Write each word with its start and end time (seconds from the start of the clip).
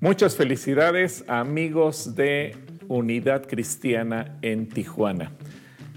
Muchas 0.00 0.36
felicidades 0.36 1.24
amigos 1.28 2.14
de 2.14 2.56
Unidad 2.88 3.46
Cristiana 3.46 4.38
en 4.40 4.70
Tijuana. 4.70 5.32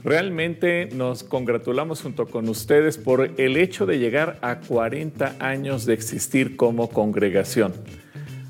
Realmente 0.03 0.89
nos 0.93 1.23
congratulamos 1.23 2.01
junto 2.01 2.25
con 2.25 2.49
ustedes 2.49 2.97
por 2.97 3.31
el 3.39 3.55
hecho 3.55 3.85
de 3.85 3.99
llegar 3.99 4.37
a 4.41 4.59
40 4.59 5.37
años 5.39 5.85
de 5.85 5.93
existir 5.93 6.57
como 6.57 6.89
congregación. 6.89 7.73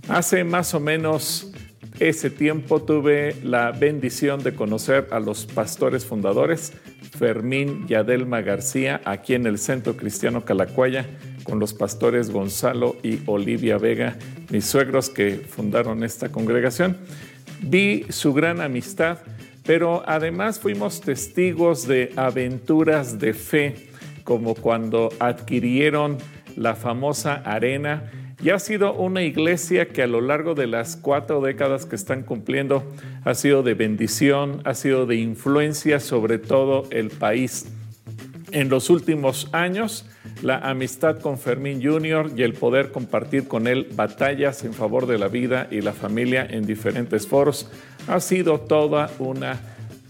Hace 0.07 0.43
más 0.43 0.73
o 0.73 0.79
menos 0.79 1.52
ese 2.09 2.29
tiempo 2.29 2.81
tuve 2.81 3.33
la 3.43 3.71
bendición 3.71 4.43
de 4.43 4.53
conocer 4.53 5.07
a 5.11 5.21
los 5.21 5.45
pastores 5.45 6.05
fundadores, 6.05 6.73
Fermín 7.17 7.85
y 7.87 7.93
Adelma 7.93 8.41
García, 8.41 8.99
aquí 9.05 9.35
en 9.35 9.45
el 9.47 9.57
Centro 9.57 9.95
Cristiano 9.95 10.43
Calacuaya, 10.43 11.05
con 11.43 11.59
los 11.59 11.73
pastores 11.73 12.29
Gonzalo 12.29 12.97
y 13.03 13.19
Olivia 13.25 13.77
Vega, 13.77 14.17
mis 14.51 14.65
suegros 14.65 15.09
que 15.09 15.35
fundaron 15.47 16.03
esta 16.03 16.29
congregación. 16.29 16.97
Vi 17.61 18.05
su 18.09 18.33
gran 18.33 18.59
amistad, 18.59 19.19
pero 19.65 20.03
además 20.05 20.59
fuimos 20.59 20.99
testigos 20.99 21.87
de 21.87 22.11
aventuras 22.17 23.17
de 23.17 23.33
fe, 23.33 23.75
como 24.25 24.55
cuando 24.55 25.09
adquirieron 25.19 26.17
la 26.57 26.75
famosa 26.75 27.35
arena 27.45 28.11
y 28.43 28.49
ha 28.49 28.59
sido 28.59 28.93
una 28.93 29.21
iglesia 29.21 29.87
que 29.87 30.03
a 30.03 30.07
lo 30.07 30.19
largo 30.19 30.53
de 30.53 30.67
las 30.67 30.97
cuatro 30.97 31.39
décadas 31.39 31.85
que 31.85 31.95
están 31.95 32.23
cumpliendo 32.23 32.83
ha 33.23 33.35
sido 33.35 33.63
de 33.63 33.73
bendición, 33.73 34.61
ha 34.65 34.73
sido 34.73 35.05
de 35.05 35.15
influencia 35.15 36.01
sobre 36.01 36.39
todo 36.39 36.83
el 36.89 37.09
país. 37.09 37.67
En 38.51 38.67
los 38.69 38.89
últimos 38.89 39.47
años, 39.53 40.05
la 40.41 40.57
amistad 40.57 41.19
con 41.19 41.39
Fermín 41.39 41.81
Jr. 41.81 42.31
y 42.35 42.43
el 42.43 42.53
poder 42.53 42.91
compartir 42.91 43.47
con 43.47 43.65
él 43.65 43.87
batallas 43.95 44.65
en 44.65 44.73
favor 44.73 45.07
de 45.07 45.17
la 45.17 45.29
vida 45.29 45.67
y 45.71 45.79
la 45.79 45.93
familia 45.93 46.45
en 46.47 46.65
diferentes 46.65 47.25
foros 47.25 47.71
ha 48.07 48.19
sido 48.19 48.59
toda 48.59 49.09
una 49.19 49.59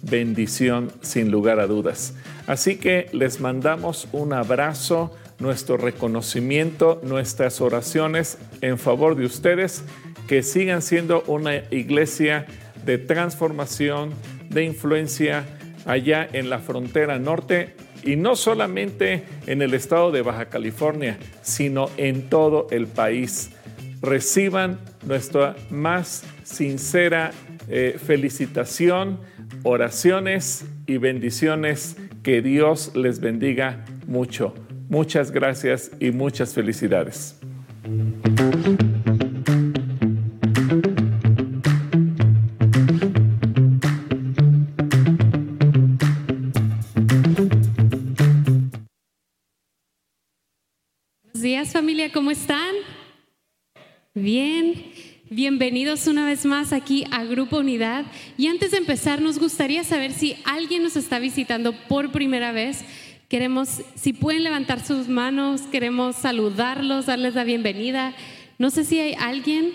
bendición 0.01 0.91
sin 1.01 1.29
lugar 1.29 1.59
a 1.59 1.67
dudas. 1.67 2.15
Así 2.47 2.77
que 2.77 3.09
les 3.13 3.39
mandamos 3.39 4.07
un 4.11 4.33
abrazo 4.33 5.15
nuestro 5.39 5.77
reconocimiento, 5.77 7.01
nuestras 7.03 7.61
oraciones 7.61 8.37
en 8.61 8.77
favor 8.77 9.15
de 9.15 9.25
ustedes, 9.25 9.83
que 10.27 10.43
sigan 10.43 10.81
siendo 10.81 11.23
una 11.27 11.55
iglesia 11.71 12.45
de 12.85 12.97
transformación, 12.97 14.11
de 14.49 14.63
influencia 14.63 15.45
allá 15.85 16.27
en 16.31 16.49
la 16.49 16.59
frontera 16.59 17.19
norte 17.19 17.75
y 18.03 18.15
no 18.15 18.35
solamente 18.35 19.23
en 19.47 19.61
el 19.61 19.73
estado 19.73 20.11
de 20.11 20.21
Baja 20.21 20.45
California, 20.45 21.17
sino 21.41 21.89
en 21.97 22.29
todo 22.29 22.67
el 22.71 22.87
país. 22.87 23.51
Reciban 24.01 24.79
nuestra 25.05 25.55
más 25.69 26.23
sincera 26.43 27.31
eh, 27.69 27.97
felicitación, 28.03 29.19
oraciones 29.63 30.65
y 30.85 30.97
bendiciones. 30.97 31.95
Que 32.21 32.41
Dios 32.41 32.91
les 32.95 33.19
bendiga 33.19 33.85
mucho. 34.07 34.53
Muchas 34.89 35.31
gracias 35.31 35.91
y 35.99 36.11
muchas 36.11 36.53
felicidades. 36.53 37.35
Familia, 51.73 52.11
¿cómo 52.11 52.29
están? 52.29 52.75
Bien, 54.13 54.85
bienvenidos 55.29 56.05
una 56.05 56.23
vez 56.23 56.45
más 56.45 56.71
aquí 56.71 57.05
a 57.09 57.23
Grupo 57.23 57.57
Unidad. 57.57 58.05
Y 58.37 58.45
antes 58.45 58.71
de 58.71 58.77
empezar, 58.77 59.21
nos 59.21 59.39
gustaría 59.39 59.83
saber 59.83 60.11
si 60.11 60.37
alguien 60.45 60.83
nos 60.83 60.95
está 60.95 61.17
visitando 61.17 61.73
por 61.87 62.11
primera 62.11 62.51
vez. 62.51 62.85
Queremos, 63.33 63.81
si 63.95 64.13
pueden 64.13 64.43
levantar 64.43 64.85
sus 64.85 65.07
manos, 65.07 65.61
queremos 65.71 66.17
saludarlos, 66.17 67.07
darles 67.07 67.33
la 67.33 67.43
bienvenida. 67.43 68.13
No 68.59 68.69
sé 68.69 68.85
si 68.85 68.99
hay 68.99 69.15
alguien. 69.19 69.73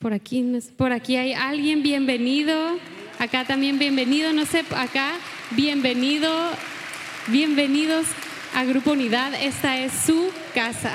Por 0.00 0.12
aquí, 0.12 0.44
por 0.76 0.90
aquí 0.90 1.14
hay 1.14 1.34
alguien, 1.34 1.84
bienvenido. 1.84 2.52
Acá 3.20 3.44
también 3.44 3.78
bienvenido, 3.78 4.32
no 4.32 4.44
sé, 4.44 4.64
acá, 4.74 5.12
bienvenido, 5.52 6.32
bienvenidos 7.28 8.06
a 8.56 8.64
Grupo 8.64 8.90
Unidad. 8.90 9.32
Esta 9.40 9.78
es 9.78 9.92
su 9.92 10.32
casa. 10.52 10.94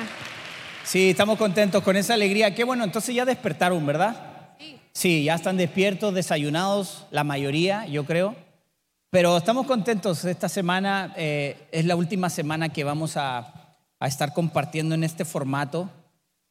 Sí, 0.84 1.12
estamos 1.12 1.38
contentos 1.38 1.82
con 1.82 1.96
esa 1.96 2.16
alegría. 2.16 2.54
Qué 2.54 2.66
bueno, 2.66 2.84
entonces 2.84 3.16
ya 3.16 3.24
despertaron, 3.24 3.86
¿verdad? 3.86 4.58
Sí. 4.60 4.80
Sí, 4.92 5.24
ya 5.24 5.36
están 5.36 5.56
despiertos, 5.56 6.14
desayunados, 6.14 7.08
la 7.10 7.24
mayoría, 7.24 7.88
yo 7.88 8.04
creo. 8.04 8.45
Pero 9.16 9.38
estamos 9.38 9.66
contentos. 9.66 10.26
Esta 10.26 10.50
semana 10.50 11.14
eh, 11.16 11.70
es 11.72 11.86
la 11.86 11.96
última 11.96 12.30
semana 12.30 12.68
que 12.68 12.84
vamos 12.84 13.16
a, 13.16 13.78
estar 14.02 14.34
compartiendo 14.34 14.94
en 14.94 15.06
este 15.06 15.24
formato. 15.24 15.90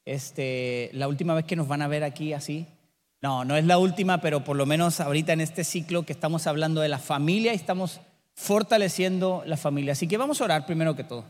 Este, 0.07 0.89
la 0.95 1.07
última 1.07 1.35
vez 1.35 1.45
que 1.45 1.57
nos 1.57 1.69
van 1.69 1.83
a 1.83 1.89
ver 1.89 2.05
aquí 2.05 2.33
así. 2.33 2.67
No, 3.21 3.45
no 3.45 3.59
es 3.59 3.67
la 3.67 3.77
última, 3.77 4.23
pero 4.23 4.45
por 4.45 4.57
lo 4.57 4.65
menos 4.65 5.01
ahorita 5.01 5.35
en 5.35 5.43
este 5.43 5.63
ciclo 5.63 6.07
que 6.07 6.15
estamos 6.15 6.47
hablando 6.47 6.81
de 6.81 6.89
la 6.89 6.99
familia 6.99 7.53
y 7.53 7.57
estamos 7.57 8.01
fortaleciendo 8.33 9.43
la 9.45 9.59
familia. 9.59 9.93
Así 9.93 10.09
que 10.09 10.17
vamos 10.17 10.41
a 10.41 10.45
orar 10.45 10.65
primero 10.65 10.97
que 10.97 11.05
todo. 11.05 11.27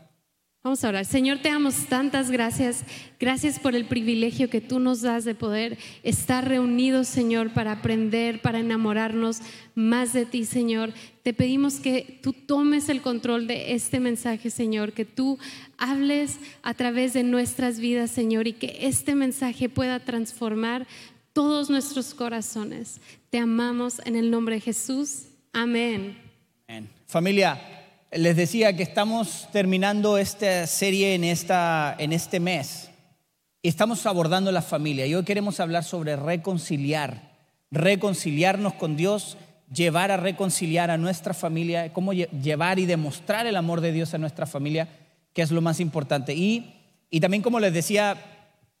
Vamos 0.65 0.83
a 0.83 0.89
orar. 0.89 1.05
Señor, 1.05 1.43
te 1.43 1.49
damos 1.49 1.85
tantas 1.85 2.31
gracias. 2.31 2.85
Gracias 3.19 3.59
por 3.59 3.75
el 3.75 3.85
privilegio 3.85 4.49
que 4.49 4.61
tú 4.61 4.79
nos 4.79 5.01
das 5.01 5.23
de 5.23 5.35
poder 5.35 5.77
estar 6.01 6.47
reunidos, 6.47 7.07
Señor, 7.07 7.53
para 7.53 7.73
aprender, 7.73 8.41
para 8.41 8.57
enamorarnos 8.57 9.41
más 9.75 10.11
de 10.11 10.25
ti, 10.25 10.43
Señor. 10.43 10.91
Te 11.21 11.35
pedimos 11.35 11.75
que 11.75 12.19
tú 12.23 12.33
tomes 12.33 12.89
el 12.89 13.03
control 13.03 13.45
de 13.45 13.75
este 13.75 13.99
mensaje, 13.99 14.49
Señor, 14.49 14.93
que 14.93 15.05
tú 15.05 15.37
hables 15.77 16.39
a 16.63 16.73
través 16.73 17.13
de 17.13 17.21
nuestras 17.21 17.79
vidas, 17.79 18.09
Señor, 18.09 18.47
y 18.47 18.53
que 18.53 18.75
este 18.87 19.13
mensaje 19.13 19.69
pueda 19.69 19.99
transformar 19.99 20.87
todos 21.31 21.69
nuestros 21.69 22.15
corazones. 22.15 22.99
Te 23.29 23.37
amamos 23.37 24.01
en 24.03 24.15
el 24.15 24.31
nombre 24.31 24.55
de 24.55 24.61
Jesús. 24.61 25.25
Amén. 25.53 26.17
Amén. 26.67 26.89
Familia, 27.05 27.74
les 28.11 28.35
decía 28.35 28.75
que 28.75 28.83
estamos 28.83 29.47
terminando 29.51 30.17
esta 30.17 30.67
serie 30.67 31.15
en, 31.15 31.23
esta, 31.23 31.95
en 31.99 32.13
este 32.13 32.39
mes 32.39 32.89
estamos 33.69 34.05
abordando 34.05 34.51
la 34.51 34.61
familia. 34.61 35.05
Y 35.05 35.15
hoy 35.15 35.23
queremos 35.23 35.59
hablar 35.59 35.83
sobre 35.83 36.15
reconciliar, 36.15 37.31
reconciliarnos 37.71 38.73
con 38.73 38.95
Dios, 38.95 39.37
llevar 39.73 40.11
a 40.11 40.17
reconciliar 40.17 40.91
a 40.91 40.97
nuestra 40.97 41.33
familia, 41.33 41.91
cómo 41.91 42.13
llevar 42.13 42.79
y 42.79 42.85
demostrar 42.85 43.47
el 43.47 43.55
amor 43.55 43.81
de 43.81 43.91
Dios 43.91 44.13
a 44.13 44.17
nuestra 44.17 44.45
familia, 44.45 44.87
que 45.33 45.41
es 45.41 45.51
lo 45.51 45.61
más 45.61 45.79
importante. 45.79 46.33
Y, 46.33 46.75
y 47.09 47.19
también, 47.19 47.41
como 47.41 47.59
les 47.59 47.73
decía, 47.73 48.17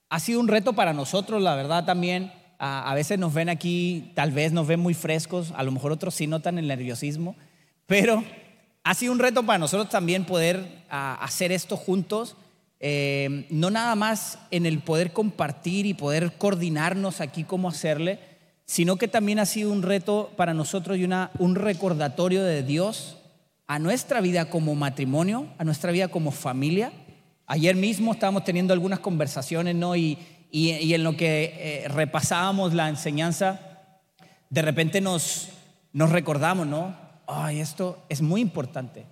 ha 0.09 0.19
sido 0.19 0.39
un 0.39 0.47
reto 0.47 0.73
para 0.73 0.93
nosotros, 0.93 1.41
la 1.41 1.55
verdad 1.55 1.85
también. 1.85 2.31
A, 2.57 2.89
a 2.89 2.95
veces 2.95 3.19
nos 3.19 3.33
ven 3.33 3.49
aquí, 3.49 4.11
tal 4.13 4.31
vez 4.31 4.53
nos 4.53 4.67
ven 4.67 4.79
muy 4.79 4.93
frescos, 4.93 5.51
a 5.57 5.63
lo 5.63 5.71
mejor 5.71 5.91
otros 5.91 6.15
sí 6.15 6.25
notan 6.25 6.57
el 6.57 6.67
nerviosismo, 6.67 7.35
pero 7.85 8.23
ha 8.85 8.93
sido 8.93 9.11
un 9.11 9.19
reto 9.19 9.43
para 9.43 9.57
nosotros 9.57 9.89
también 9.89 10.25
poder 10.25 10.85
hacer 10.89 11.51
esto 11.51 11.75
juntos, 11.75 12.37
eh, 12.79 13.47
no 13.49 13.71
nada 13.71 13.95
más 13.95 14.37
en 14.51 14.67
el 14.67 14.77
poder 14.77 15.11
compartir 15.11 15.87
y 15.87 15.95
poder 15.95 16.33
coordinarnos 16.37 17.19
aquí 17.19 17.43
cómo 17.43 17.67
hacerle, 17.67 18.19
sino 18.65 18.97
que 18.97 19.07
también 19.07 19.39
ha 19.39 19.47
sido 19.47 19.71
un 19.71 19.81
reto 19.81 20.31
para 20.37 20.53
nosotros 20.53 20.99
y 20.99 21.03
una, 21.03 21.31
un 21.39 21.55
recordatorio 21.55 22.43
de 22.43 22.61
Dios 22.61 23.17
a 23.65 23.79
nuestra 23.79 24.21
vida 24.21 24.51
como 24.51 24.75
matrimonio, 24.75 25.47
a 25.57 25.63
nuestra 25.63 25.91
vida 25.91 26.09
como 26.09 26.29
familia. 26.29 26.93
Ayer 27.47 27.75
mismo 27.75 28.13
estábamos 28.13 28.43
teniendo 28.43 28.71
algunas 28.71 28.99
conversaciones, 28.99 29.73
¿no? 29.73 29.95
Y, 29.95 30.19
y, 30.51 30.93
en 30.93 31.03
lo 31.03 31.17
que 31.17 31.55
eh, 31.57 31.87
repasábamos 31.87 32.75
la 32.75 32.87
enseñanza, 32.87 33.61
de 34.51 34.61
repente 34.61 35.01
nos, 35.01 35.49
nos 35.91 36.11
recordamos, 36.11 36.67
¿no? 36.67 37.04
Ay, 37.27 37.59
esto 37.59 38.03
es 38.09 38.21
muy 38.21 38.41
importante. 38.41 39.05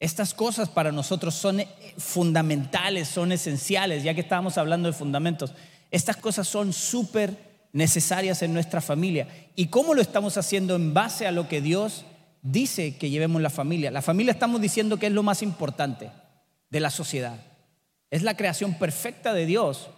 Estas 0.00 0.32
cosas 0.32 0.70
para 0.70 0.90
nosotros 0.90 1.34
son 1.34 1.60
eh, 1.60 1.68
fundamentales, 1.98 3.06
son 3.06 3.32
esenciales, 3.32 4.02
ya 4.02 4.14
que 4.14 4.22
estábamos 4.22 4.56
hablando 4.56 4.88
de 4.88 4.96
fundamentos. 4.96 5.52
Estas 5.90 6.16
cosas 6.16 6.48
son 6.48 6.72
súper 6.72 7.36
necesarias 7.72 8.40
en 8.42 8.54
nuestra 8.54 8.80
familia. 8.80 9.28
¿Y 9.54 9.66
cómo 9.66 9.92
lo 9.92 10.00
estamos 10.00 10.38
haciendo 10.38 10.74
en 10.74 10.94
base 10.94 11.26
a 11.26 11.32
lo 11.32 11.48
que 11.48 11.60
Dios 11.60 12.06
dice 12.40 12.96
que 12.96 13.10
llevemos 13.10 13.42
la 13.42 13.50
familia? 13.50 13.90
La 13.90 14.00
familia 14.00 14.32
estamos 14.32 14.62
diciendo 14.62 14.96
que 14.96 15.06
es 15.06 15.12
lo 15.12 15.22
más 15.22 15.42
importante 15.42 16.10
de 16.70 16.80
la 16.80 16.90
sociedad. 16.90 17.38
Es 18.10 18.22
la 18.22 18.36
creación 18.36 18.74
perfecta 18.74 19.34
de 19.34 19.44
Dios. 19.44 19.90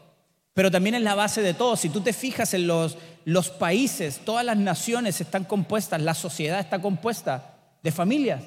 pero 0.55 0.71
también 0.71 0.95
es 0.95 1.03
la 1.03 1.15
base 1.15 1.41
de 1.41 1.55
todo. 1.55 1.77
Si 1.77 1.89
tú 1.89 2.03
te 2.03 2.13
fijas 2.13 2.53
en 2.53 2.67
los, 2.67 2.99
los 3.25 3.49
países, 3.49 4.21
todas 4.23 4.45
las 4.45 4.59
naciones 4.59 5.19
están 5.21 5.45
compuestas, 5.45 6.03
la 6.03 6.13
sociedad 6.13 6.61
está 6.61 6.83
compuesta 6.83 7.52
de 7.83 7.93
familias. 7.93 8.45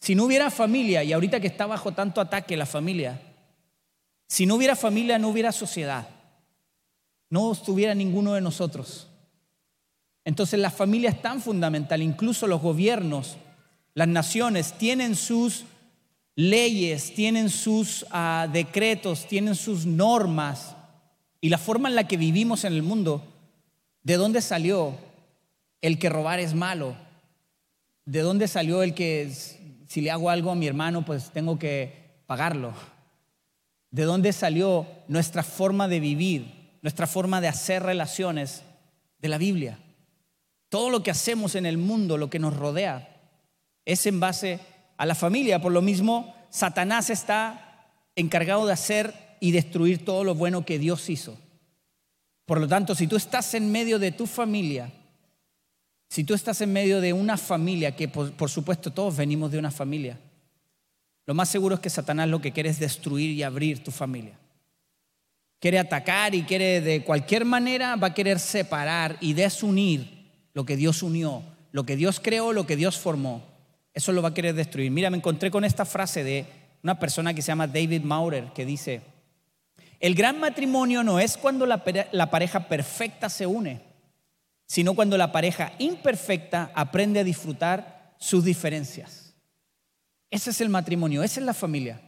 Si 0.00 0.14
no 0.14 0.24
hubiera 0.24 0.50
familia, 0.50 1.02
y 1.02 1.12
ahorita 1.12 1.40
que 1.40 1.46
está 1.46 1.66
bajo 1.66 1.92
tanto 1.92 2.20
ataque 2.20 2.56
la 2.56 2.66
familia, 2.66 3.20
si 4.26 4.46
no 4.46 4.56
hubiera 4.56 4.76
familia, 4.76 5.18
no 5.18 5.28
hubiera 5.28 5.52
sociedad. 5.52 6.08
No 7.30 7.52
estuviera 7.52 7.94
ninguno 7.94 8.34
de 8.34 8.40
nosotros. 8.40 9.08
Entonces 10.24 10.58
la 10.58 10.70
familia 10.70 11.10
es 11.10 11.22
tan 11.22 11.40
fundamental, 11.40 12.02
incluso 12.02 12.46
los 12.46 12.60
gobiernos, 12.60 13.36
las 13.94 14.08
naciones 14.08 14.72
tienen 14.76 15.14
sus 15.14 15.64
leyes, 16.34 17.14
tienen 17.14 17.48
sus 17.48 18.04
ah, 18.10 18.48
decretos, 18.52 19.26
tienen 19.26 19.54
sus 19.54 19.86
normas 19.86 20.76
y 21.40 21.48
la 21.48 21.58
forma 21.58 21.88
en 21.88 21.94
la 21.94 22.08
que 22.08 22.16
vivimos 22.16 22.64
en 22.64 22.72
el 22.72 22.82
mundo. 22.82 23.24
¿De 24.02 24.16
dónde 24.16 24.42
salió 24.42 24.94
el 25.80 25.98
que 25.98 26.08
robar 26.08 26.40
es 26.40 26.54
malo? 26.54 26.96
¿De 28.06 28.20
dónde 28.20 28.46
salió 28.46 28.84
el 28.84 28.94
que 28.94 29.32
si 29.88 30.00
le 30.00 30.12
hago 30.12 30.30
algo 30.30 30.52
a 30.52 30.54
mi 30.54 30.68
hermano 30.68 31.04
pues 31.04 31.32
tengo 31.32 31.58
que 31.58 32.22
pagarlo? 32.26 32.72
¿De 33.90 34.04
dónde 34.04 34.32
salió 34.32 34.86
nuestra 35.08 35.42
forma 35.42 35.88
de 35.88 35.98
vivir, 35.98 36.78
nuestra 36.82 37.08
forma 37.08 37.40
de 37.40 37.48
hacer 37.48 37.82
relaciones 37.82 38.62
de 39.18 39.28
la 39.28 39.38
Biblia? 39.38 39.80
Todo 40.68 40.88
lo 40.88 41.02
que 41.02 41.10
hacemos 41.10 41.56
en 41.56 41.66
el 41.66 41.78
mundo, 41.78 42.16
lo 42.16 42.30
que 42.30 42.38
nos 42.38 42.56
rodea, 42.56 43.08
es 43.84 44.06
en 44.06 44.20
base 44.20 44.60
a 44.96 45.04
la 45.04 45.16
familia. 45.16 45.60
Por 45.60 45.72
lo 45.72 45.82
mismo, 45.82 46.32
Satanás 46.48 47.10
está 47.10 47.90
encargado 48.14 48.66
de 48.66 48.72
hacer 48.72 49.14
y 49.40 49.50
destruir 49.50 50.04
todo 50.04 50.22
lo 50.22 50.36
bueno 50.36 50.64
que 50.64 50.78
Dios 50.78 51.10
hizo. 51.10 51.36
Por 52.44 52.60
lo 52.60 52.68
tanto, 52.68 52.94
si 52.94 53.08
tú 53.08 53.16
estás 53.16 53.54
en 53.54 53.72
medio 53.72 53.98
de 53.98 54.12
tu 54.12 54.28
familia, 54.28 54.92
si 56.08 56.24
tú 56.24 56.34
estás 56.34 56.60
en 56.60 56.72
medio 56.72 57.00
de 57.00 57.12
una 57.12 57.36
familia, 57.36 57.96
que 57.96 58.08
por, 58.08 58.50
supuesto 58.50 58.92
todos 58.92 59.16
venimos 59.16 59.50
de 59.50 59.58
una 59.58 59.70
familia, 59.70 60.18
lo 61.26 61.34
más 61.34 61.48
seguro 61.48 61.74
es 61.74 61.80
que 61.80 61.90
Satanás 61.90 62.28
lo 62.28 62.40
que 62.40 62.52
quiere 62.52 62.70
es 62.70 62.78
destruir 62.78 63.30
y 63.30 63.42
abrir 63.42 63.82
tu 63.82 63.90
familia. 63.90 64.38
Quiere 65.58 65.78
atacar 65.78 66.34
y 66.34 66.42
quiere 66.42 66.80
de 66.80 67.02
cualquier 67.02 67.44
manera, 67.44 67.96
va 67.96 68.08
a 68.08 68.14
querer 68.14 68.38
separar 68.38 69.16
y 69.20 69.32
desunir 69.32 70.30
lo 70.54 70.64
que 70.64 70.76
Dios 70.76 71.02
unió, 71.02 71.42
lo 71.72 71.84
que 71.84 71.96
Dios 71.96 72.20
creó, 72.20 72.52
lo 72.52 72.66
que 72.66 72.76
Dios 72.76 72.98
formó. 72.98 73.42
Eso 73.92 74.12
lo 74.12 74.22
va 74.22 74.28
a 74.28 74.34
querer 74.34 74.54
destruir. 74.54 74.90
Mira, 74.90 75.10
me 75.10 75.16
encontré 75.16 75.50
con 75.50 75.64
esta 75.64 75.84
frase 75.84 76.22
de 76.22 76.46
una 76.82 76.98
persona 76.98 77.34
que 77.34 77.42
se 77.42 77.48
llama 77.48 77.66
David 77.66 78.02
Maurer, 78.02 78.52
que 78.54 78.64
dice, 78.64 79.00
el 79.98 80.14
gran 80.14 80.38
matrimonio 80.38 81.02
no 81.02 81.18
es 81.18 81.36
cuando 81.36 81.66
la 81.66 82.30
pareja 82.30 82.68
perfecta 82.68 83.28
se 83.28 83.46
une, 83.46 83.80
sino 84.66 84.94
cuando 84.94 85.16
la 85.16 85.32
pareja 85.32 85.72
imperfecta 85.78 86.70
aprende 86.74 87.20
a 87.20 87.24
disfrutar 87.24 88.14
sus 88.18 88.44
diferencias. 88.44 89.34
Ese 90.30 90.50
es 90.50 90.60
el 90.60 90.68
matrimonio, 90.68 91.22
esa 91.22 91.40
es 91.40 91.46
la 91.46 91.54
familia. 91.54 92.00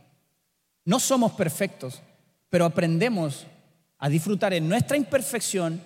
No 0.85 0.99
somos 0.99 1.33
perfectos, 1.33 2.03
pero 2.51 2.65
aprendemos 2.65 3.47
a 3.99 4.09
disfrutar 4.09 4.53
en 4.55 4.69
nuestra 4.69 4.97
imperfección 4.97 5.83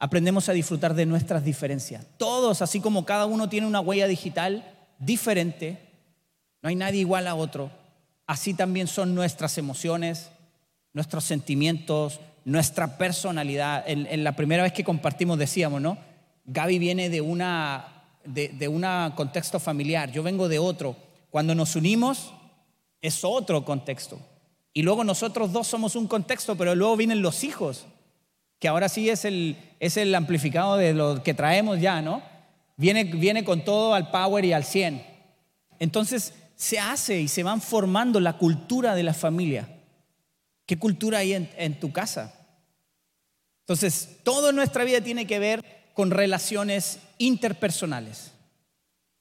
aprendemos 0.00 0.48
a 0.48 0.52
disfrutar 0.52 0.94
de 0.94 1.06
nuestras 1.06 1.44
diferencias. 1.44 2.06
Todos, 2.16 2.62
así 2.62 2.80
como 2.80 3.04
cada 3.04 3.26
uno 3.26 3.48
tiene 3.48 3.66
una 3.66 3.80
huella 3.80 4.08
digital 4.08 4.64
diferente, 4.98 5.78
no 6.62 6.70
hay 6.70 6.74
nadie 6.74 7.00
igual 7.00 7.28
a 7.28 7.34
otro, 7.34 7.70
así 8.26 8.54
también 8.54 8.88
son 8.88 9.14
nuestras 9.14 9.58
emociones, 9.58 10.30
nuestros 10.94 11.24
sentimientos, 11.24 12.18
nuestra 12.46 12.96
personalidad. 12.96 13.84
En, 13.86 14.24
la 14.24 14.32
primera 14.32 14.62
vez 14.62 14.72
que 14.72 14.84
compartimos 14.84 15.38
decíamos, 15.38 15.82
¿no? 15.82 15.98
Gaby 16.52 16.80
viene 16.80 17.10
de 17.10 17.20
una 17.20 18.02
de, 18.24 18.48
de 18.48 18.66
un 18.66 18.84
contexto 19.14 19.60
familiar, 19.60 20.10
yo 20.10 20.24
vengo 20.24 20.48
de 20.48 20.58
otro. 20.58 20.96
Cuando 21.30 21.54
nos 21.54 21.76
unimos 21.76 22.32
es 23.00 23.24
otro 23.24 23.64
contexto. 23.64 24.18
Y 24.72 24.82
luego 24.82 25.04
nosotros 25.04 25.52
dos 25.52 25.68
somos 25.68 25.94
un 25.94 26.08
contexto, 26.08 26.56
pero 26.56 26.74
luego 26.74 26.96
vienen 26.96 27.22
los 27.22 27.44
hijos 27.44 27.86
que 28.58 28.68
ahora 28.68 28.88
sí 28.88 29.08
es 29.08 29.24
el, 29.24 29.56
es 29.78 29.96
el 29.96 30.14
amplificado 30.14 30.76
de 30.76 30.92
lo 30.92 31.22
que 31.22 31.34
traemos 31.34 31.80
ya, 31.80 32.02
¿no? 32.02 32.20
Viene, 32.76 33.04
viene 33.04 33.44
con 33.44 33.64
todo 33.64 33.94
al 33.94 34.10
power 34.10 34.44
y 34.44 34.52
al 34.52 34.64
100. 34.64 35.06
Entonces 35.78 36.34
se 36.56 36.78
hace 36.78 37.20
y 37.20 37.28
se 37.28 37.44
van 37.44 37.60
formando 37.60 38.18
la 38.18 38.36
cultura 38.38 38.94
de 38.94 39.04
la 39.04 39.14
familia. 39.14 39.68
¿Qué 40.66 40.78
cultura 40.78 41.18
hay 41.18 41.32
en, 41.34 41.48
en 41.56 41.78
tu 41.78 41.92
casa? 41.92 42.34
Entonces, 43.60 44.18
toda 44.24 44.50
nuestra 44.50 44.82
vida 44.84 45.00
tiene 45.00 45.26
que 45.28 45.38
ver 45.38 45.79
con 46.00 46.10
relaciones 46.10 46.98
interpersonales. 47.18 48.32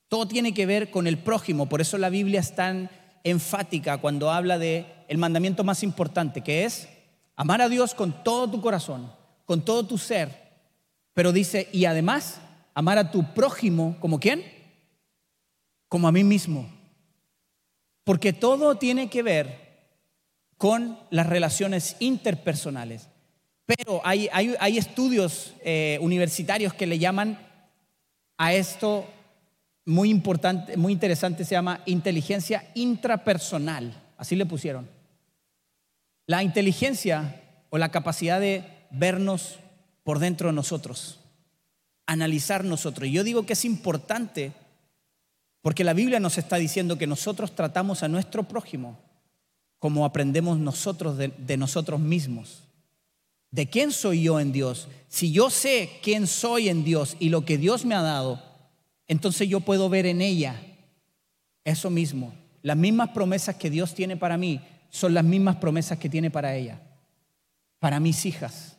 Todo 0.08 0.30
tiene 0.30 0.54
que 0.54 0.66
ver 0.66 0.90
con 0.90 1.08
el 1.08 1.18
prójimo. 1.18 1.68
Por 1.68 1.82
eso 1.82 1.98
la 1.98 2.10
Biblia 2.10 2.40
es 2.40 2.56
tan 2.56 2.90
enfática 3.26 3.98
cuando 3.98 4.32
habla 4.32 4.58
de 4.58 4.86
el 5.10 5.18
mandamiento 5.18 5.66
más 5.66 5.84
importante, 5.84 6.40
que 6.40 6.64
es 6.64 6.88
amar 7.36 7.62
a 7.62 7.68
Dios 7.68 7.94
con 7.94 8.24
todo 8.24 8.50
tu 8.50 8.62
corazón, 8.62 9.12
con 9.44 9.66
todo 9.66 9.86
tu 9.86 9.98
ser, 9.98 10.30
pero 11.14 11.34
dice, 11.34 11.68
y 11.74 11.84
además, 11.84 12.40
amar 12.74 12.98
a 12.98 13.12
tu 13.12 13.34
prójimo 13.34 13.98
como 14.00 14.18
quién? 14.18 14.42
Como 15.90 16.08
a 16.08 16.14
mí 16.14 16.24
mismo. 16.24 16.72
Porque 18.06 18.32
todo 18.32 18.78
tiene 18.78 19.10
que 19.10 19.22
ver 19.22 20.00
con 20.58 20.98
las 21.10 21.28
relaciones 21.28 21.98
interpersonales. 22.00 23.10
Pero 23.78 24.02
hay, 24.04 24.78
estudios 24.80 25.54
eh, 25.64 26.00
universitarios 26.02 26.74
que 26.74 26.88
le 26.88 26.98
llaman 26.98 27.38
a 28.36 28.52
esto 28.52 29.06
muy 29.86 30.10
importante, 30.10 30.76
muy 30.76 30.92
interesante, 30.92 31.46
se 31.46 31.52
llama 31.52 31.82
inteligencia 31.86 32.72
intrapersonal. 32.74 33.94
Así 34.18 34.36
le 34.36 34.48
pusieron. 34.48 34.90
La 36.26 36.42
inteligencia 36.42 37.44
o 37.70 37.78
la 37.78 37.90
capacidad 37.90 38.40
de 38.40 38.64
vernos 38.90 39.60
por 40.04 40.18
dentro 40.18 40.48
de 40.48 40.54
nosotros, 40.54 41.20
analizar 42.08 42.64
nosotros. 42.64 43.08
Yo 43.12 43.24
digo 43.24 43.46
que 43.46 43.54
es 43.54 43.66
importante 43.66 44.52
porque 45.62 45.84
la 45.84 45.94
Biblia 45.94 46.20
nos 46.20 46.40
está 46.40 46.56
diciendo 46.56 46.98
que 46.98 47.06
nosotros 47.06 47.54
tratamos 47.54 48.02
a 48.02 48.08
nuestro 48.08 48.48
prójimo 48.48 48.98
como 49.78 50.06
aprendemos 50.06 50.58
nosotros 50.58 51.18
de, 51.18 51.58
nosotros 51.58 52.00
mismos. 52.00 52.64
¿De 53.52 53.70
quién 53.70 53.92
soy 53.92 54.24
yo 54.24 54.40
en 54.40 54.52
Dios? 54.52 54.88
Si 55.08 55.32
yo 55.32 55.50
sé 55.50 56.00
quién 56.04 56.28
soy 56.28 56.70
en 56.70 56.84
Dios 56.84 57.18
y 57.20 57.30
lo 57.30 57.46
que 57.46 57.58
Dios 57.58 57.86
me 57.86 57.96
ha 57.96 58.02
dado, 58.02 58.42
entonces 59.08 59.50
yo 59.50 59.60
puedo 59.60 59.90
ver 59.90 60.06
en 60.06 60.22
ella 60.22 60.62
eso 61.64 61.90
mismo. 61.90 62.34
Las 62.62 62.78
mismas 62.78 63.10
promesas 63.10 63.56
que 63.56 63.70
Dios 63.70 63.96
tiene 63.96 64.18
para 64.18 64.38
mí 64.38 64.62
son 64.90 65.14
las 65.14 65.24
mismas 65.24 65.56
promesas 65.56 65.98
que 65.98 66.10
tiene 66.10 66.30
para 66.30 66.56
ella, 66.56 66.80
para 67.80 68.00
mis 68.00 68.26
hijas, 68.26 68.78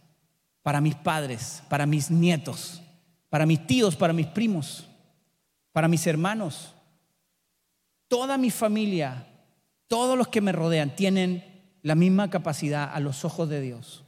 para 0.62 0.80
mis 0.80 0.94
padres, 0.94 1.62
para 1.68 1.86
mis 1.86 2.10
nietos, 2.10 2.80
para 3.28 3.46
mis 3.46 3.66
tíos, 3.66 3.96
para 3.96 4.12
mis 4.12 4.26
primos, 4.26 4.86
para 5.72 5.88
mis 5.88 6.06
hermanos. 6.06 6.74
Toda 8.06 8.38
mi 8.38 8.50
familia, 8.50 9.26
todos 9.88 10.16
los 10.16 10.28
que 10.28 10.40
me 10.40 10.52
rodean 10.52 10.94
tienen 10.94 11.44
la 11.82 11.94
misma 11.94 12.30
capacidad 12.30 12.92
a 12.92 13.00
los 13.00 13.24
ojos 13.24 13.48
de 13.48 13.60
Dios. 13.60 14.04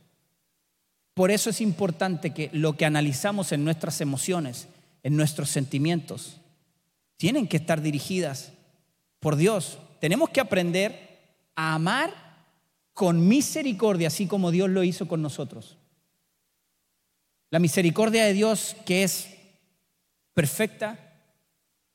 Por 1.14 1.30
eso 1.30 1.50
es 1.50 1.60
importante 1.60 2.32
que 2.32 2.50
lo 2.52 2.76
que 2.76 2.86
analizamos 2.86 3.52
en 3.52 3.64
nuestras 3.64 4.00
emociones, 4.00 4.68
en 5.02 5.16
nuestros 5.16 5.50
sentimientos, 5.50 6.38
tienen 7.16 7.46
que 7.46 7.58
estar 7.58 7.82
dirigidas 7.82 8.52
por 9.20 9.36
Dios. 9.36 9.78
Tenemos 10.00 10.30
que 10.30 10.40
aprender 10.40 11.20
a 11.54 11.74
amar 11.74 12.12
con 12.94 13.28
misericordia, 13.28 14.08
así 14.08 14.26
como 14.26 14.50
Dios 14.50 14.70
lo 14.70 14.82
hizo 14.84 15.06
con 15.06 15.22
nosotros. 15.22 15.76
La 17.50 17.58
misericordia 17.58 18.24
de 18.24 18.32
Dios 18.32 18.76
que 18.86 19.02
es 19.02 19.28
perfecta, 20.32 20.98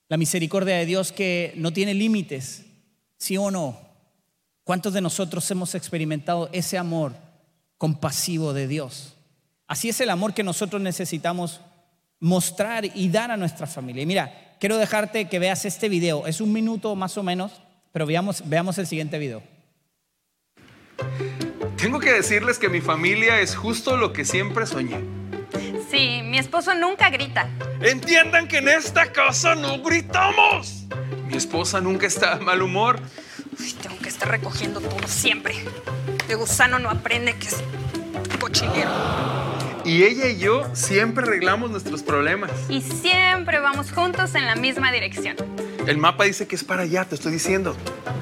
la 0.07 0.17
misericordia 0.17 0.75
de 0.75 0.85
Dios 0.85 1.11
que 1.11 1.53
no 1.57 1.73
tiene 1.73 1.93
límites, 1.93 2.65
sí 3.17 3.35
o 3.37 3.49
no. 3.49 3.79
¿Cuántos 4.63 4.93
de 4.93 5.01
nosotros 5.01 5.49
hemos 5.49 5.73
experimentado 5.75 6.49
ese 6.51 6.77
amor 6.77 7.26
compasivo 7.77 8.53
de 8.53 8.67
Dios? 8.67 9.15
Así 9.67 9.89
es 9.89 9.99
el 10.01 10.09
amor 10.09 10.33
que 10.33 10.43
nosotros 10.43 10.81
necesitamos 10.81 11.61
mostrar 12.19 12.85
y 12.85 13.09
dar 13.09 13.31
a 13.31 13.37
nuestra 13.37 13.67
familia. 13.67 14.03
Y 14.03 14.05
mira, 14.05 14.55
quiero 14.59 14.77
dejarte 14.77 15.27
que 15.27 15.39
veas 15.39 15.65
este 15.65 15.89
video. 15.89 16.25
Es 16.25 16.41
un 16.41 16.53
minuto 16.53 16.95
más 16.95 17.17
o 17.17 17.23
menos, 17.23 17.51
pero 17.91 18.05
veamos, 18.05 18.43
veamos 18.47 18.77
el 18.77 18.87
siguiente 18.87 19.19
video. 19.19 19.43
Tengo 21.77 21.99
que 21.99 22.11
decirles 22.11 22.57
que 22.57 22.69
mi 22.69 22.81
familia 22.81 23.39
es 23.39 23.55
justo 23.55 23.97
lo 23.97 24.13
que 24.13 24.25
siempre 24.25 24.65
soñé. 24.65 24.99
Sí, 25.91 26.21
mi 26.23 26.37
esposo 26.37 26.73
nunca 26.73 27.09
grita. 27.09 27.49
Entiendan 27.81 28.47
que 28.47 28.57
en 28.57 28.69
esta 28.69 29.11
casa 29.11 29.55
no 29.55 29.81
gritamos. 29.81 30.85
Mi 31.27 31.37
esposa 31.37 31.79
nunca 31.79 32.07
está 32.07 32.35
de 32.37 32.43
mal 32.43 32.61
humor. 32.61 32.99
tengo 33.81 33.97
que 33.99 34.09
estar 34.09 34.29
recogiendo 34.29 34.81
todo 34.81 35.07
siempre. 35.07 35.53
De 36.27 36.35
gusano 36.35 36.79
no 36.79 36.89
aprende 36.89 37.33
que 37.35 37.47
es 37.47 37.63
cochinero. 38.39 38.91
Y 39.85 40.03
ella 40.03 40.27
y 40.27 40.37
yo 40.37 40.63
siempre 40.75 41.23
arreglamos 41.23 41.71
nuestros 41.71 42.03
problemas. 42.03 42.51
Y 42.67 42.81
siempre 42.81 43.59
vamos 43.59 43.91
juntos 43.91 44.35
en 44.35 44.45
la 44.45 44.55
misma 44.55 44.91
dirección. 44.91 45.37
El 45.87 45.97
mapa 45.97 46.25
dice 46.25 46.45
que 46.45 46.55
es 46.57 46.65
para 46.65 46.81
allá, 46.81 47.05
te 47.05 47.15
estoy 47.15 47.31
diciendo. 47.31 47.73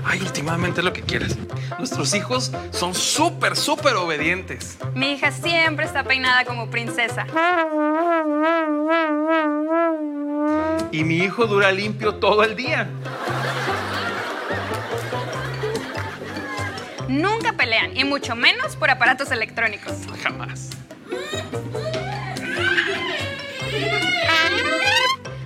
Ay, 0.06 0.22
últimamente 0.22 0.82
es 0.82 0.86
lo 0.86 0.94
que 0.94 1.02
quieres. 1.02 1.36
Nuestros 1.80 2.14
hijos 2.14 2.52
son 2.70 2.94
súper, 2.94 3.56
súper 3.56 3.96
obedientes. 3.96 4.78
Mi 4.94 5.14
hija 5.14 5.32
siempre 5.32 5.86
está 5.86 6.04
peinada 6.04 6.46
como 6.46 6.70
princesa. 6.70 7.26
Y 10.92 11.04
mi 11.04 11.18
hijo 11.18 11.48
dura 11.48 11.72
limpio 11.72 12.16
todo 12.16 12.44
el 12.44 12.56
día. 12.56 12.88
Nunca 17.16 17.54
pelean, 17.54 17.96
y 17.96 18.04
mucho 18.04 18.36
menos 18.36 18.76
por 18.76 18.90
aparatos 18.90 19.32
electrónicos. 19.32 19.94
Jamás. 20.22 20.72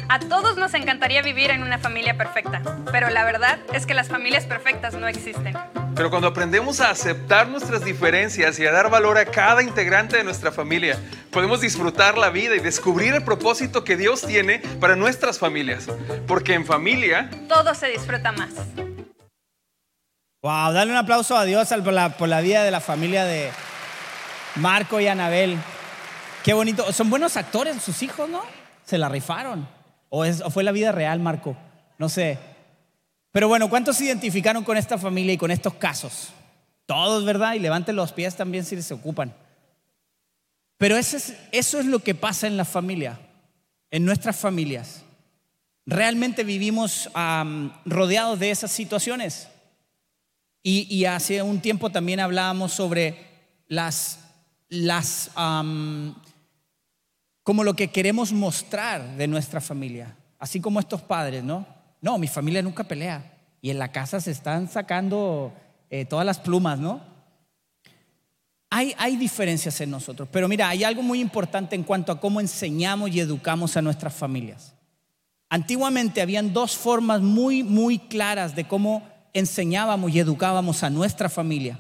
A 0.07 0.17
todos 0.17 0.57
nos 0.57 0.73
encantaría 0.73 1.21
vivir 1.21 1.51
en 1.51 1.61
una 1.61 1.77
familia 1.77 2.17
perfecta, 2.17 2.63
pero 2.91 3.11
la 3.11 3.23
verdad 3.23 3.59
es 3.71 3.85
que 3.85 3.93
las 3.93 4.07
familias 4.07 4.47
perfectas 4.47 4.95
no 4.95 5.07
existen. 5.07 5.55
Pero 5.95 6.09
cuando 6.09 6.29
aprendemos 6.29 6.79
a 6.79 6.89
aceptar 6.89 7.47
nuestras 7.47 7.85
diferencias 7.85 8.57
y 8.57 8.65
a 8.65 8.71
dar 8.71 8.89
valor 8.89 9.19
a 9.19 9.25
cada 9.25 9.61
integrante 9.61 10.17
de 10.17 10.23
nuestra 10.23 10.51
familia, 10.51 10.97
podemos 11.29 11.61
disfrutar 11.61 12.17
la 12.17 12.31
vida 12.31 12.55
y 12.55 12.59
descubrir 12.59 13.13
el 13.13 13.23
propósito 13.23 13.83
que 13.83 13.95
Dios 13.95 14.25
tiene 14.25 14.57
para 14.79 14.95
nuestras 14.95 15.37
familias. 15.37 15.87
Porque 16.25 16.55
en 16.55 16.65
familia... 16.65 17.29
Todo 17.47 17.75
se 17.75 17.89
disfruta 17.89 18.31
más. 18.31 18.49
Wow, 20.41 20.71
dale 20.71 20.91
un 20.91 20.97
aplauso 20.97 21.35
a 21.35 21.43
Dios 21.43 21.67
por 21.67 21.91
la, 21.91 22.15
por 22.15 22.29
la 22.29 22.39
vida 22.39 22.63
de 22.63 22.71
la 22.71 22.79
familia 22.79 23.25
de 23.25 23.51
Marco 24.55 25.01
y 25.01 25.07
Anabel. 25.07 25.57
Qué 26.45 26.53
bonito. 26.53 26.93
Son 26.93 27.09
buenos 27.09 27.35
actores 27.35 27.83
sus 27.83 28.01
hijos, 28.03 28.29
¿no? 28.29 28.41
Se 28.85 28.97
la 28.97 29.09
rifaron. 29.09 29.67
¿O, 30.07 30.25
fue 30.49 30.63
la 30.63 30.71
vida 30.71 30.93
real, 30.93 31.19
Marco? 31.19 31.57
No 31.97 32.07
sé. 32.07 32.39
Pero 33.31 33.49
bueno, 33.49 33.69
¿cuántos 33.69 33.97
se 33.97 34.05
identificaron 34.05 34.63
con 34.63 34.77
esta 34.77 34.97
familia 34.97 35.33
y 35.33 35.37
con 35.37 35.51
estos 35.51 35.73
casos? 35.73 36.29
Todos, 36.85 37.25
¿verdad? 37.25 37.55
Y 37.55 37.59
levanten 37.59 37.97
los 37.97 38.13
pies 38.13 38.37
también 38.37 38.63
si 38.63 38.81
se 38.81 38.93
ocupan. 38.93 39.35
Pero 40.77 40.95
eso 40.95 41.17
es, 41.17 41.35
eso 41.51 41.81
es 41.81 41.85
lo 41.85 41.99
que 41.99 42.15
pasa 42.15 42.47
en 42.47 42.55
la 42.55 42.63
familia, 42.63 43.19
en 43.91 44.05
nuestras 44.05 44.37
familias. 44.37 45.03
Realmente 45.85 46.45
vivimos 46.45 47.09
rodeados 47.83 48.39
de 48.39 48.51
esas 48.51 48.71
situaciones. 48.71 49.49
Y, 50.61 51.05
hace 51.05 51.41
un 51.41 51.61
tiempo 51.61 51.89
también 51.89 52.19
hablábamos 52.19 52.73
sobre 52.73 53.17
las, 53.67 54.19
las 54.67 55.31
como 57.43 57.63
lo 57.63 57.73
que 57.75 57.87
queremos 57.87 58.33
mostrar 58.33 59.15
de 59.15 59.27
nuestra 59.27 59.61
familia. 59.61 60.15
Así 60.37 60.59
como 60.59 60.79
estos 60.79 61.01
padres, 61.01 61.43
¿no? 61.43 61.65
No, 62.01 62.17
mi 62.17 62.27
familia 62.27 62.61
nunca 62.61 62.83
pelea. 62.83 63.33
Y 63.61 63.69
en 63.69 63.79
la 63.79 63.91
casa 63.91 64.21
se 64.21 64.31
están 64.31 64.69
sacando 64.69 65.53
eh, 65.89 66.05
todas 66.05 66.25
las 66.25 66.39
plumas, 66.39 66.77
¿no? 66.77 67.01
Hay, 68.69 68.93
hay 68.97 69.17
diferencias 69.17 69.81
en 69.81 69.89
nosotros, 69.89 70.29
pero 70.31 70.47
mira, 70.47 70.69
hay 70.69 70.83
algo 70.83 71.01
muy 71.01 71.19
importante 71.19 71.75
en 71.75 71.83
cuanto 71.83 72.11
a 72.11 72.19
cómo 72.19 72.39
enseñamos 72.39 73.09
y 73.09 73.19
educamos 73.19 73.75
a 73.75 73.81
nuestras 73.81 74.13
familias. 74.13 74.75
Antiguamente 75.49 76.21
habían 76.21 76.53
dos 76.53 76.77
formas 76.77 77.21
muy, 77.21 77.63
muy 77.63 77.97
claras 77.97 78.55
de 78.55 78.67
cómo 78.67 79.01
enseñábamos 79.33 80.11
y 80.11 80.19
educábamos 80.19 80.83
a 80.83 80.89
nuestra 80.89 81.29
familia. 81.29 81.79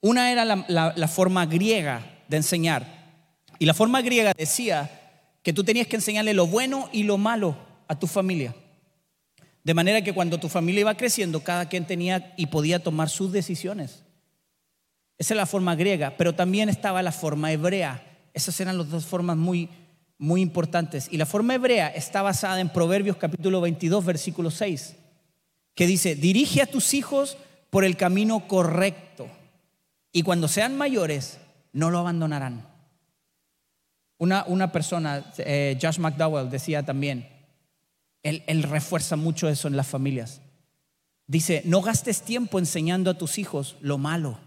Una 0.00 0.32
era 0.32 0.44
la 0.44 1.08
forma 1.08 1.46
griega 1.46 2.02
de 2.28 2.38
enseñar, 2.38 3.02
y 3.62 3.64
la 3.64 3.74
forma 3.74 4.02
griega 4.02 4.32
decía 4.36 4.90
que 5.44 5.52
tú 5.52 5.62
tenías 5.62 5.86
que 5.86 5.94
enseñarle 5.94 6.34
lo 6.34 6.48
bueno 6.48 6.88
y 6.90 7.04
lo 7.04 7.16
malo 7.16 7.56
a 7.86 7.96
tu 7.96 8.08
familia. 8.08 8.56
De 9.62 9.72
manera 9.72 10.02
que 10.02 10.12
cuando 10.12 10.40
tu 10.40 10.48
familia 10.48 10.80
iba 10.80 10.96
creciendo, 10.96 11.44
cada 11.44 11.68
quien 11.68 11.86
tenía 11.86 12.34
y 12.36 12.46
podía 12.46 12.82
tomar 12.82 13.08
sus 13.08 13.30
decisiones. 13.30 14.02
Esa 15.16 15.34
es 15.34 15.36
la 15.36 15.46
forma 15.46 15.76
griega, 15.76 16.14
pero 16.16 16.34
también 16.34 16.68
estaba 16.68 17.02
la 17.02 17.12
forma 17.12 17.52
hebrea. 17.52 18.02
Esas 18.34 18.58
eran 18.60 18.78
las 18.78 18.90
dos 18.90 19.06
formas 19.06 19.36
muy, 19.36 19.68
muy 20.18 20.40
importantes. 20.40 21.06
Y 21.12 21.16
la 21.16 21.26
forma 21.26 21.54
hebrea 21.54 21.86
está 21.86 22.22
basada 22.22 22.60
en 22.60 22.68
Proverbios 22.68 23.16
capítulo 23.16 23.60
22, 23.60 24.04
versículo 24.04 24.50
6, 24.50 24.96
que 25.74 25.86
dice, 25.86 26.14
dirige 26.14 26.62
a 26.62 26.66
tus 26.66 26.94
hijos 26.94 27.38
por 27.70 27.84
el 27.84 27.96
camino 27.96 28.46
correcto 28.46 29.28
y 30.12 30.22
cuando 30.22 30.48
sean 30.48 30.76
mayores 30.76 31.38
no 31.72 31.90
lo 31.90 31.98
abandonarán. 31.98 32.68
Una, 34.18 34.70
persona, 34.70 35.32
eh, 35.38 35.76
Josh 35.82 35.98
McDowell, 35.98 36.48
decía 36.48 36.84
también, 36.84 37.28
él 38.22 38.62
refuerza 38.62 39.16
mucho 39.16 39.48
eso 39.48 39.66
en 39.66 39.76
las 39.76 39.88
familias. 39.88 40.40
Dice, 41.26 41.62
no 41.64 41.80
gastes 41.80 42.22
tiempo 42.22 42.58
enseñando 42.58 43.10
a 43.10 43.18
tus 43.18 43.38
hijos 43.38 43.76
lo 43.80 43.98
malo, 43.98 44.38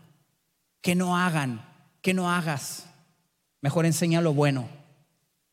que 0.81 0.95
no 0.95 1.17
hagan, 1.17 1.65
que 2.01 2.13
no 2.13 2.31
hagas. 2.31 2.85
Mejor 3.61 3.87
enseña 3.87 4.21
lo 4.21 4.33
bueno, 4.33 4.69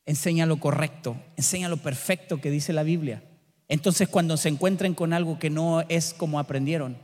enseña 0.05 0.45
lo 0.45 0.59
correcto, 0.59 1.17
enseña 1.35 1.69
lo 1.69 1.77
perfecto 1.77 2.39
que 2.39 2.51
dice 2.51 2.71
la 2.71 2.83
Biblia. 2.83 3.23
Entonces 3.67 4.07
cuando 4.07 4.37
se 4.37 4.49
encuentren 4.49 4.93
con 4.93 5.13
algo 5.13 5.39
que 5.39 5.49
no 5.49 5.81
es 5.89 6.13
como 6.13 6.39
aprendieron, 6.39 6.97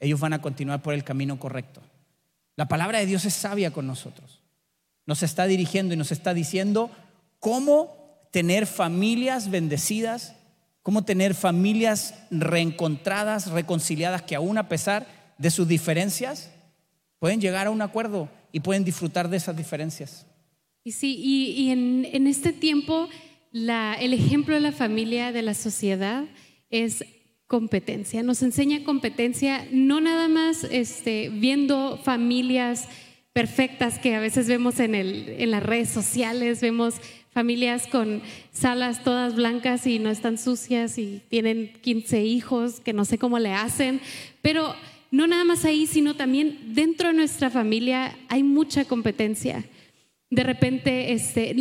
ellos 0.00 0.20
van 0.20 0.32
a 0.32 0.42
continuar 0.42 0.82
por 0.82 0.94
el 0.94 1.04
camino 1.04 1.38
correcto. 1.38 1.80
La 2.56 2.68
palabra 2.68 2.98
de 2.98 3.06
Dios 3.06 3.24
es 3.24 3.34
sabia 3.34 3.72
con 3.72 3.86
nosotros 3.86 4.44
nos 5.06 5.22
está 5.22 5.46
dirigiendo 5.46 5.94
y 5.94 5.96
nos 5.96 6.12
está 6.12 6.34
diciendo 6.34 6.90
cómo 7.38 7.96
tener 8.30 8.66
familias 8.66 9.50
bendecidas, 9.50 10.34
cómo 10.82 11.04
tener 11.04 11.34
familias 11.34 12.14
reencontradas, 12.30 13.50
reconciliadas, 13.50 14.22
que 14.22 14.34
aún 14.34 14.58
a 14.58 14.68
pesar 14.68 15.06
de 15.38 15.50
sus 15.50 15.68
diferencias, 15.68 16.50
pueden 17.18 17.40
llegar 17.40 17.66
a 17.66 17.70
un 17.70 17.82
acuerdo 17.82 18.28
y 18.52 18.60
pueden 18.60 18.84
disfrutar 18.84 19.28
de 19.28 19.36
esas 19.36 19.56
diferencias. 19.56 20.26
Y 20.84 20.92
sí, 20.92 21.16
y, 21.18 21.70
en, 21.70 22.26
este 22.26 22.52
tiempo 22.52 23.08
el 23.54 24.12
ejemplo 24.12 24.54
de 24.54 24.60
la 24.60 24.72
familia, 24.72 25.30
de 25.30 25.42
la 25.42 25.54
sociedad, 25.54 26.24
es 26.70 27.04
competencia. 27.46 28.22
Nos 28.22 28.42
enseña 28.42 28.82
competencia, 28.84 29.66
no 29.70 30.00
nada 30.00 30.28
más 30.28 30.64
este, 30.64 31.28
viendo 31.28 31.98
familias 32.02 32.88
perfectas 33.32 33.98
que 33.98 34.14
a 34.14 34.20
veces 34.20 34.48
vemos 34.48 34.80
en, 34.80 34.94
el, 34.94 35.28
en 35.38 35.50
las 35.50 35.62
redes 35.62 35.88
sociales, 35.88 36.60
vemos 36.60 36.94
familias 37.30 37.86
con 37.86 38.22
salas 38.52 39.02
todas 39.04 39.34
blancas 39.34 39.86
y 39.86 39.98
no 39.98 40.10
están 40.10 40.38
sucias 40.38 40.98
y 40.98 41.20
tienen 41.28 41.72
15 41.80 42.24
hijos 42.24 42.80
que 42.80 42.92
no 42.92 43.04
sé 43.04 43.18
cómo 43.18 43.38
le 43.38 43.52
hacen, 43.52 44.00
pero 44.40 44.74
no 45.10 45.26
nada 45.26 45.44
más 45.44 45.64
ahí, 45.64 45.86
sino 45.86 46.14
también 46.14 46.74
dentro 46.74 47.08
de 47.08 47.14
nuestra 47.14 47.50
familia 47.50 48.16
hay 48.28 48.42
mucha 48.42 48.84
competencia. 48.84 49.64
De 50.34 50.42
repente 50.42 51.12
este, 51.12 51.54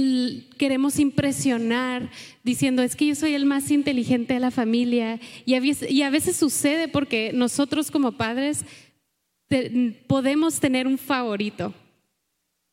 queremos 0.57 0.97
impresionar 0.97 2.09
diciendo, 2.43 2.81
es 2.81 2.95
que 2.95 3.05
yo 3.05 3.13
soy 3.13 3.35
el 3.35 3.45
más 3.45 3.69
inteligente 3.69 4.33
de 4.33 4.39
la 4.39 4.49
familia. 4.49 5.19
Y 5.45 6.01
a 6.01 6.09
veces 6.09 6.35
sucede 6.35 6.87
porque 6.87 7.31
nosotros 7.33 7.91
como 7.91 8.13
padres 8.13 8.65
podemos 10.07 10.59
tener 10.59 10.87
un 10.87 10.97
favorito. 10.97 11.71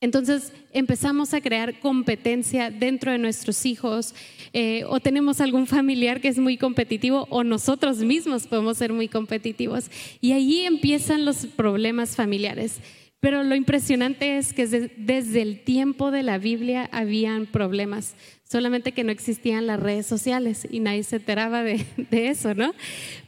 Entonces 0.00 0.54
empezamos 0.72 1.34
a 1.34 1.42
crear 1.42 1.78
competencia 1.80 2.70
dentro 2.70 3.12
de 3.12 3.18
nuestros 3.18 3.66
hijos 3.66 4.14
eh, 4.54 4.84
o 4.88 4.98
tenemos 5.00 5.42
algún 5.42 5.66
familiar 5.66 6.22
que 6.22 6.28
es 6.28 6.38
muy 6.38 6.56
competitivo 6.56 7.26
o 7.28 7.44
nosotros 7.44 7.98
mismos 7.98 8.46
podemos 8.46 8.78
ser 8.78 8.94
muy 8.94 9.08
competitivos. 9.08 9.90
Y 10.22 10.32
ahí 10.32 10.62
empiezan 10.62 11.26
los 11.26 11.44
problemas 11.44 12.16
familiares. 12.16 12.80
Pero 13.20 13.42
lo 13.42 13.54
impresionante 13.54 14.38
es 14.38 14.54
que 14.54 14.66
desde 14.66 15.42
el 15.42 15.60
tiempo 15.62 16.10
de 16.10 16.22
la 16.22 16.38
Biblia 16.38 16.88
habían 16.90 17.44
problemas, 17.44 18.14
solamente 18.44 18.92
que 18.92 19.04
no 19.04 19.12
existían 19.12 19.66
las 19.66 19.78
redes 19.78 20.06
sociales 20.06 20.66
y 20.70 20.80
nadie 20.80 21.02
se 21.02 21.16
enteraba 21.16 21.62
de, 21.62 21.84
eso, 22.10 22.54
¿no? 22.54 22.74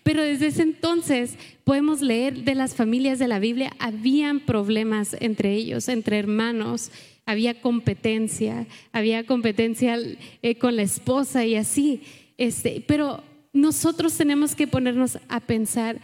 Pero 0.03 0.23
desde 0.23 0.47
ese 0.47 0.63
entonces 0.63 1.37
podemos 1.65 2.01
leer 2.01 2.43
de 2.45 2.55
las 2.55 2.75
familias 2.75 3.19
de 3.19 3.29
la 3.29 3.39
Biblia, 3.39 3.71
habían 3.79 4.41
problemas 4.41 5.15
entre 5.21 5.53
ellos, 5.53 5.89
entre 5.91 6.19
hermanos, 6.19 6.91
había 7.27 7.61
competencia, 7.61 8.67
había 8.93 9.27
competencia 9.27 9.99
eh, 10.41 10.55
con 10.57 10.75
la 10.75 10.83
esposa 10.83 11.45
y 11.45 11.55
así. 11.55 12.03
Este, 12.39 12.83
pero 12.87 13.23
nosotros 13.53 14.17
tenemos 14.17 14.55
que 14.55 14.67
ponernos 14.67 15.19
a 15.29 15.41
pensar, 15.41 16.01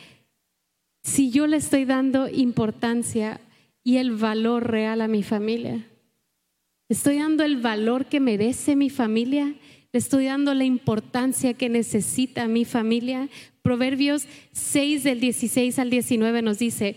si 1.03 1.31
yo 1.31 1.47
le 1.47 1.57
estoy 1.57 1.87
dando 1.87 2.29
importancia 2.29 3.41
y 3.89 3.97
el 3.97 4.11
valor 4.11 4.71
real 4.71 5.01
a 5.01 5.09
mi 5.09 5.23
familia. 5.23 5.87
Estoy 6.91 7.21
dando 7.21 7.43
el 7.43 7.57
valor 7.57 8.05
que 8.05 8.21
merece 8.21 8.77
mi 8.77 8.91
familia. 8.91 9.55
Le 9.93 9.99
estoy 9.99 10.27
dando 10.27 10.53
la 10.53 10.65
importancia 10.65 11.55
que 11.55 11.71
necesita 11.71 12.49
mi 12.49 12.67
familia. 12.67 13.31
Proverbios 13.63 14.27
6 14.53 15.05
del 15.05 15.21
16 15.21 15.79
al 15.79 15.89
19 15.89 16.43
nos 16.43 16.59
dice, 16.59 16.97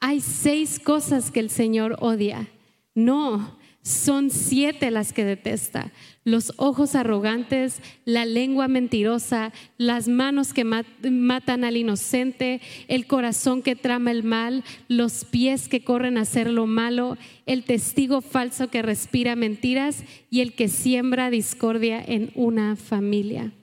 hay 0.00 0.22
seis 0.22 0.80
cosas 0.80 1.30
que 1.30 1.40
el 1.40 1.50
Señor 1.50 1.98
odia. 2.00 2.48
No, 2.94 3.58
son 3.82 4.30
siete 4.30 4.90
las 4.90 5.12
que 5.12 5.26
detesta. 5.26 5.92
Los 6.22 6.52
ojos 6.58 6.94
arrogantes, 6.94 7.80
la 8.04 8.26
lengua 8.26 8.68
mentirosa, 8.68 9.52
las 9.78 10.06
manos 10.06 10.52
que 10.52 10.64
matan 10.64 11.64
al 11.64 11.78
inocente, 11.78 12.60
el 12.88 13.06
corazón 13.06 13.62
que 13.62 13.74
trama 13.74 14.10
el 14.10 14.22
mal, 14.22 14.62
los 14.88 15.24
pies 15.24 15.68
que 15.68 15.82
corren 15.82 16.18
a 16.18 16.22
hacer 16.22 16.50
lo 16.50 16.66
malo, 16.66 17.16
el 17.46 17.64
testigo 17.64 18.20
falso 18.20 18.68
que 18.68 18.82
respira 18.82 19.34
mentiras 19.34 20.04
y 20.28 20.40
el 20.40 20.54
que 20.54 20.68
siembra 20.68 21.30
discordia 21.30 22.04
en 22.06 22.32
una 22.34 22.76
familia. 22.76 23.54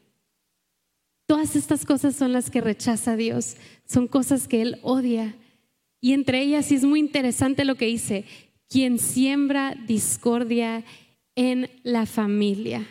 Todas 1.27 1.55
estas 1.55 1.85
cosas 1.85 2.15
son 2.15 2.31
las 2.31 2.49
que 2.49 2.61
rechaza 2.61 3.15
Dios, 3.15 3.57
son 3.85 4.07
cosas 4.07 4.47
que 4.47 4.61
Él 4.61 4.79
odia. 4.81 5.35
Y 6.01 6.13
entre 6.13 6.41
ellas, 6.41 6.71
es 6.71 6.85
muy 6.85 6.99
interesante 7.01 7.65
lo 7.65 7.75
que 7.75 7.85
dice, 7.85 8.25
quien 8.69 8.97
siembra 8.97 9.75
discordia 9.87 10.83
en 11.37 11.69
la 11.83 12.05
familia. 12.07 12.85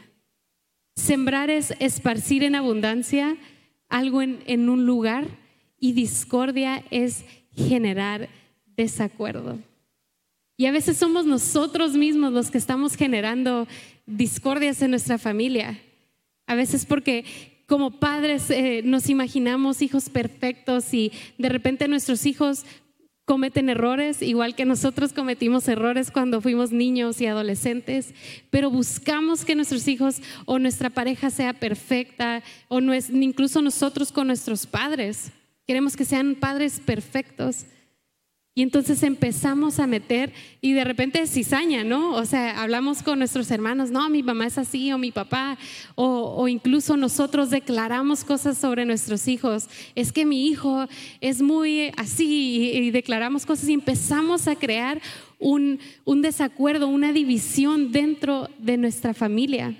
Sembrar 0.94 1.50
es 1.50 1.74
esparcir 1.80 2.44
en 2.44 2.54
abundancia 2.54 3.36
algo 3.88 4.22
en, 4.22 4.68
un 4.68 4.86
lugar 4.86 5.26
y 5.78 5.92
discordia 5.92 6.82
es 6.90 7.24
generar 7.52 8.28
desacuerdo. 8.76 9.58
Y 10.56 10.66
a 10.66 10.72
veces 10.72 10.96
somos 10.96 11.26
nosotros 11.26 11.94
mismos 11.94 12.32
los 12.32 12.50
que 12.50 12.58
estamos 12.58 12.94
generando 12.94 13.66
discordias 14.06 14.80
en 14.80 14.92
nuestra 14.92 15.18
familia. 15.18 15.78
A 16.46 16.54
veces 16.54 16.86
porque 16.86 17.24
como 17.66 17.98
padres 17.98 18.48
eh, 18.50 18.80
nos 18.84 19.10
imaginamos 19.10 19.82
hijos 19.82 20.08
perfectos 20.08 20.94
y 20.94 21.12
de 21.36 21.48
repente 21.48 21.88
nuestros 21.88 22.24
hijos 22.26 22.64
cometen 23.26 23.68
errores, 23.68 24.22
igual 24.22 24.54
que 24.54 24.64
nosotros 24.64 25.12
cometimos 25.12 25.66
errores 25.66 26.12
cuando 26.12 26.40
fuimos 26.40 26.70
niños 26.70 27.20
y 27.20 27.26
adolescentes, 27.26 28.14
pero 28.50 28.70
buscamos 28.70 29.44
que 29.44 29.56
nuestros 29.56 29.88
hijos 29.88 30.22
o 30.46 30.60
nuestra 30.60 30.90
pareja 30.90 31.28
sea 31.30 31.52
perfecta, 31.52 32.42
o 32.68 32.78
incluso 32.80 33.60
nosotros 33.60 34.12
con 34.12 34.28
nuestros 34.28 34.66
padres. 34.66 35.32
Queremos 35.66 35.96
que 35.96 36.04
sean 36.04 36.36
padres 36.36 36.78
perfectos. 36.78 37.66
Y 38.58 38.62
entonces 38.62 39.02
empezamos 39.02 39.78
a 39.78 39.86
meter 39.86 40.32
y 40.62 40.72
de 40.72 40.82
repente 40.82 41.20
es 41.20 41.30
cizaña, 41.30 41.84
¿no? 41.84 42.14
O 42.14 42.24
sea, 42.24 42.62
hablamos 42.62 43.02
con 43.02 43.18
nuestros 43.18 43.50
hermanos, 43.50 43.90
no, 43.90 44.08
mi 44.08 44.22
mamá 44.22 44.46
es 44.46 44.56
así 44.56 44.90
o 44.92 44.96
mi 44.96 45.12
papá, 45.12 45.58
o, 45.94 46.48
incluso 46.48 46.96
nosotros 46.96 47.50
declaramos 47.50 48.24
cosas 48.24 48.56
sobre 48.56 48.86
nuestros 48.86 49.28
hijos. 49.28 49.68
Es 49.94 50.10
que 50.10 50.24
mi 50.24 50.46
hijo 50.46 50.86
es 51.20 51.42
muy 51.42 51.92
así 51.98 52.70
y, 52.72 52.90
declaramos 52.92 53.44
cosas 53.44 53.68
y 53.68 53.74
empezamos 53.74 54.48
a 54.48 54.56
crear 54.56 55.02
un, 55.38 55.78
un 56.06 56.22
desacuerdo, 56.22 56.88
una 56.88 57.12
división 57.12 57.92
dentro 57.92 58.48
de 58.56 58.78
nuestra 58.78 59.12
familia. 59.12 59.74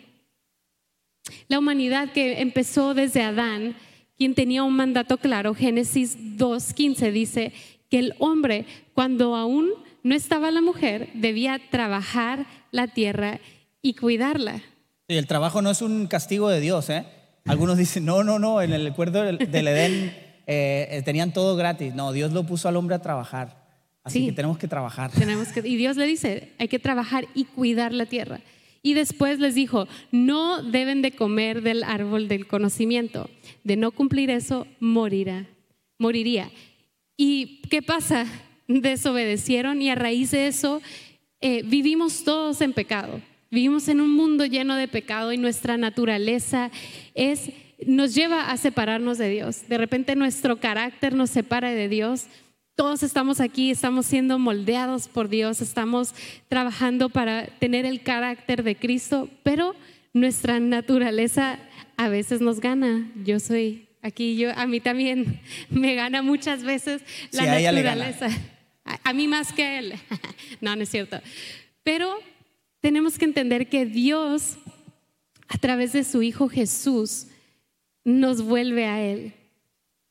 La 1.48 1.58
humanidad 1.58 2.12
que 2.12 2.42
empezó 2.42 2.92
desde 2.92 3.22
Adán, 3.22 3.74
quien 4.18 4.34
tenía 4.34 4.64
un 4.64 4.76
mandato 4.76 5.16
claro, 5.16 5.54
Génesis 5.54 6.18
2.15 6.36 7.10
dice, 7.10 7.52
que 7.90 7.98
el 7.98 8.14
hombre, 8.18 8.66
cuando 8.94 9.36
aún 9.36 9.70
no 10.02 10.14
estaba 10.14 10.50
la 10.50 10.60
mujer, 10.60 11.10
debía 11.14 11.60
trabajar 11.70 12.46
la 12.70 12.88
tierra 12.88 13.40
y 13.82 13.94
cuidarla. 13.94 14.62
Y 15.08 15.16
el 15.16 15.26
trabajo 15.26 15.62
no 15.62 15.70
es 15.70 15.82
un 15.82 16.06
castigo 16.06 16.48
de 16.48 16.60
Dios, 16.60 16.90
¿eh? 16.90 17.04
Algunos 17.44 17.78
dicen, 17.78 18.04
no, 18.04 18.24
no, 18.24 18.38
no, 18.38 18.60
en 18.60 18.72
el 18.72 18.86
acuerdo 18.86 19.22
del, 19.22 19.38
Edén 19.40 20.12
eh, 20.46 21.02
tenían 21.04 21.32
todo 21.32 21.54
gratis. 21.56 21.94
No, 21.94 22.12
Dios 22.12 22.32
lo 22.32 22.44
puso 22.44 22.68
al 22.68 22.76
hombre 22.76 22.96
a 22.96 23.02
trabajar. 23.02 23.64
Así 24.02 24.26
que 24.26 24.32
tenemos 24.32 24.58
que 24.58 24.68
trabajar. 24.68 25.10
Tenemos 25.10 25.48
que, 25.48 25.66
y 25.66 25.76
Dios 25.76 25.96
le 25.96 26.06
dice, 26.06 26.52
hay 26.58 26.68
que 26.68 26.78
trabajar 26.78 27.26
y 27.34 27.44
cuidar 27.44 27.92
la 27.92 28.06
tierra. 28.06 28.40
Y 28.82 28.94
después 28.94 29.40
les 29.40 29.56
dijo, 29.56 29.88
no 30.12 30.62
deben 30.62 31.02
de 31.02 31.10
comer 31.10 31.62
del 31.62 31.82
árbol 31.82 32.28
del 32.28 32.46
conocimiento. 32.46 33.28
De 33.64 33.76
no 33.76 33.90
cumplir 33.90 34.30
eso, 34.30 34.66
morirá, 34.78 35.48
moriría. 35.98 36.50
¿Y 37.16 37.62
qué 37.70 37.82
pasa? 37.82 38.26
Desobedecieron 38.68 39.80
y 39.80 39.90
a 39.90 39.94
raíz 39.94 40.32
de 40.32 40.48
eso 40.48 40.82
eh, 41.40 41.62
vivimos 41.64 42.24
todos 42.24 42.60
en 42.60 42.72
pecado. 42.72 43.20
Vivimos 43.50 43.88
en 43.88 44.00
un 44.00 44.10
mundo 44.10 44.44
lleno 44.44 44.74
de 44.74 44.88
pecado 44.88 45.32
y 45.32 45.38
nuestra 45.38 45.76
naturaleza 45.76 46.70
es, 47.14 47.50
nos 47.86 48.14
lleva 48.14 48.50
a 48.50 48.56
separarnos 48.56 49.18
de 49.18 49.30
Dios. 49.30 49.68
De 49.68 49.78
repente 49.78 50.16
nuestro 50.16 50.58
carácter 50.58 51.14
nos 51.14 51.30
separa 51.30 51.70
de 51.70 51.88
Dios. 51.88 52.26
Todos 52.74 53.02
estamos 53.02 53.40
aquí, 53.40 53.70
estamos 53.70 54.04
siendo 54.04 54.38
moldeados 54.38 55.08
por 55.08 55.28
Dios, 55.28 55.62
estamos 55.62 56.14
trabajando 56.48 57.08
para 57.08 57.46
tener 57.46 57.86
el 57.86 58.02
carácter 58.02 58.62
de 58.62 58.76
Cristo, 58.76 59.30
pero 59.42 59.74
nuestra 60.12 60.60
naturaleza 60.60 61.58
a 61.96 62.08
veces 62.08 62.40
nos 62.40 62.60
gana. 62.60 63.10
Yo 63.24 63.40
soy 63.40 63.85
Aquí 64.06 64.36
yo, 64.36 64.52
a 64.56 64.68
mí 64.68 64.78
también 64.78 65.40
me 65.68 65.96
gana 65.96 66.22
muchas 66.22 66.62
veces 66.62 67.02
la 67.32 67.44
naturaleza. 67.44 68.28
A, 68.84 69.12
mí 69.12 69.26
más 69.26 69.52
que 69.52 69.78
él. 69.78 69.94
no, 70.60 70.76
no 70.76 70.84
es 70.84 70.88
cierto. 70.88 71.20
Pero 71.82 72.14
tenemos 72.80 73.18
que 73.18 73.24
entender 73.24 73.68
que 73.68 73.84
Dios, 73.84 74.58
a 75.48 75.58
través 75.58 75.92
de 75.92 76.04
su 76.04 76.22
Hijo 76.22 76.48
Jesús, 76.48 77.26
nos 78.04 78.42
vuelve 78.42 78.84
a 78.84 79.02
Él, 79.02 79.32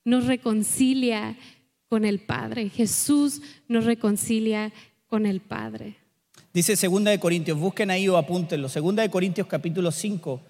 nos 0.03 0.25
reconcilia 0.25 1.38
con 1.88 2.03
el 2.03 2.19
Padre. 2.19 2.67
Jesús 2.67 3.41
nos 3.69 3.86
reconcilia 3.86 4.73
con 5.08 5.25
el 5.25 5.39
Padre. 5.39 5.95
Dice 6.53 6.75
Segunda 6.75 7.12
de 7.12 7.19
Corintios, 7.21 7.58
busquen 7.58 7.91
ahí 7.91 8.10
o 8.10 8.17
apúntenlo. 8.17 8.67
Segunda 8.67 9.03
de 9.03 9.10
Corintios 9.10 9.47
capítulo 9.47 9.89
5 9.89 10.41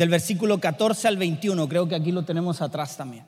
del 0.00 0.08
versículo 0.08 0.58
14 0.58 1.08
al 1.08 1.18
21, 1.18 1.68
creo 1.68 1.86
que 1.86 1.94
aquí 1.94 2.10
lo 2.10 2.24
tenemos 2.24 2.62
atrás 2.62 2.96
también. 2.96 3.26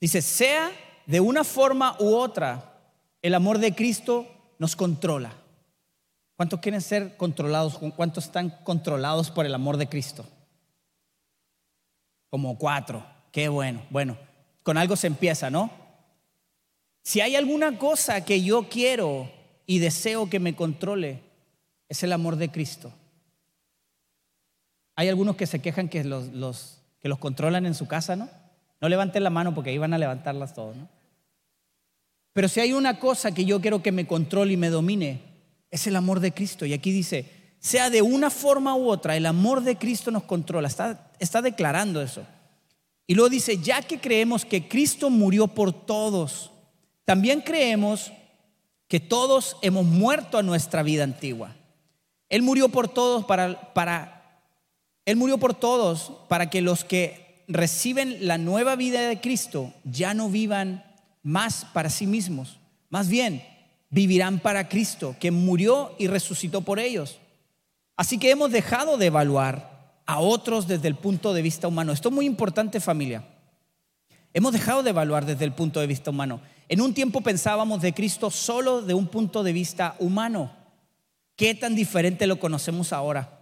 Dice, 0.00 0.20
sea 0.20 0.72
de 1.06 1.20
una 1.20 1.44
forma 1.44 1.94
u 2.00 2.16
otra, 2.16 2.80
el 3.22 3.36
amor 3.36 3.58
de 3.58 3.72
Cristo 3.72 4.26
nos 4.58 4.74
controla. 4.74 5.32
¿Cuántos 6.34 6.58
quieren 6.58 6.80
ser 6.80 7.16
controlados? 7.16 7.78
¿Cuántos 7.94 8.24
están 8.24 8.50
controlados 8.64 9.30
por 9.30 9.46
el 9.46 9.54
amor 9.54 9.76
de 9.76 9.88
Cristo? 9.88 10.26
Como 12.28 12.58
cuatro. 12.58 13.06
Qué 13.30 13.48
bueno. 13.48 13.82
Bueno, 13.90 14.18
con 14.64 14.76
algo 14.76 14.96
se 14.96 15.06
empieza, 15.06 15.50
¿no? 15.50 15.70
Si 17.04 17.20
hay 17.20 17.36
alguna 17.36 17.78
cosa 17.78 18.24
que 18.24 18.42
yo 18.42 18.68
quiero 18.68 19.30
y 19.66 19.78
deseo 19.78 20.28
que 20.28 20.40
me 20.40 20.56
controle, 20.56 21.22
es 21.88 22.02
el 22.02 22.12
amor 22.12 22.34
de 22.34 22.50
Cristo. 22.50 22.92
Hay 24.94 25.08
algunos 25.08 25.36
que 25.36 25.46
se 25.46 25.60
quejan 25.60 25.88
que 25.88 26.04
los, 26.04 26.78
que 27.00 27.08
los 27.08 27.18
controlan 27.18 27.66
en 27.66 27.74
su 27.74 27.86
casa, 27.86 28.16
¿no? 28.16 28.28
No 28.80 28.88
levanten 28.88 29.22
la 29.22 29.30
mano 29.30 29.54
porque 29.54 29.70
ahí 29.70 29.78
van 29.78 29.94
a 29.94 29.98
levantarlas 29.98 30.54
todos, 30.54 30.76
¿no? 30.76 30.88
Pero 32.32 32.48
si 32.48 32.60
hay 32.60 32.72
una 32.72 32.98
cosa 32.98 33.32
que 33.32 33.44
yo 33.44 33.60
quiero 33.60 33.82
que 33.82 33.92
me 33.92 34.06
controle 34.06 34.54
y 34.54 34.56
me 34.56 34.70
domine, 34.70 35.22
es 35.70 35.86
el 35.86 35.96
amor 35.96 36.20
de 36.20 36.32
Cristo. 36.32 36.64
Y 36.64 36.72
aquí 36.72 36.90
dice, 36.90 37.30
sea 37.58 37.90
de 37.90 38.02
una 38.02 38.30
forma 38.30 38.74
u 38.74 38.88
otra, 38.88 39.16
el 39.16 39.26
amor 39.26 39.62
de 39.62 39.76
Cristo 39.76 40.10
nos 40.10 40.24
controla. 40.24 40.68
Está, 40.68 41.10
está 41.18 41.42
declarando 41.42 42.00
eso. 42.00 42.24
Y 43.06 43.14
luego 43.14 43.28
dice, 43.28 43.58
ya 43.58 43.82
que 43.82 44.00
creemos 44.00 44.44
que 44.44 44.68
Cristo 44.68 45.10
murió 45.10 45.48
por 45.48 45.72
todos, 45.72 46.50
también 47.04 47.40
creemos 47.40 48.12
que 48.88 49.00
todos 49.00 49.56
hemos 49.62 49.84
muerto 49.84 50.38
a 50.38 50.42
nuestra 50.42 50.82
vida 50.82 51.04
antigua. 51.04 51.54
Él 52.28 52.42
murió 52.42 52.68
por 52.68 52.88
todos 52.88 53.24
para, 53.24 53.74
para 53.74 54.11
él 55.04 55.16
murió 55.16 55.38
por 55.38 55.54
todos 55.54 56.12
para 56.28 56.48
que 56.50 56.60
los 56.60 56.84
que 56.84 57.44
reciben 57.48 58.26
la 58.26 58.38
nueva 58.38 58.76
vida 58.76 59.08
de 59.08 59.20
Cristo 59.20 59.72
ya 59.84 60.14
no 60.14 60.28
vivan 60.28 60.84
más 61.22 61.66
para 61.72 61.90
sí 61.90 62.06
mismos, 62.06 62.58
más 62.88 63.08
bien 63.08 63.42
vivirán 63.90 64.38
para 64.38 64.68
Cristo, 64.68 65.16
que 65.20 65.30
murió 65.30 65.94
y 65.98 66.06
resucitó 66.06 66.62
por 66.62 66.78
ellos. 66.78 67.18
Así 67.96 68.18
que 68.18 68.30
hemos 68.30 68.50
dejado 68.50 68.96
de 68.96 69.06
evaluar 69.06 70.00
a 70.06 70.18
otros 70.18 70.66
desde 70.66 70.88
el 70.88 70.94
punto 70.94 71.34
de 71.34 71.42
vista 71.42 71.68
humano. 71.68 71.92
Esto 71.92 72.08
es 72.08 72.14
muy 72.14 72.24
importante 72.24 72.80
familia. 72.80 73.22
Hemos 74.32 74.52
dejado 74.52 74.82
de 74.82 74.90
evaluar 74.90 75.26
desde 75.26 75.44
el 75.44 75.52
punto 75.52 75.78
de 75.78 75.86
vista 75.86 76.10
humano. 76.10 76.40
En 76.68 76.80
un 76.80 76.94
tiempo 76.94 77.20
pensábamos 77.20 77.82
de 77.82 77.92
Cristo 77.92 78.30
solo 78.30 78.80
de 78.80 78.94
un 78.94 79.06
punto 79.08 79.42
de 79.42 79.52
vista 79.52 79.94
humano. 79.98 80.50
¿Qué 81.36 81.54
tan 81.54 81.74
diferente 81.74 82.26
lo 82.26 82.38
conocemos 82.40 82.94
ahora? 82.94 83.41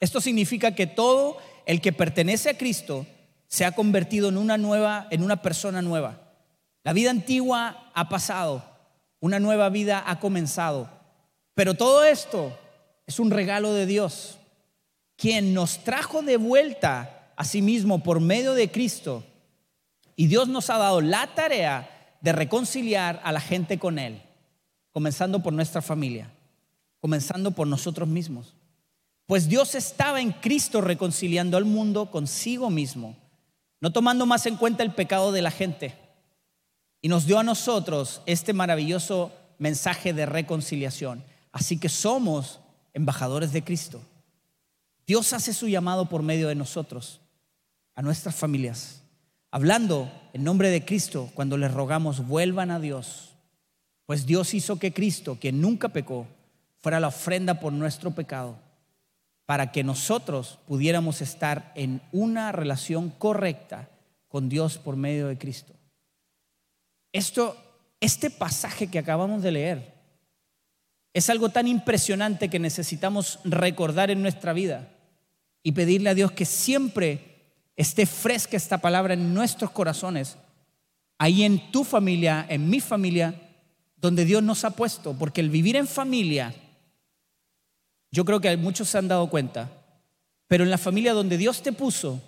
Esto 0.00 0.20
significa 0.20 0.74
que 0.74 0.86
todo 0.86 1.38
el 1.66 1.80
que 1.80 1.92
pertenece 1.92 2.50
a 2.50 2.58
Cristo 2.58 3.06
se 3.48 3.64
ha 3.64 3.72
convertido 3.72 4.28
en 4.28 4.36
una 4.36 4.58
nueva, 4.58 5.06
en 5.10 5.22
una 5.22 5.42
persona 5.42 5.82
nueva. 5.82 6.20
La 6.84 6.92
vida 6.92 7.10
antigua 7.10 7.90
ha 7.94 8.08
pasado, 8.08 8.64
una 9.20 9.40
nueva 9.40 9.68
vida 9.68 10.02
ha 10.06 10.20
comenzado. 10.20 10.88
Pero 11.54 11.74
todo 11.74 12.04
esto 12.04 12.56
es 13.06 13.18
un 13.18 13.30
regalo 13.30 13.72
de 13.72 13.86
Dios, 13.86 14.38
quien 15.16 15.54
nos 15.54 15.82
trajo 15.82 16.22
de 16.22 16.36
vuelta 16.36 17.32
a 17.36 17.44
sí 17.44 17.62
mismo 17.62 18.02
por 18.02 18.20
medio 18.20 18.54
de 18.54 18.70
Cristo. 18.70 19.24
Y 20.14 20.26
Dios 20.26 20.48
nos 20.48 20.70
ha 20.70 20.78
dado 20.78 21.00
la 21.00 21.34
tarea 21.34 22.16
de 22.20 22.32
reconciliar 22.32 23.20
a 23.24 23.32
la 23.32 23.40
gente 23.40 23.78
con 23.78 23.98
Él. 23.98 24.22
comenzando 24.90 25.40
por 25.40 25.52
nuestra 25.52 25.80
familia, 25.80 26.28
comenzando 27.00 27.52
por 27.52 27.68
nosotros 27.68 28.08
mismos. 28.08 28.57
Pues 29.28 29.46
Dios 29.46 29.74
estaba 29.74 30.22
en 30.22 30.32
Cristo 30.32 30.80
reconciliando 30.80 31.58
al 31.58 31.66
mundo 31.66 32.10
consigo 32.10 32.70
mismo, 32.70 33.14
no 33.78 33.92
tomando 33.92 34.24
más 34.24 34.46
en 34.46 34.56
cuenta 34.56 34.82
el 34.82 34.94
pecado 34.94 35.32
de 35.32 35.42
la 35.42 35.50
gente. 35.50 35.94
Y 37.02 37.08
nos 37.08 37.26
dio 37.26 37.38
a 37.38 37.42
nosotros 37.42 38.22
este 38.24 38.54
maravilloso 38.54 39.30
mensaje 39.58 40.14
de 40.14 40.24
reconciliación. 40.24 41.22
Así 41.52 41.76
que 41.76 41.90
somos 41.90 42.60
embajadores 42.94 43.52
de 43.52 43.62
Cristo. 43.62 44.00
Dios 45.06 45.34
hace 45.34 45.52
su 45.52 45.68
llamado 45.68 46.08
por 46.08 46.22
medio 46.22 46.48
de 46.48 46.54
nosotros, 46.54 47.20
a 47.94 48.00
nuestras 48.00 48.34
familias, 48.34 49.02
hablando 49.50 50.10
en 50.32 50.42
nombre 50.42 50.70
de 50.70 50.86
Cristo 50.86 51.30
cuando 51.34 51.58
les 51.58 51.74
rogamos 51.74 52.26
vuelvan 52.26 52.70
a 52.70 52.80
Dios, 52.80 53.34
pues 54.06 54.24
Dios 54.24 54.54
hizo 54.54 54.78
que 54.78 54.94
Cristo, 54.94 55.36
quien 55.38 55.60
nunca 55.60 55.90
pecó, 55.90 56.26
fuera 56.78 56.98
la 56.98 57.08
ofrenda 57.08 57.60
por 57.60 57.74
nuestro 57.74 58.12
pecado, 58.12 58.58
para 59.48 59.72
que 59.72 59.82
nosotros 59.82 60.58
pudiéramos 60.66 61.22
estar 61.22 61.72
en 61.74 62.02
una 62.12 62.52
relación 62.52 63.08
correcta 63.08 63.88
con 64.28 64.50
Dios 64.50 64.76
por 64.76 64.96
medio 64.96 65.26
de 65.26 65.38
Cristo. 65.38 65.72
Esto, 67.14 67.56
este 67.98 68.28
pasaje 68.28 68.88
que 68.88 68.98
acabamos 68.98 69.42
de 69.42 69.52
leer 69.52 69.94
es 71.14 71.30
algo 71.30 71.48
tan 71.48 71.66
impresionante 71.66 72.50
que 72.50 72.58
necesitamos 72.58 73.38
recordar 73.42 74.10
en 74.10 74.20
nuestra 74.20 74.52
vida 74.52 74.90
y 75.62 75.72
pedirle 75.72 76.10
a 76.10 76.14
Dios 76.14 76.32
que 76.32 76.44
siempre 76.44 77.54
esté 77.74 78.04
fresca 78.04 78.54
esta 78.54 78.82
palabra 78.82 79.14
en 79.14 79.32
nuestros 79.32 79.70
corazones, 79.70 80.36
ahí 81.16 81.44
en 81.44 81.72
tu 81.72 81.84
familia, 81.84 82.44
en 82.50 82.68
mi 82.68 82.80
familia, 82.80 83.34
donde 83.96 84.26
Dios 84.26 84.42
nos 84.42 84.66
ha 84.66 84.76
puesto, 84.76 85.16
porque 85.18 85.40
el 85.40 85.48
vivir 85.48 85.76
en 85.76 85.86
familia, 85.86 86.54
yo 88.10 88.24
creo 88.24 88.40
que 88.40 88.56
muchos 88.56 88.88
se 88.88 88.98
han 88.98 89.08
dado 89.08 89.28
cuenta, 89.28 89.70
pero 90.46 90.64
en 90.64 90.70
la 90.70 90.78
familia 90.78 91.12
donde 91.12 91.36
Dios 91.36 91.62
te 91.62 91.72
puso, 91.72 92.20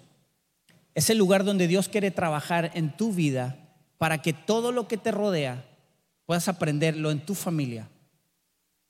es 0.95 1.09
el 1.11 1.19
lugar 1.19 1.45
donde 1.45 1.69
Dios 1.69 1.89
quiere 1.89 2.11
trabajar 2.11 2.71
en 2.75 2.97
tu 2.97 3.13
vida 3.13 3.57
para 3.97 4.23
que 4.23 4.33
todo 4.33 4.73
lo 4.73 4.89
que 4.89 4.97
te 4.97 5.11
rodea 5.11 5.65
puedas 6.27 6.49
aprenderlo 6.49 7.11
en 7.11 7.25
tu 7.25 7.35
familia. 7.35 7.89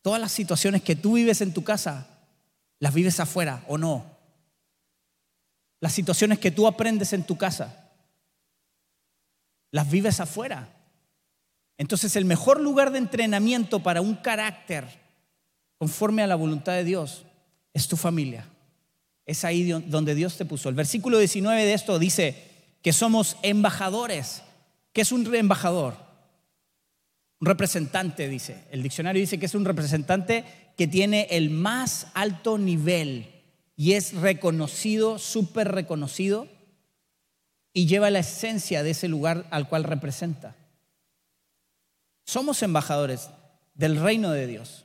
Todas 0.03 0.21
las 0.21 0.33
situaciones 0.33 0.83
que 0.83 0.97
tú 0.97 1.15
vives 1.15 1.41
en 1.41 1.53
tu 1.53 1.63
casa, 1.63 2.07
las 2.79 2.95
vives 2.95 3.21
afuera 3.21 3.63
o 3.69 3.77
no. 3.77 4.05
Las 5.81 5.93
situaciones 5.93 6.39
que 6.39 6.51
tú 6.51 6.67
aprendes 6.67 7.13
en 7.13 7.25
tu 7.25 7.37
casa, 7.37 7.91
las 9.71 9.91
vives 9.91 10.21
afuera. 10.21 10.69
Entonces 11.79 12.17
el 12.17 12.25
mejor 12.25 12.61
lugar 12.61 12.91
de 12.91 12.99
entrenamiento 12.99 13.83
para 13.83 14.01
un 14.01 14.17
carácter 14.17 14.87
conforme 15.81 16.23
a 16.23 16.27
la 16.27 16.35
voluntad 16.35 16.75
de 16.75 16.85
Dios 16.85 17.25
es 17.73 17.89
tu 17.89 17.97
familia. 17.97 18.47
Es 19.25 19.47
ahí 19.47 19.63
donde 19.65 20.15
Dios 20.15 20.37
te 20.37 20.45
puso. 20.45 20.69
El 20.69 20.75
versículo 20.75 21.19
19 21.19 21.65
de 21.65 21.73
esto 21.73 21.99
dice 21.99 22.37
que 22.83 22.93
somos 22.93 23.39
embajadores. 23.43 24.43
¿Qué 24.93 25.01
es 25.01 25.11
un 25.11 25.35
embajador? 25.35 25.97
Un 27.41 27.47
representante, 27.47 28.29
dice. 28.29 28.67
El 28.71 28.83
diccionario 28.83 29.21
dice 29.21 29.39
que 29.39 29.47
es 29.47 29.55
un 29.55 29.65
representante 29.65 30.45
que 30.77 30.87
tiene 30.87 31.29
el 31.31 31.49
más 31.49 32.09
alto 32.13 32.59
nivel 32.59 33.31
y 33.75 33.93
es 33.95 34.13
reconocido, 34.13 35.19
súper 35.19 35.69
reconocido, 35.69 36.47
y 37.73 37.87
lleva 37.87 38.11
la 38.11 38.19
esencia 38.19 38.83
de 38.83 38.91
ese 38.91 39.09
lugar 39.09 39.47
al 39.51 39.67
cual 39.67 39.85
representa. 39.85 40.57
Somos 42.27 42.63
embajadores 42.63 43.31
del 43.75 43.99
reino 43.99 44.31
de 44.33 44.47
Dios. 44.47 44.85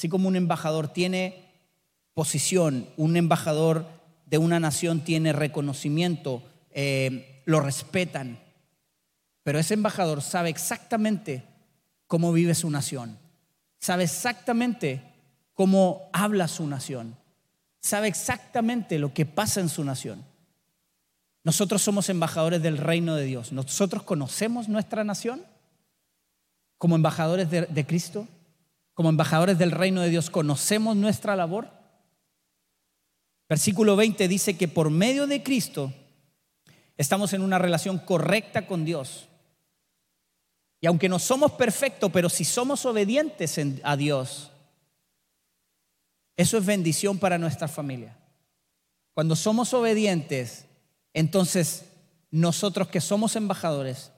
Así 0.00 0.08
como 0.08 0.28
un 0.28 0.36
embajador 0.36 0.88
tiene 0.88 1.44
posición, 2.14 2.88
un 2.96 3.18
embajador 3.18 3.84
de 4.24 4.38
una 4.38 4.58
nación 4.58 5.04
tiene 5.04 5.34
reconocimiento, 5.34 6.42
eh, 6.70 7.42
lo 7.44 7.60
respetan, 7.60 8.40
pero 9.42 9.58
ese 9.58 9.74
embajador 9.74 10.22
sabe 10.22 10.48
exactamente 10.48 11.44
cómo 12.06 12.32
vive 12.32 12.54
su 12.54 12.70
nación, 12.70 13.18
sabe 13.78 14.04
exactamente 14.04 15.02
cómo 15.52 16.08
habla 16.14 16.48
su 16.48 16.66
nación, 16.66 17.14
sabe 17.82 18.08
exactamente 18.08 18.98
lo 18.98 19.12
que 19.12 19.26
pasa 19.26 19.60
en 19.60 19.68
su 19.68 19.84
nación. 19.84 20.24
Nosotros 21.44 21.82
somos 21.82 22.08
embajadores 22.08 22.62
del 22.62 22.78
reino 22.78 23.16
de 23.16 23.26
Dios. 23.26 23.52
Nosotros 23.52 24.02
conocemos 24.04 24.66
nuestra 24.66 25.04
nación 25.04 25.42
como 26.78 26.96
embajadores 26.96 27.50
de, 27.50 27.66
de, 27.66 27.86
Cristo, 27.86 28.26
como 28.94 29.08
embajadores 29.08 29.58
del 29.58 29.70
reino 29.70 30.00
de 30.00 30.10
Dios. 30.10 30.30
Conocemos 30.30 30.96
nuestra 30.96 31.36
labor. 31.36 31.70
Versículo 33.48 33.96
20 33.96 34.28
dice 34.28 34.56
que 34.56 34.68
por 34.68 34.90
medio 34.90 35.26
de 35.26 35.42
Cristo 35.42 35.92
estamos 36.96 37.32
en 37.32 37.42
una 37.42 37.58
relación 37.58 37.98
correcta 37.98 38.66
con 38.66 38.84
Dios. 38.84 39.28
Y 40.80 40.86
aunque 40.86 41.08
no 41.08 41.18
somos 41.18 41.52
perfectos, 41.52 42.10
pero 42.12 42.28
si 42.28 42.44
somos 42.44 42.86
obedientes 42.86 43.60
a 43.82 43.96
Dios, 43.96 44.50
eso 46.36 46.56
es 46.56 46.64
bendición 46.64 47.18
para 47.18 47.38
nuestra 47.38 47.68
familia. 47.68 48.16
Cuando 49.12 49.36
somos 49.36 49.74
obedientes, 49.74 50.66
entonces 51.12 51.84
nosotros 52.30 52.88
que 52.88 53.00
somos 53.00 53.36
embajadores 53.36 54.12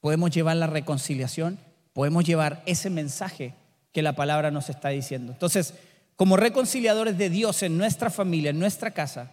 podemos 0.00 0.30
llevar 0.30 0.56
la 0.56 0.66
reconciliación, 0.66 1.58
podemos 1.94 2.24
llevar 2.24 2.62
ese 2.66 2.90
mensaje 2.90 3.54
que 3.94 4.02
la 4.02 4.16
palabra 4.16 4.50
nos 4.50 4.68
está 4.68 4.88
diciendo. 4.88 5.32
Entonces, 5.32 5.72
como 6.16 6.36
reconciliadores 6.36 7.16
de 7.16 7.30
Dios 7.30 7.62
en 7.62 7.78
nuestra 7.78 8.10
familia, 8.10 8.50
en 8.50 8.58
nuestra 8.58 8.90
casa, 8.90 9.30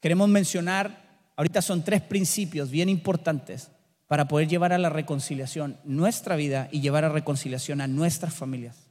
queremos 0.00 0.28
mencionar, 0.28 1.32
ahorita 1.34 1.60
son 1.60 1.82
tres 1.82 2.02
principios 2.02 2.70
bien 2.70 2.88
importantes 2.88 3.68
para 4.06 4.28
poder 4.28 4.46
llevar 4.46 4.72
a 4.72 4.78
la 4.78 4.90
reconciliación 4.90 5.76
nuestra 5.84 6.36
vida 6.36 6.68
y 6.70 6.80
llevar 6.80 7.04
a 7.04 7.08
reconciliación 7.08 7.80
a 7.80 7.88
nuestras 7.88 8.32
familias. 8.32 8.88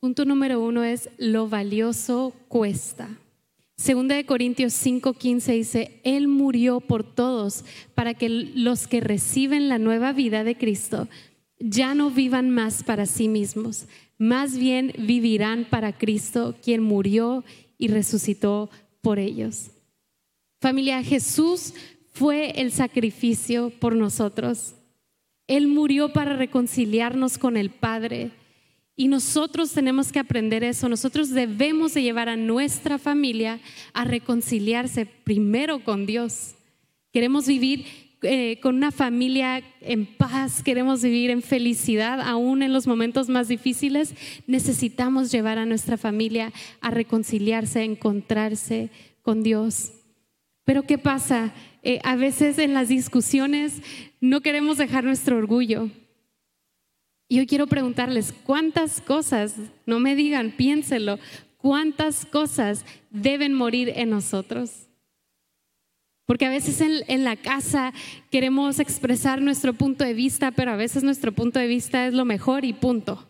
Punto 0.00 0.26
número 0.26 0.62
uno 0.62 0.84
es 0.84 1.08
lo 1.16 1.48
valioso 1.48 2.34
cuesta. 2.48 3.08
Segunda 3.78 4.16
de 4.16 4.26
Corintios 4.26 4.74
5:15 4.74 5.52
dice, 5.52 6.00
Él 6.04 6.28
murió 6.28 6.80
por 6.80 7.04
todos 7.04 7.64
para 7.94 8.12
que 8.12 8.28
los 8.28 8.86
que 8.86 9.00
reciben 9.00 9.70
la 9.70 9.78
nueva 9.78 10.12
vida 10.12 10.44
de 10.44 10.58
Cristo 10.58 11.08
ya 11.58 11.94
no 11.94 12.10
vivan 12.10 12.50
más 12.50 12.82
para 12.82 13.06
sí 13.06 13.28
mismos, 13.28 13.86
más 14.18 14.58
bien 14.58 14.92
vivirán 14.98 15.66
para 15.68 15.96
Cristo, 15.96 16.54
quien 16.62 16.82
murió 16.82 17.44
y 17.78 17.88
resucitó 17.88 18.70
por 19.00 19.18
ellos. 19.18 19.70
Familia, 20.60 21.02
Jesús 21.02 21.74
fue 22.12 22.60
el 22.60 22.72
sacrificio 22.72 23.70
por 23.78 23.94
nosotros. 23.94 24.74
Él 25.46 25.68
murió 25.68 26.12
para 26.12 26.36
reconciliarnos 26.36 27.38
con 27.38 27.56
el 27.56 27.70
Padre. 27.70 28.30
Y 28.96 29.08
nosotros 29.08 29.72
tenemos 29.72 30.10
que 30.10 30.18
aprender 30.18 30.64
eso. 30.64 30.88
Nosotros 30.88 31.30
debemos 31.30 31.92
de 31.92 32.02
llevar 32.02 32.30
a 32.30 32.36
nuestra 32.36 32.98
familia 32.98 33.60
a 33.92 34.04
reconciliarse 34.04 35.04
primero 35.04 35.84
con 35.84 36.06
Dios. 36.06 36.54
Queremos 37.12 37.46
vivir 37.46 37.84
eh, 38.22 38.58
con 38.60 38.76
una 38.76 38.92
familia 38.92 39.62
en 39.80 40.06
paz, 40.06 40.62
queremos 40.62 41.02
vivir 41.02 41.30
en 41.30 41.42
felicidad, 41.42 42.20
aún 42.20 42.62
en 42.62 42.72
los 42.72 42.86
momentos 42.86 43.28
más 43.28 43.48
difíciles. 43.48 44.14
Necesitamos 44.46 45.30
llevar 45.30 45.58
a 45.58 45.66
nuestra 45.66 45.96
familia 45.96 46.52
a 46.80 46.90
reconciliarse, 46.90 47.80
a 47.80 47.84
encontrarse 47.84 48.90
con 49.22 49.42
Dios. 49.42 49.92
Pero 50.64 50.82
¿qué 50.82 50.98
pasa? 50.98 51.52
Eh, 51.82 52.00
a 52.04 52.16
veces 52.16 52.58
en 52.58 52.74
las 52.74 52.88
discusiones 52.88 53.82
no 54.20 54.40
queremos 54.40 54.78
dejar 54.78 55.04
nuestro 55.04 55.36
orgullo. 55.36 55.90
Y 57.28 57.36
yo 57.36 57.46
quiero 57.46 57.66
preguntarles, 57.66 58.32
¿cuántas 58.32 59.00
cosas, 59.00 59.56
no 59.84 60.00
me 60.00 60.16
digan, 60.16 60.52
piénselo, 60.56 61.18
cuántas 61.58 62.24
cosas 62.24 62.84
deben 63.10 63.52
morir 63.52 63.92
en 63.94 64.10
nosotros? 64.10 64.85
Porque 66.26 66.44
a 66.44 66.50
veces 66.50 66.80
en, 66.80 67.02
en, 67.06 67.24
la 67.24 67.36
casa 67.36 67.92
queremos 68.30 68.80
expresar 68.80 69.40
nuestro 69.40 69.72
punto 69.72 70.04
de 70.04 70.12
vista, 70.12 70.50
pero 70.50 70.72
a 70.72 70.76
veces 70.76 71.04
nuestro 71.04 71.32
punto 71.32 71.58
de 71.58 71.68
vista 71.68 72.06
es 72.06 72.14
lo 72.14 72.24
mejor 72.24 72.64
y 72.64 72.72
punto. 72.72 73.26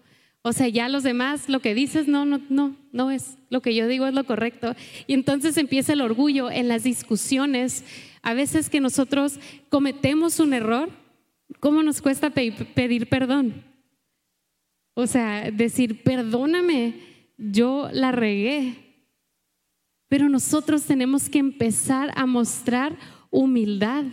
O 0.48 0.52
sea, 0.52 0.68
ya 0.68 0.88
los 0.88 1.02
demás, 1.02 1.48
lo 1.48 1.58
que 1.58 1.74
dices, 1.74 2.06
no, 2.06 2.24
no, 2.24 2.40
no, 2.48 2.76
no 2.92 3.10
es. 3.10 3.36
Lo 3.50 3.62
que 3.62 3.74
yo 3.74 3.88
digo 3.88 4.06
es 4.06 4.14
lo 4.14 4.22
correcto. 4.22 4.76
Y 5.08 5.14
entonces 5.14 5.56
empieza 5.56 5.92
el 5.92 6.00
orgullo 6.00 6.52
en 6.52 6.68
las 6.68 6.84
discusiones. 6.84 7.84
A 8.22 8.32
veces 8.32 8.70
que 8.70 8.80
nosotros 8.80 9.40
cometemos 9.70 10.38
un 10.38 10.52
error, 10.52 10.88
¿cómo 11.58 11.82
nos 11.82 12.00
cuesta 12.00 12.30
pedir 12.30 13.08
perdón? 13.08 13.64
O 14.94 15.08
sea, 15.08 15.50
decir, 15.50 16.04
perdóname, 16.04 16.94
yo 17.36 17.90
la 17.92 18.12
regué. 18.12 18.85
Pero 20.08 20.28
nosotros 20.28 20.84
tenemos 20.84 21.28
que 21.28 21.38
empezar 21.38 22.12
a 22.14 22.26
mostrar 22.26 22.96
humildad 23.30 24.04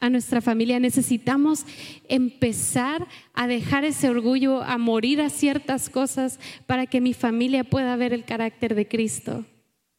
a 0.00 0.10
nuestra 0.10 0.40
familia. 0.40 0.80
Necesitamos 0.80 1.64
empezar 2.08 3.06
a 3.32 3.46
dejar 3.46 3.84
ese 3.84 4.08
orgullo, 4.08 4.62
a 4.62 4.78
morir 4.78 5.20
a 5.20 5.30
ciertas 5.30 5.88
cosas 5.88 6.38
para 6.66 6.86
que 6.86 7.00
mi 7.00 7.14
familia 7.14 7.64
pueda 7.64 7.96
ver 7.96 8.12
el 8.12 8.24
carácter 8.24 8.74
de 8.74 8.88
Cristo 8.88 9.44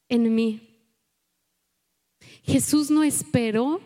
en 0.09 0.33
mí. 0.33 0.61
Jesús 2.43 2.91
no 2.91 3.03
esperó 3.03 3.81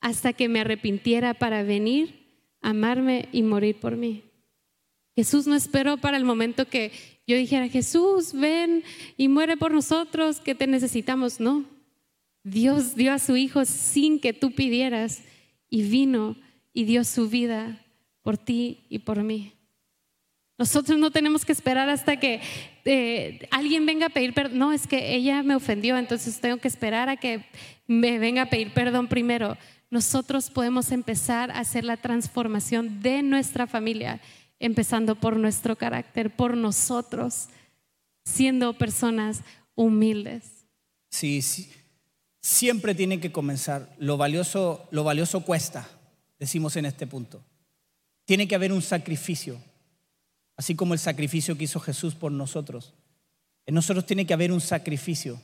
hasta 0.00 0.32
que 0.32 0.48
me 0.48 0.60
arrepintiera 0.60 1.34
para 1.34 1.62
venir, 1.62 2.28
amarme 2.60 3.28
y 3.32 3.42
morir 3.42 3.80
por 3.80 3.96
mí. 3.96 4.22
Jesús 5.16 5.46
no 5.46 5.54
esperó 5.54 5.96
para 5.96 6.16
el 6.16 6.24
momento 6.24 6.66
que 6.68 6.92
yo 7.26 7.36
dijera, 7.36 7.68
Jesús, 7.68 8.32
ven 8.32 8.82
y 9.16 9.28
muere 9.28 9.56
por 9.56 9.72
nosotros, 9.72 10.40
que 10.40 10.54
te 10.54 10.66
necesitamos. 10.66 11.40
No, 11.40 11.64
Dios 12.42 12.94
dio 12.94 13.12
a 13.12 13.18
su 13.18 13.36
Hijo 13.36 13.64
sin 13.64 14.20
que 14.20 14.32
tú 14.32 14.52
pidieras 14.52 15.22
y 15.70 15.82
vino 15.82 16.36
y 16.72 16.84
dio 16.84 17.04
su 17.04 17.28
vida 17.28 17.80
por 18.22 18.36
ti 18.36 18.84
y 18.88 18.98
por 18.98 19.22
mí. 19.22 19.52
Nosotros 20.56 20.98
no 20.98 21.10
tenemos 21.10 21.44
que 21.44 21.52
esperar 21.52 21.88
hasta 21.88 22.18
que 22.18 22.40
eh, 22.84 23.48
alguien 23.50 23.86
venga 23.86 24.06
a 24.06 24.10
pedir 24.10 24.34
perdón. 24.34 24.58
No, 24.58 24.72
es 24.72 24.86
que 24.86 25.14
ella 25.14 25.42
me 25.42 25.56
ofendió, 25.56 25.96
entonces 25.96 26.40
tengo 26.40 26.58
que 26.58 26.68
esperar 26.68 27.08
a 27.08 27.16
que 27.16 27.44
me 27.86 28.18
venga 28.18 28.42
a 28.42 28.50
pedir 28.50 28.72
perdón 28.72 29.08
primero. 29.08 29.56
Nosotros 29.90 30.50
podemos 30.50 30.92
empezar 30.92 31.50
a 31.50 31.60
hacer 31.60 31.84
la 31.84 31.96
transformación 31.96 33.00
de 33.00 33.22
nuestra 33.22 33.66
familia, 33.66 34.20
empezando 34.58 35.14
por 35.14 35.36
nuestro 35.36 35.76
carácter, 35.76 36.34
por 36.34 36.56
nosotros, 36.56 37.48
siendo 38.24 38.76
personas 38.78 39.42
humildes. 39.74 40.66
Sí, 41.10 41.42
siempre 42.40 42.94
tiene 42.94 43.20
que 43.20 43.32
comenzar. 43.32 43.94
Lo 43.98 44.16
valioso, 44.16 44.88
lo 44.90 45.04
valioso 45.04 45.44
cuesta, 45.44 45.88
decimos 46.38 46.76
en 46.76 46.86
este 46.86 47.06
punto. 47.06 47.44
Tiene 48.24 48.48
que 48.48 48.54
haber 48.54 48.72
un 48.72 48.82
sacrificio, 48.82 49.60
así 50.56 50.74
como 50.74 50.94
el 50.94 51.00
sacrificio 51.00 51.56
que 51.56 51.64
hizo 51.64 51.80
Jesús 51.80 52.14
por 52.14 52.32
nosotros. 52.32 52.94
En 53.66 53.74
nosotros 53.74 54.06
tiene 54.06 54.26
que 54.26 54.34
haber 54.34 54.52
un 54.52 54.60
sacrificio 54.60 55.40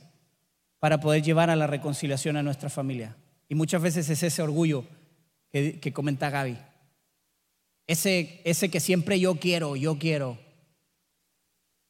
para 0.79 0.99
poder 0.99 1.21
llevar 1.21 1.49
a 1.49 1.55
la 1.55 1.67
reconciliación 1.67 2.37
a 2.37 2.43
nuestra 2.43 2.69
familia. 2.69 3.15
Y 3.47 3.55
muchas 3.55 3.81
veces 3.81 4.09
es 4.09 4.23
ese 4.23 4.41
orgullo 4.41 4.85
que, 5.51 5.93
comenta 5.93 6.29
Gaby. 6.29 6.57
Ese, 7.91 8.39
ese 8.45 8.69
que 8.69 8.79
siempre 8.79 9.19
yo 9.19 9.35
quiero, 9.35 9.75
yo 9.75 9.99
quiero. 9.99 10.39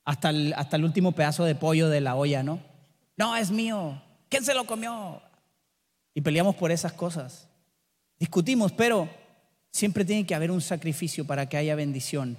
Hasta 0.04 0.32
el, 0.32 0.52
hasta 0.58 0.78
el 0.78 0.84
último 0.84 1.12
pedazo 1.12 1.46
de 1.46 1.54
pollo 1.54 1.90
de 1.90 2.02
la 2.02 2.16
olla, 2.16 2.42
¿no? 2.42 2.60
No, 3.18 3.36
es 3.36 3.52
mío. 3.52 4.02
¿Quién 4.28 4.44
se 4.44 4.56
lo 4.56 4.66
comió? 4.66 5.22
Y 6.16 6.22
peleamos 6.22 6.56
por 6.56 6.72
esas 6.72 6.94
cosas. 6.94 7.48
Discutimos, 8.18 8.72
pero 8.72 9.08
siempre 9.70 10.04
tiene 10.04 10.26
que 10.26 10.34
haber 10.34 10.50
un 10.50 10.62
sacrificio 10.62 11.28
para 11.28 11.48
que 11.48 11.58
haya 11.58 11.76
bendición, 11.76 12.36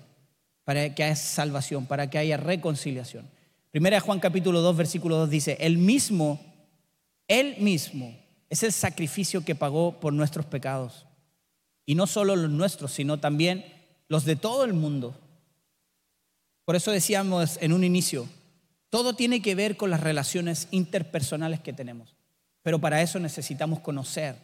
para 0.64 0.92
que 0.92 1.04
haya 1.04 1.14
salvación, 1.14 1.86
para 1.86 2.10
que 2.10 2.18
haya 2.18 2.38
reconciliación. 2.38 3.30
Primera 3.70 4.00
Juan 4.00 4.18
capítulo 4.18 4.60
2, 4.60 4.76
versículo 4.76 5.16
2 5.18 5.30
dice, 5.30 5.56
el 5.60 5.78
mismo, 5.78 6.40
él 7.28 7.54
mismo 7.60 8.12
es 8.50 8.64
el 8.64 8.72
sacrificio 8.72 9.44
que 9.44 9.54
pagó 9.54 10.00
por 10.00 10.12
nuestros 10.12 10.46
pecados. 10.46 11.06
Y 11.84 11.94
no 11.94 12.06
solo 12.06 12.36
los 12.36 12.50
nuestros, 12.50 12.92
sino 12.92 13.18
también 13.18 13.64
los 14.08 14.24
de 14.24 14.36
todo 14.36 14.64
el 14.64 14.72
mundo. 14.72 15.14
Por 16.64 16.76
eso 16.76 16.90
decíamos 16.90 17.58
en 17.60 17.72
un 17.72 17.84
inicio, 17.84 18.28
todo 18.88 19.14
tiene 19.14 19.42
que 19.42 19.54
ver 19.54 19.76
con 19.76 19.90
las 19.90 20.00
relaciones 20.00 20.68
interpersonales 20.70 21.60
que 21.60 21.72
tenemos. 21.72 22.14
Pero 22.62 22.78
para 22.78 23.02
eso 23.02 23.18
necesitamos 23.18 23.80
conocer 23.80 24.36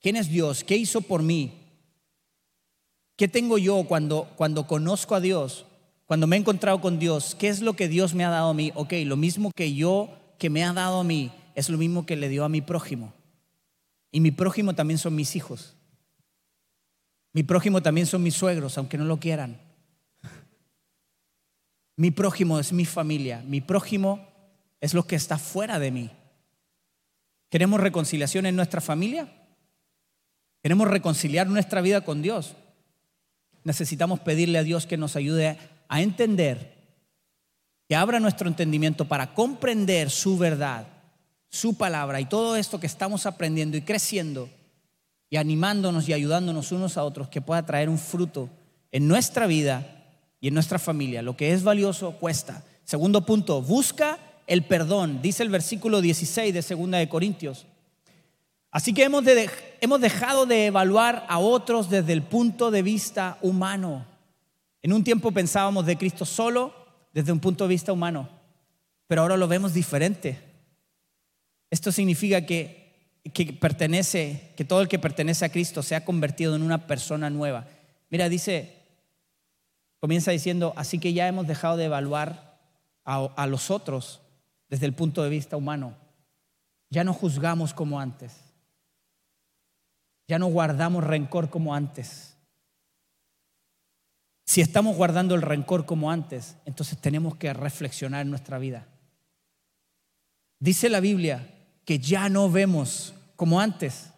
quién 0.00 0.16
es 0.16 0.28
Dios, 0.28 0.64
qué 0.64 0.76
hizo 0.76 1.00
por 1.00 1.22
mí, 1.22 1.52
qué 3.16 3.28
tengo 3.28 3.58
yo 3.58 3.84
cuando, 3.84 4.32
cuando 4.36 4.66
conozco 4.66 5.14
a 5.14 5.20
Dios, 5.20 5.66
cuando 6.06 6.26
me 6.26 6.36
he 6.36 6.38
encontrado 6.38 6.80
con 6.80 6.98
Dios, 6.98 7.34
qué 7.34 7.48
es 7.48 7.60
lo 7.60 7.74
que 7.74 7.88
Dios 7.88 8.14
me 8.14 8.24
ha 8.24 8.30
dado 8.30 8.50
a 8.50 8.54
mí. 8.54 8.72
Ok, 8.74 8.94
lo 9.04 9.16
mismo 9.16 9.50
que 9.54 9.74
yo, 9.74 10.08
que 10.38 10.48
me 10.48 10.64
ha 10.64 10.72
dado 10.72 11.00
a 11.00 11.04
mí, 11.04 11.30
es 11.54 11.68
lo 11.68 11.76
mismo 11.76 12.06
que 12.06 12.16
le 12.16 12.30
dio 12.30 12.44
a 12.44 12.48
mi 12.48 12.62
prójimo. 12.62 13.12
Y 14.10 14.20
mi 14.20 14.30
prójimo 14.30 14.74
también 14.74 14.96
son 14.96 15.14
mis 15.14 15.36
hijos. 15.36 15.74
Mi 17.32 17.42
prójimo 17.42 17.82
también 17.82 18.06
son 18.06 18.22
mis 18.22 18.34
suegros, 18.34 18.78
aunque 18.78 18.98
no 18.98 19.04
lo 19.04 19.20
quieran. 19.20 19.60
Mi 21.96 22.10
prójimo 22.10 22.58
es 22.58 22.72
mi 22.72 22.84
familia. 22.84 23.42
Mi 23.46 23.60
prójimo 23.60 24.28
es 24.80 24.94
lo 24.94 25.06
que 25.06 25.16
está 25.16 25.38
fuera 25.38 25.78
de 25.78 25.90
mí. 25.90 26.10
¿Queremos 27.50 27.80
reconciliación 27.80 28.46
en 28.46 28.56
nuestra 28.56 28.80
familia? 28.80 29.28
¿Queremos 30.62 30.88
reconciliar 30.88 31.48
nuestra 31.48 31.80
vida 31.80 32.02
con 32.02 32.22
Dios? 32.22 32.54
Necesitamos 33.64 34.20
pedirle 34.20 34.58
a 34.58 34.62
Dios 34.62 34.86
que 34.86 34.96
nos 34.96 35.16
ayude 35.16 35.58
a 35.88 36.02
entender, 36.02 36.76
que 37.88 37.96
abra 37.96 38.20
nuestro 38.20 38.48
entendimiento 38.48 39.06
para 39.06 39.34
comprender 39.34 40.10
su 40.10 40.38
verdad, 40.38 40.86
su 41.48 41.76
palabra 41.76 42.20
y 42.20 42.26
todo 42.26 42.56
esto 42.56 42.78
que 42.78 42.86
estamos 42.86 43.26
aprendiendo 43.26 43.76
y 43.76 43.82
creciendo 43.82 44.50
y 45.30 45.36
animándonos 45.36 46.08
y 46.08 46.12
ayudándonos 46.12 46.72
unos 46.72 46.96
a 46.96 47.04
otros 47.04 47.28
que 47.28 47.40
pueda 47.40 47.64
traer 47.66 47.88
un 47.88 47.98
fruto 47.98 48.48
en 48.92 49.06
nuestra 49.06 49.46
vida 49.46 50.06
y 50.40 50.48
en 50.48 50.54
nuestra 50.54 50.78
familia. 50.78 51.22
Lo 51.22 51.36
que 51.36 51.52
es 51.52 51.62
valioso 51.62 52.12
cuesta. 52.12 52.64
Segundo 52.84 53.26
punto, 53.26 53.60
busca 53.60 54.18
el 54.46 54.64
perdón, 54.64 55.20
dice 55.20 55.42
el 55.42 55.50
versículo 55.50 56.00
16 56.00 56.54
de 56.54 56.62
Segunda 56.62 56.98
de 56.98 57.08
Corintios. 57.08 57.66
Así 58.70 58.94
que 58.94 59.04
hemos, 59.04 59.24
hemos 59.80 60.00
dejado 60.00 60.46
de 60.46 60.66
evaluar 60.66 61.26
a 61.28 61.38
otros 61.38 61.90
desde 61.90 62.12
el 62.12 62.22
punto 62.22 62.70
de 62.70 62.82
vista 62.82 63.38
humano. 63.42 64.06
En 64.82 64.92
un 64.92 65.04
tiempo 65.04 65.32
pensábamos 65.32 65.84
de 65.86 65.96
Cristo 65.96 66.24
solo 66.24 66.72
desde 67.12 67.32
un 67.32 67.40
punto 67.40 67.64
de 67.64 67.68
vista 67.68 67.92
humano, 67.92 68.28
pero 69.06 69.22
ahora 69.22 69.36
lo 69.36 69.48
vemos 69.48 69.74
diferente. 69.74 70.38
Esto 71.70 71.92
significa 71.92 72.46
que, 72.46 72.87
que 73.32 73.52
pertenece, 73.52 74.52
que 74.56 74.64
todo 74.64 74.80
el 74.80 74.88
que 74.88 74.98
pertenece 74.98 75.44
a 75.44 75.52
Cristo 75.52 75.82
se 75.82 75.94
ha 75.94 76.04
convertido 76.04 76.56
en 76.56 76.62
una 76.62 76.86
persona 76.86 77.30
nueva. 77.30 77.66
Mira, 78.10 78.28
dice 78.28 78.78
Comienza 80.00 80.30
diciendo, 80.30 80.72
así 80.76 80.98
que 80.98 81.12
ya 81.12 81.26
hemos 81.26 81.46
dejado 81.46 81.76
de 81.76 81.86
evaluar 81.86 82.56
a, 83.04 83.46
los 83.46 83.70
otros 83.70 84.20
desde 84.68 84.86
el 84.86 84.92
punto 84.92 85.22
de 85.22 85.30
vista 85.30 85.56
humano. 85.56 85.96
Ya 86.90 87.04
no 87.04 87.14
juzgamos 87.14 87.74
como 87.74 87.98
antes. 87.98 88.36
Ya 90.28 90.38
no 90.38 90.46
guardamos 90.46 91.04
rencor 91.04 91.48
como 91.48 91.74
antes. 91.74 92.36
Si 94.44 94.60
estamos 94.60 94.96
guardando 94.96 95.34
el 95.34 95.42
rencor 95.42 95.84
como 95.84 96.10
antes, 96.10 96.56
entonces 96.64 96.98
tenemos 96.98 97.36
que 97.36 97.52
reflexionar 97.52 98.22
en 98.22 98.30
nuestra 98.30 98.58
vida. 98.58 98.86
Dice 100.60 100.88
la 100.90 101.00
Biblia 101.00 101.54
que 101.84 101.98
ya 101.98 102.28
no 102.28 102.50
vemos 102.50 103.14
como 103.38 103.60
antes. 103.60 104.10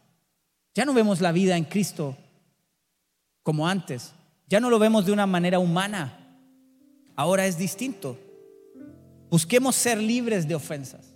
Ya 0.74 0.86
no 0.86 0.94
vemos 0.94 1.20
la 1.20 1.30
vida 1.30 1.58
en 1.58 1.64
Cristo 1.64 2.16
como 3.42 3.68
antes. 3.68 4.14
Ya 4.48 4.60
no 4.60 4.70
lo 4.70 4.78
vemos 4.78 5.04
de 5.04 5.12
una 5.12 5.26
manera 5.26 5.58
humana. 5.58 6.38
Ahora 7.16 7.44
es 7.44 7.58
distinto. 7.58 8.18
Busquemos 9.28 9.76
ser 9.76 9.98
libres 9.98 10.48
de 10.48 10.54
ofensas. 10.54 11.14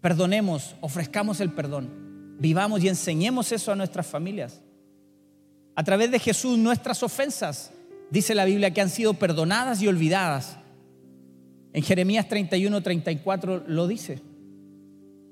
Perdonemos, 0.00 0.76
ofrezcamos 0.80 1.40
el 1.40 1.50
perdón. 1.50 2.36
Vivamos 2.38 2.84
y 2.84 2.88
enseñemos 2.88 3.50
eso 3.50 3.72
a 3.72 3.76
nuestras 3.76 4.06
familias. 4.06 4.60
A 5.74 5.82
través 5.82 6.12
de 6.12 6.20
Jesús 6.20 6.56
nuestras 6.56 7.02
ofensas, 7.02 7.72
dice 8.12 8.32
la 8.32 8.44
Biblia, 8.44 8.72
que 8.72 8.80
han 8.80 8.90
sido 8.90 9.14
perdonadas 9.14 9.82
y 9.82 9.88
olvidadas. 9.88 10.56
En 11.72 11.82
Jeremías 11.82 12.28
31, 12.28 12.80
34 12.80 13.64
lo 13.66 13.88
dice. 13.88 14.22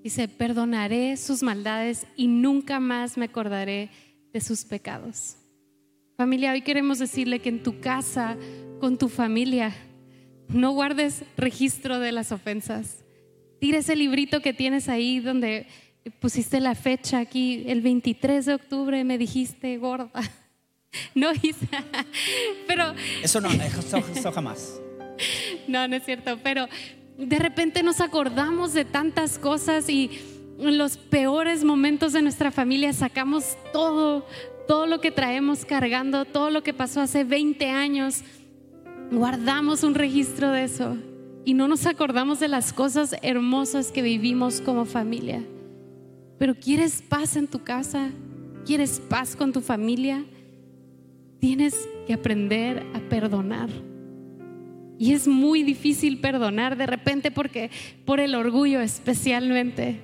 Dice, 0.02 0.28
perdonaré 0.28 1.16
sus 1.16 1.42
maldades 1.42 2.06
y 2.16 2.26
nunca 2.26 2.80
más 2.80 3.18
me 3.18 3.26
acordaré 3.26 3.90
de 4.32 4.40
sus 4.40 4.64
pecados. 4.64 5.36
Familia, 6.16 6.52
hoy 6.52 6.62
queremos 6.62 6.98
decirle 6.98 7.40
que 7.40 7.50
en 7.50 7.62
tu 7.62 7.80
casa, 7.80 8.36
con 8.80 8.96
tu 8.96 9.08
familia, 9.08 9.74
no 10.48 10.70
guardes 10.72 11.24
registro 11.36 11.98
de 11.98 12.12
las 12.12 12.32
ofensas. 12.32 13.04
Tira 13.60 13.78
ese 13.78 13.94
librito 13.94 14.40
que 14.40 14.54
tienes 14.54 14.88
ahí 14.88 15.20
donde 15.20 15.66
pusiste 16.18 16.60
la 16.60 16.74
fecha 16.74 17.18
aquí, 17.18 17.64
el 17.66 17.82
23 17.82 18.46
de 18.46 18.54
octubre 18.54 19.04
me 19.04 19.18
dijiste 19.18 19.76
gorda. 19.76 20.10
No, 21.14 21.30
Isa, 21.40 21.84
pero... 22.66 22.92
Eso 23.22 23.40
no, 23.40 23.48
eso 23.48 24.32
jamás. 24.32 24.80
No, 25.68 25.86
no 25.86 25.94
es 25.94 26.04
cierto, 26.04 26.38
pero 26.42 26.66
de 27.20 27.38
repente 27.38 27.82
nos 27.82 28.00
acordamos 28.00 28.72
de 28.72 28.84
tantas 28.84 29.38
cosas 29.38 29.88
y 29.88 30.10
en 30.58 30.78
los 30.78 30.96
peores 30.96 31.64
momentos 31.64 32.12
de 32.12 32.22
nuestra 32.22 32.50
familia 32.50 32.92
sacamos 32.92 33.56
todo, 33.72 34.26
todo 34.66 34.86
lo 34.86 35.00
que 35.00 35.10
traemos 35.10 35.64
cargando, 35.64 36.24
todo 36.24 36.50
lo 36.50 36.62
que 36.62 36.74
pasó 36.74 37.00
hace 37.00 37.24
20 37.24 37.70
años, 37.70 38.22
guardamos 39.10 39.82
un 39.82 39.94
registro 39.94 40.50
de 40.50 40.64
eso 40.64 40.96
y 41.44 41.54
no 41.54 41.68
nos 41.68 41.86
acordamos 41.86 42.40
de 42.40 42.48
las 42.48 42.72
cosas 42.72 43.14
hermosas 43.22 43.92
que 43.92 44.02
vivimos 44.02 44.60
como 44.60 44.84
familia. 44.84 45.42
Pero 46.38 46.54
¿quieres 46.54 47.02
paz 47.02 47.36
en 47.36 47.46
tu 47.46 47.62
casa? 47.62 48.10
quieres 48.64 49.00
paz 49.00 49.36
con 49.36 49.52
tu 49.52 49.60
familia, 49.60 50.24
tienes 51.38 51.88
que 52.06 52.14
aprender 52.14 52.86
a 52.94 53.00
perdonar. 53.00 53.68
Y 55.00 55.14
es 55.14 55.26
muy 55.26 55.62
difícil 55.62 56.20
perdonar 56.20 56.76
de 56.76 56.84
repente 56.84 57.30
porque 57.30 57.70
por 58.04 58.20
el 58.20 58.34
orgullo 58.34 58.82
especialmente. 58.82 59.98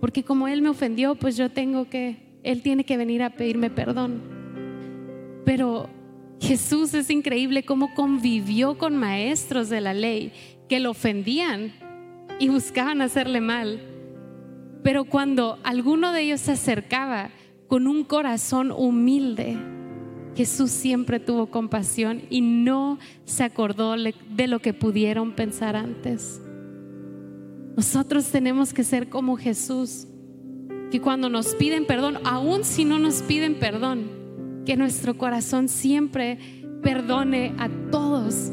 Porque 0.00 0.22
como 0.22 0.48
él 0.48 0.62
me 0.62 0.70
ofendió, 0.70 1.16
pues 1.16 1.36
yo 1.36 1.50
tengo 1.50 1.90
que, 1.90 2.16
él 2.42 2.62
tiene 2.62 2.84
que 2.84 2.96
venir 2.96 3.22
a 3.22 3.28
pedirme 3.28 3.68
perdón. 3.68 4.22
Pero 5.44 5.90
Jesús 6.40 6.94
es 6.94 7.10
increíble 7.10 7.64
cómo 7.64 7.92
convivió 7.92 8.78
con 8.78 8.96
maestros 8.96 9.68
de 9.68 9.82
la 9.82 9.92
ley 9.92 10.32
que 10.66 10.80
lo 10.80 10.92
ofendían 10.92 11.74
y 12.40 12.48
buscaban 12.48 13.02
hacerle 13.02 13.42
mal. 13.42 13.82
Pero 14.82 15.04
cuando 15.04 15.58
alguno 15.62 16.12
de 16.12 16.22
ellos 16.22 16.40
se 16.40 16.52
acercaba 16.52 17.32
con 17.68 17.86
un 17.86 18.02
corazón 18.02 18.72
humilde, 18.72 19.58
Jesús 20.36 20.70
siempre 20.70 21.18
tuvo 21.18 21.46
compasión 21.46 22.22
y 22.28 22.42
no 22.42 22.98
se 23.24 23.42
acordó 23.42 23.94
de 23.96 24.46
lo 24.46 24.58
que 24.60 24.74
pudieron 24.74 25.32
pensar 25.32 25.76
antes. 25.76 26.42
Nosotros 27.74 28.26
tenemos 28.26 28.74
que 28.74 28.84
ser 28.84 29.08
como 29.08 29.36
Jesús, 29.36 30.06
que 30.90 31.00
cuando 31.00 31.30
nos 31.30 31.54
piden 31.54 31.86
perdón, 31.86 32.18
aun 32.24 32.64
si 32.64 32.84
no 32.84 32.98
nos 32.98 33.22
piden 33.22 33.58
perdón, 33.58 34.62
que 34.66 34.76
nuestro 34.76 35.16
corazón 35.16 35.68
siempre 35.68 36.38
perdone 36.82 37.54
a 37.58 37.68
todos. 37.90 38.50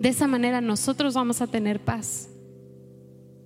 De 0.00 0.08
esa 0.08 0.26
manera 0.26 0.60
nosotros 0.60 1.14
vamos 1.14 1.42
a 1.42 1.46
tener 1.46 1.80
paz. 1.80 2.30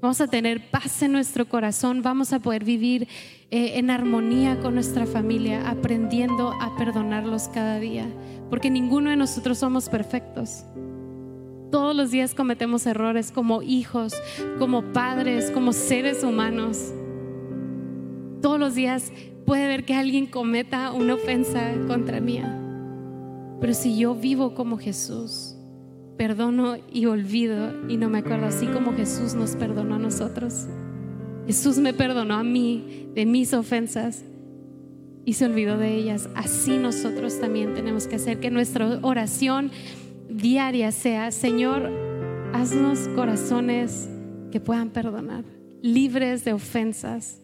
Vamos 0.01 0.23
a 0.23 0.29
tener 0.29 0.71
paz 0.71 1.03
en 1.03 1.13
nuestro 1.13 1.47
corazón, 1.47 2.01
vamos 2.01 2.33
a 2.33 2.39
poder 2.39 2.65
vivir 2.65 3.07
eh, 3.51 3.73
en 3.75 3.91
armonía 3.91 4.59
con 4.61 4.75
nuestra 4.75 5.05
familia, 5.05 5.69
aprendiendo 5.69 6.53
a 6.53 6.75
perdonarlos 6.77 7.49
cada 7.49 7.79
día, 7.79 8.07
porque 8.49 8.71
ninguno 8.71 9.11
de 9.11 9.17
nosotros 9.17 9.59
somos 9.59 9.91
perfectos. 9.91 10.65
Todos 11.71 11.95
los 11.95 12.11
días 12.11 12.35
cometemos 12.35 12.87
errores 12.87 13.31
como 13.31 13.61
hijos, 13.61 14.15
como 14.59 14.83
padres, 14.95 15.51
como 15.51 15.75
seres 15.75 16.25
humanos. 16.25 16.93
Todos 18.41 18.59
los 18.59 18.75
días 18.75 19.13
puede 19.45 19.69
ver 19.69 19.85
que 19.85 19.95
alguien 19.95 20.27
cometa 20.27 20.93
una 20.93 21.15
ofensa 21.15 21.75
contra 21.87 22.21
mí. 22.21 22.41
Pero 23.61 23.75
si 23.75 23.99
yo 23.99 24.15
vivo 24.15 24.55
como 24.55 24.79
Jesús, 24.79 25.50
perdono 26.21 26.77
y 26.93 27.07
olvido 27.07 27.73
y 27.89 27.97
no 27.97 28.11
me 28.11 28.19
acuerdo, 28.19 28.45
así 28.45 28.67
como 28.67 28.93
Jesús 28.93 29.35
nos 29.35 29.57
perdonó 29.57 29.95
a 29.95 29.99
nosotros. 29.99 30.67
Jesús 31.47 31.79
me 31.79 31.95
perdonó 31.95 32.35
a 32.35 32.45
mí 32.45 33.09
de 33.15 33.25
mis 33.25 33.55
ofensas 33.55 34.23
y 35.25 35.33
se 35.33 35.47
olvidó 35.47 35.79
de 35.79 35.95
ellas. 35.95 36.29
Así 36.35 36.77
nosotros 36.77 37.41
también 37.41 37.73
tenemos 37.73 38.07
que 38.07 38.17
hacer 38.17 38.39
que 38.39 38.51
nuestra 38.51 38.99
oración 39.01 39.71
diaria 40.29 40.93
sea, 40.93 41.31
Señor, 41.31 41.91
haznos 42.53 43.09
corazones 43.17 44.07
que 44.53 44.61
puedan 44.61 44.91
perdonar, 44.91 45.45
libres 45.81 46.45
de 46.45 46.53
ofensas. 46.53 47.41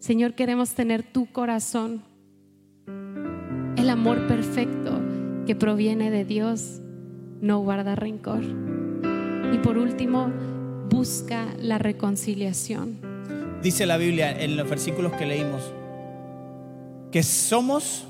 Señor, 0.00 0.34
queremos 0.34 0.74
tener 0.74 1.02
tu 1.02 1.32
corazón, 1.32 2.02
el 3.78 3.88
amor 3.88 4.26
perfecto 4.26 5.00
que 5.46 5.56
proviene 5.56 6.10
de 6.10 6.26
Dios 6.26 6.82
no 7.40 7.60
guarda 7.60 7.94
rencor. 7.94 8.42
Y 9.52 9.58
por 9.58 9.78
último, 9.78 10.30
busca 10.88 11.46
la 11.58 11.78
reconciliación. 11.78 12.98
Dice 13.62 13.86
la 13.86 13.96
Biblia 13.96 14.30
en 14.30 14.56
los 14.56 14.68
versículos 14.68 15.12
que 15.12 15.26
leímos 15.26 15.72
que 17.10 17.22
somos 17.22 18.06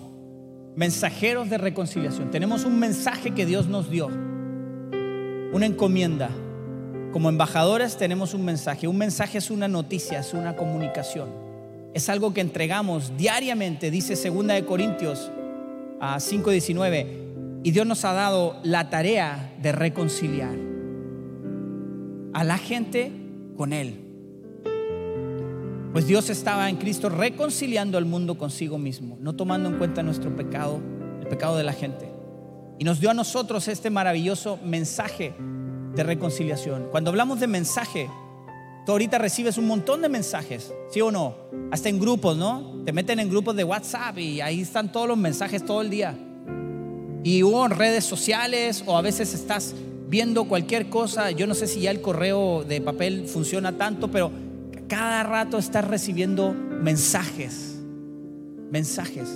mensajeros 0.74 1.50
de 1.50 1.58
reconciliación. 1.58 2.30
Tenemos 2.30 2.64
un 2.64 2.78
mensaje 2.78 3.32
que 3.32 3.46
Dios 3.46 3.68
nos 3.68 3.90
dio, 3.90 4.08
una 5.52 5.66
encomienda. 5.66 6.30
Como 7.12 7.28
embajadores 7.28 7.96
tenemos 7.96 8.34
un 8.34 8.44
mensaje. 8.44 8.86
Un 8.86 8.98
mensaje 8.98 9.38
es 9.38 9.50
una 9.50 9.66
noticia, 9.68 10.20
es 10.20 10.34
una 10.34 10.56
comunicación. 10.56 11.28
Es 11.94 12.08
algo 12.08 12.34
que 12.34 12.40
entregamos 12.40 13.16
diariamente, 13.16 13.90
dice 13.90 14.14
2 14.14 14.46
de 14.46 14.64
Corintios 14.64 15.30
a 16.00 16.20
5:19 16.20 17.27
y 17.62 17.70
Dios 17.72 17.86
nos 17.86 18.04
ha 18.04 18.12
dado 18.12 18.60
la 18.62 18.90
tarea 18.90 19.54
de 19.60 19.72
reconciliar 19.72 20.56
a 22.32 22.44
la 22.44 22.58
gente 22.58 23.10
con 23.56 23.72
Él. 23.72 24.04
Pues 25.92 26.06
Dios 26.06 26.30
estaba 26.30 26.68
en 26.68 26.76
Cristo 26.76 27.08
reconciliando 27.08 27.98
al 27.98 28.04
mundo 28.04 28.38
consigo 28.38 28.78
mismo, 28.78 29.16
no 29.20 29.34
tomando 29.34 29.68
en 29.68 29.78
cuenta 29.78 30.02
nuestro 30.02 30.34
pecado, 30.36 30.80
el 31.20 31.26
pecado 31.26 31.56
de 31.56 31.64
la 31.64 31.72
gente. 31.72 32.12
Y 32.78 32.84
nos 32.84 33.00
dio 33.00 33.10
a 33.10 33.14
nosotros 33.14 33.66
este 33.66 33.90
maravilloso 33.90 34.60
mensaje 34.64 35.34
de 35.94 36.02
reconciliación. 36.04 36.88
Cuando 36.92 37.10
hablamos 37.10 37.40
de 37.40 37.48
mensaje, 37.48 38.08
tú 38.86 38.92
ahorita 38.92 39.18
recibes 39.18 39.58
un 39.58 39.66
montón 39.66 40.00
de 40.02 40.08
mensajes, 40.08 40.72
¿sí 40.90 41.00
o 41.00 41.10
no? 41.10 41.34
Hasta 41.72 41.88
en 41.88 41.98
grupos, 41.98 42.36
¿no? 42.36 42.84
Te 42.84 42.92
meten 42.92 43.18
en 43.18 43.30
grupos 43.30 43.56
de 43.56 43.64
WhatsApp 43.64 44.16
y 44.18 44.40
ahí 44.40 44.60
están 44.60 44.92
todos 44.92 45.08
los 45.08 45.18
mensajes 45.18 45.64
todo 45.64 45.80
el 45.82 45.90
día 45.90 46.16
y 47.24 47.42
hubo 47.42 47.64
en 47.66 47.72
redes 47.72 48.04
sociales 48.04 48.82
o 48.86 48.96
a 48.96 49.02
veces 49.02 49.34
estás 49.34 49.74
viendo 50.08 50.44
cualquier 50.44 50.88
cosa, 50.88 51.30
yo 51.30 51.46
no 51.46 51.54
sé 51.54 51.66
si 51.66 51.80
ya 51.80 51.90
el 51.90 52.00
correo 52.00 52.64
de 52.64 52.80
papel 52.80 53.26
funciona 53.26 53.76
tanto, 53.76 54.10
pero 54.10 54.30
cada 54.88 55.22
rato 55.22 55.58
estás 55.58 55.86
recibiendo 55.86 56.54
mensajes, 56.54 57.78
mensajes. 58.70 59.28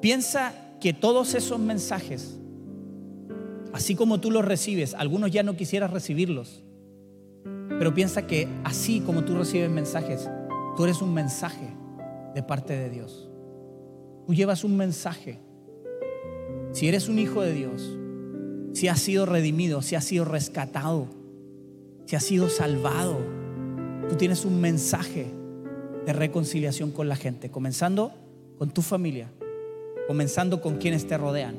Piensa 0.00 0.54
que 0.80 0.92
todos 0.92 1.34
esos 1.34 1.60
mensajes, 1.60 2.36
así 3.72 3.94
como 3.94 4.18
tú 4.18 4.32
los 4.32 4.44
recibes, 4.44 4.94
algunos 4.94 5.30
ya 5.30 5.44
no 5.44 5.54
quisieras 5.54 5.92
recibirlos, 5.92 6.64
pero 7.68 7.94
piensa 7.94 8.26
que 8.26 8.48
así 8.64 9.00
como 9.00 9.24
tú 9.24 9.36
recibes 9.36 9.70
mensajes, 9.70 10.28
tú 10.76 10.84
eres 10.84 11.00
un 11.00 11.14
mensaje 11.14 11.68
de 12.34 12.42
parte 12.42 12.76
de 12.76 12.90
Dios. 12.90 13.28
Tú 14.26 14.34
llevas 14.34 14.64
un 14.64 14.76
mensaje 14.76 15.38
si 16.72 16.88
eres 16.88 17.08
un 17.08 17.18
hijo 17.18 17.42
de 17.42 17.52
Dios, 17.52 17.96
si 18.72 18.88
has 18.88 19.00
sido 19.00 19.26
redimido, 19.26 19.82
si 19.82 19.94
has 19.94 20.04
sido 20.04 20.24
rescatado, 20.24 21.06
si 22.06 22.16
has 22.16 22.24
sido 22.24 22.48
salvado, 22.48 23.18
tú 24.08 24.16
tienes 24.16 24.44
un 24.44 24.60
mensaje 24.60 25.26
de 26.06 26.12
reconciliación 26.12 26.90
con 26.90 27.08
la 27.08 27.16
gente, 27.16 27.50
comenzando 27.50 28.12
con 28.58 28.70
tu 28.70 28.82
familia, 28.82 29.30
comenzando 30.08 30.60
con 30.60 30.78
quienes 30.78 31.06
te 31.06 31.16
rodean. 31.18 31.54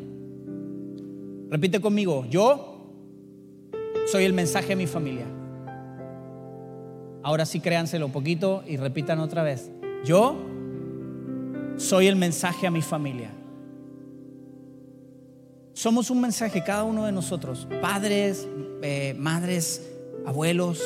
Repite 1.50 1.80
conmigo, 1.80 2.26
yo 2.30 2.74
soy 4.08 4.26
el 4.26 4.34
mensaje 4.34 4.74
a 4.74 4.76
mi 4.76 4.88
familia. 4.88 5.26
Ahora 7.22 7.46
sí 7.46 7.60
créanselo 7.60 8.08
un 8.08 8.12
poquito 8.12 8.64
y 8.68 8.78
repitan 8.78 9.20
otra 9.20 9.44
vez. 9.44 9.70
Yo 10.04 10.36
soy 11.78 12.08
el 12.08 12.16
mensaje 12.16 12.68
a 12.68 12.72
mi 12.72 12.82
familia. 12.82 13.30
Somos 15.74 16.12
un 16.12 16.22
mensaje 16.22 16.64
cada 16.64 16.84
uno 16.84 17.06
de 17.06 17.12
nosotros, 17.12 17.68
padres, 17.82 18.48
eh, 18.84 19.16
madres, 19.18 19.82
abuelos, 20.24 20.80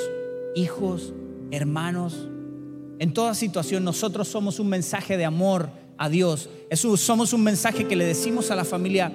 hijos, 0.56 1.14
hermanos. 1.52 2.30
En 2.98 3.14
toda 3.14 3.36
situación 3.36 3.84
nosotros 3.84 4.30
somos 4.30 4.62
un 4.62 4.70
mensaje 4.70 5.18
de 5.18 5.26
amor 5.26 5.70
a 5.98 6.08
Dios. 6.08 6.50
somos 6.72 7.34
un 7.34 7.44
mensaje 7.44 7.86
que 7.86 7.98
le 7.98 8.06
decimos 8.06 8.50
a 8.50 8.56
la 8.56 8.64
familia, 8.64 9.12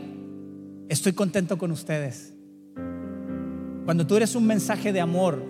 estoy 0.90 1.14
contento 1.14 1.56
con 1.56 1.70
ustedes. 1.70 2.34
Cuando 3.86 4.06
tú 4.06 4.16
eres 4.16 4.34
un 4.34 4.46
mensaje 4.46 4.92
de 4.92 5.00
amor, 5.00 5.42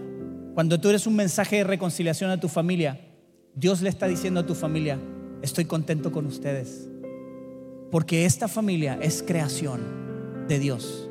cuando 0.55 0.81
tú 0.81 0.89
eres 0.89 1.07
un 1.09 1.17
mensaje 1.17 1.57
de 1.57 1.65
reconciliación 1.65 2.31
a 2.31 2.39
tu 2.39 2.49
familia, 2.49 3.01
Dios 3.57 3.83
le 3.83 3.89
está 3.89 4.07
diciendo 4.07 4.41
a 4.41 4.47
tu 4.47 4.55
familia, 4.55 5.01
estoy 5.43 5.65
contento 5.65 6.13
con 6.13 6.27
ustedes. 6.27 6.89
Porque 7.91 8.25
esta 8.25 8.47
familia 8.47 8.99
es 9.03 9.23
creación 9.27 10.03
de 10.49 10.59
Dios. 10.59 11.09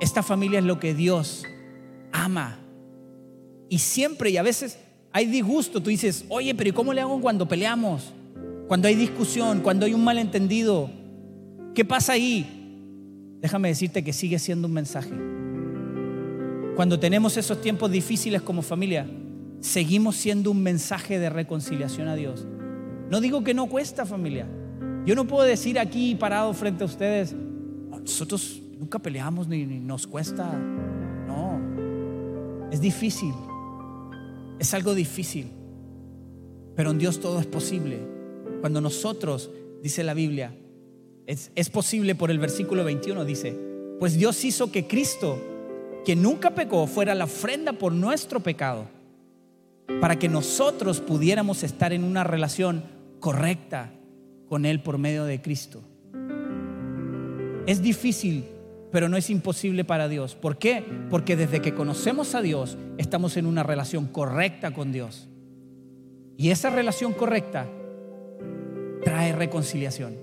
Esta 0.00 0.22
familia 0.22 0.58
es 0.58 0.64
lo 0.64 0.80
que 0.80 0.94
Dios 0.94 1.44
ama. 2.12 2.58
Y 3.68 3.78
siempre 3.78 4.30
y 4.30 4.36
a 4.36 4.42
veces 4.42 4.78
hay 5.12 5.26
disgusto. 5.26 5.82
Tú 5.82 5.90
dices, 5.90 6.24
oye, 6.28 6.54
pero 6.54 6.70
¿y 6.70 6.72
cómo 6.72 6.92
le 6.92 7.00
hago 7.00 7.20
cuando 7.20 7.46
peleamos? 7.48 8.12
Cuando 8.68 8.88
hay 8.88 8.94
discusión, 8.94 9.60
cuando 9.60 9.86
hay 9.86 9.94
un 9.94 10.04
malentendido. 10.04 10.90
¿Qué 11.74 11.84
pasa 11.84 12.12
ahí? 12.12 12.60
Déjame 13.40 13.68
decirte 13.68 14.02
que 14.02 14.12
sigue 14.12 14.38
siendo 14.38 14.68
un 14.68 14.74
mensaje. 14.74 15.12
Cuando 16.76 16.98
tenemos 16.98 17.36
esos 17.36 17.60
tiempos 17.60 17.90
difíciles 17.90 18.42
como 18.42 18.62
familia, 18.62 19.06
seguimos 19.60 20.16
siendo 20.16 20.50
un 20.50 20.62
mensaje 20.62 21.18
de 21.18 21.30
reconciliación 21.30 22.08
a 22.08 22.16
Dios. 22.16 22.46
No 23.10 23.20
digo 23.20 23.44
que 23.44 23.54
no 23.54 23.66
cuesta 23.66 24.06
familia. 24.06 24.46
Yo 25.06 25.14
no 25.14 25.26
puedo 25.26 25.44
decir 25.44 25.78
aquí 25.78 26.14
parado 26.14 26.52
frente 26.54 26.82
a 26.82 26.86
ustedes, 26.86 27.34
nosotros 28.00 28.60
nunca 28.78 28.98
peleamos 28.98 29.48
ni, 29.48 29.64
nos 29.64 30.06
cuesta. 30.06 30.52
No, 31.26 31.60
es 32.70 32.80
difícil. 32.80 33.34
Es 34.58 34.74
algo 34.74 34.94
difícil. 34.94 35.50
Pero 36.76 36.90
en 36.90 36.98
Dios 36.98 37.20
todo 37.20 37.40
es 37.40 37.46
posible. 37.46 37.98
Cuando 38.60 38.80
nosotros, 38.80 39.50
dice 39.82 40.02
la 40.02 40.14
Biblia, 40.14 40.54
es, 41.26 41.50
es 41.54 41.70
posible 41.70 42.14
por 42.14 42.30
el 42.30 42.38
versículo 42.38 42.84
21, 42.84 43.24
dice, 43.24 43.56
pues 43.98 44.16
Dios 44.18 44.44
hizo 44.44 44.70
que 44.72 44.86
Cristo, 44.86 45.38
que 46.04 46.16
nunca 46.16 46.54
pecó, 46.54 46.86
fuera 46.86 47.14
la 47.14 47.24
ofrenda 47.24 47.72
por 47.72 47.92
nuestro 47.92 48.40
pecado, 48.40 48.86
para 50.00 50.18
que 50.18 50.28
nosotros 50.28 51.00
pudiéramos 51.00 51.62
estar 51.62 51.92
en 51.92 52.04
una 52.04 52.24
relación 52.24 52.84
correcta 53.20 53.92
con 54.48 54.66
Él 54.66 54.82
por 54.82 54.98
medio 54.98 55.24
de 55.24 55.40
Cristo. 55.40 55.82
Es 57.66 57.80
difícil, 57.80 58.44
pero 58.92 59.08
no 59.08 59.16
es 59.16 59.30
imposible 59.30 59.84
para 59.84 60.08
Dios. 60.08 60.34
¿Por 60.34 60.58
qué? 60.58 60.84
Porque 61.10 61.34
desde 61.34 61.60
que 61.60 61.74
conocemos 61.74 62.34
a 62.34 62.42
Dios, 62.42 62.76
estamos 62.98 63.36
en 63.36 63.46
una 63.46 63.62
relación 63.62 64.06
correcta 64.06 64.72
con 64.72 64.92
Dios. 64.92 65.28
Y 66.36 66.50
esa 66.50 66.70
relación 66.70 67.12
correcta 67.12 67.66
trae 69.04 69.32
reconciliación, 69.32 70.16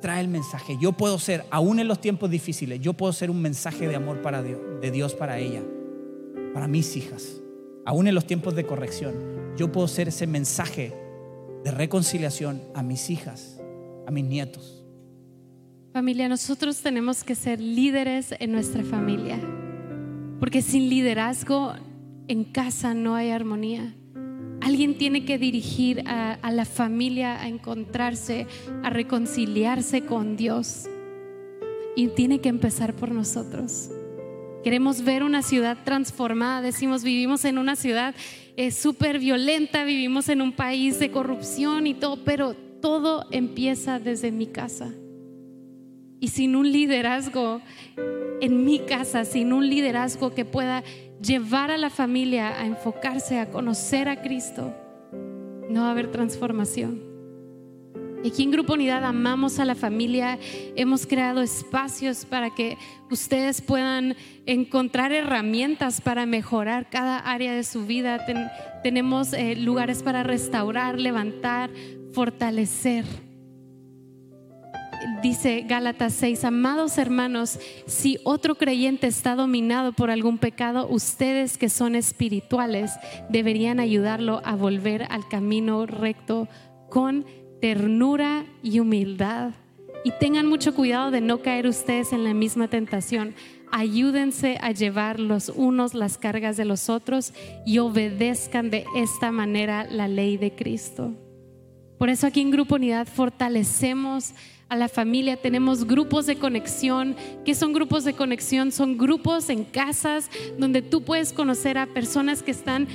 trae 0.00 0.20
el 0.20 0.28
mensaje. 0.28 0.76
Yo 0.80 0.92
puedo 0.92 1.18
ser, 1.18 1.44
aún 1.50 1.78
en 1.78 1.88
los 1.88 2.00
tiempos 2.00 2.30
difíciles, 2.30 2.80
yo 2.80 2.92
puedo 2.92 3.12
ser 3.12 3.30
un 3.30 3.40
mensaje 3.40 3.88
de 3.88 3.96
amor 3.96 4.22
para 4.22 4.42
Dios, 4.42 4.60
de 4.80 4.90
Dios 4.90 5.14
para 5.14 5.38
ella, 5.38 5.62
para 6.52 6.68
mis 6.68 6.96
hijas. 6.96 7.40
Aún 7.84 8.06
en 8.08 8.14
los 8.14 8.26
tiempos 8.26 8.54
de 8.54 8.66
corrección, 8.66 9.54
yo 9.56 9.72
puedo 9.72 9.88
ser 9.88 10.08
ese 10.08 10.26
mensaje 10.26 10.92
de 11.64 11.70
reconciliación 11.70 12.62
a 12.74 12.82
mis 12.82 13.08
hijas, 13.10 13.60
a 14.06 14.10
mis 14.10 14.24
nietos. 14.24 14.75
Familia, 15.96 16.28
nosotros 16.28 16.82
tenemos 16.82 17.24
que 17.24 17.34
ser 17.34 17.58
líderes 17.58 18.34
en 18.38 18.52
nuestra 18.52 18.84
familia, 18.84 19.40
porque 20.38 20.60
sin 20.60 20.90
liderazgo 20.90 21.72
en 22.28 22.44
casa 22.44 22.92
no 22.92 23.14
hay 23.14 23.30
armonía. 23.30 23.94
Alguien 24.60 24.98
tiene 24.98 25.24
que 25.24 25.38
dirigir 25.38 26.04
a, 26.06 26.50
la 26.50 26.66
familia 26.66 27.40
a 27.40 27.48
encontrarse, 27.48 28.46
a 28.82 28.90
reconciliarse 28.90 30.02
con 30.02 30.36
Dios. 30.36 30.84
Y 31.96 32.08
tiene 32.08 32.42
que 32.42 32.50
empezar 32.50 32.92
por 32.92 33.10
nosotros. 33.10 33.88
Queremos 34.62 35.02
ver 35.02 35.22
una 35.22 35.40
ciudad 35.40 35.78
transformada. 35.82 36.60
Decimos, 36.60 37.04
vivimos 37.04 37.46
en 37.46 37.56
una 37.56 37.74
ciudad 37.74 38.14
eh, 38.58 38.70
súper 38.70 39.18
violenta, 39.18 39.84
vivimos 39.84 40.28
en 40.28 40.42
un 40.42 40.52
país 40.52 40.98
de 40.98 41.10
corrupción 41.10 41.86
y 41.86 41.94
todo, 41.94 42.22
pero 42.22 42.52
todo 42.82 43.24
empieza 43.30 43.98
desde 43.98 44.30
mi 44.30 44.48
casa. 44.48 44.92
Y 46.20 46.28
sin 46.28 46.56
un 46.56 46.70
liderazgo 46.70 47.60
en 48.40 48.64
mi 48.64 48.80
casa, 48.80 49.24
sin 49.24 49.52
un 49.52 49.68
liderazgo 49.68 50.34
que 50.34 50.44
pueda 50.44 50.82
llevar 51.20 51.70
a 51.70 51.78
la 51.78 51.90
familia 51.90 52.60
a 52.60 52.66
enfocarse, 52.66 53.38
a 53.38 53.50
conocer 53.50 54.08
a 54.08 54.22
Cristo, 54.22 54.74
no 55.68 55.82
va 55.82 55.88
a 55.88 55.90
haber 55.90 56.10
transformación. 56.10 57.16
Aquí 58.24 58.42
en 58.42 58.50
Grupo 58.50 58.72
Unidad 58.72 59.04
amamos 59.04 59.60
a 59.60 59.64
la 59.64 59.74
familia, 59.74 60.38
hemos 60.74 61.06
creado 61.06 61.42
espacios 61.42 62.24
para 62.24 62.50
que 62.50 62.76
ustedes 63.10 63.60
puedan 63.60 64.16
encontrar 64.46 65.12
herramientas 65.12 66.00
para 66.00 66.26
mejorar 66.26 66.90
cada 66.90 67.18
área 67.18 67.54
de 67.54 67.62
su 67.62 67.86
vida. 67.86 68.26
tenemos 68.82 69.32
eh, 69.32 69.54
lugares 69.54 70.02
para 70.02 70.24
restaurar, 70.24 70.98
levantar, 70.98 71.70
fortalecer 72.12 73.04
dice 75.22 75.64
Gálatas 75.66 76.14
6, 76.14 76.44
amados 76.44 76.98
hermanos, 76.98 77.58
si 77.86 78.18
otro 78.24 78.56
creyente 78.56 79.06
está 79.06 79.34
dominado 79.34 79.92
por 79.92 80.10
algún 80.10 80.38
pecado, 80.38 80.86
ustedes 80.88 81.58
que 81.58 81.68
son 81.68 81.94
espirituales 81.94 82.92
deberían 83.28 83.80
ayudarlo 83.80 84.40
a 84.44 84.54
volver 84.54 85.06
al 85.10 85.28
camino 85.28 85.86
recto 85.86 86.48
con 86.90 87.24
ternura 87.60 88.46
y 88.62 88.80
humildad. 88.80 89.52
Y 90.04 90.12
tengan 90.20 90.46
mucho 90.46 90.74
cuidado 90.74 91.10
de 91.10 91.20
no 91.20 91.42
caer 91.42 91.66
ustedes 91.66 92.12
en 92.12 92.22
la 92.22 92.32
misma 92.32 92.68
tentación. 92.68 93.34
Ayúdense 93.72 94.58
a 94.60 94.70
llevar 94.70 95.18
los 95.18 95.48
unos 95.48 95.94
las 95.94 96.18
cargas 96.18 96.56
de 96.56 96.64
los 96.64 96.88
otros 96.88 97.32
y 97.64 97.78
obedezcan 97.78 98.70
de 98.70 98.84
esta 98.94 99.32
manera 99.32 99.84
la 99.90 100.06
ley 100.06 100.36
de 100.36 100.54
Cristo. 100.54 101.12
Por 101.98 102.08
eso 102.08 102.26
aquí 102.26 102.40
en 102.40 102.50
Grupo 102.50 102.76
Unidad 102.76 103.08
fortalecemos 103.08 104.34
a 104.68 104.76
la 104.76 104.88
familia, 104.88 105.36
tenemos 105.36 105.86
grupos 105.86 106.26
de 106.26 106.36
conexión. 106.36 107.14
¿Qué 107.44 107.54
son 107.54 107.72
grupos 107.72 108.04
de 108.04 108.14
conexión? 108.14 108.72
Son 108.72 108.98
grupos 108.98 109.48
en 109.48 109.64
casas 109.64 110.28
donde 110.58 110.82
tú 110.82 111.02
puedes 111.02 111.32
conocer 111.32 111.78
a 111.78 111.86
personas 111.86 112.42
que 112.42 112.50
están 112.50 112.88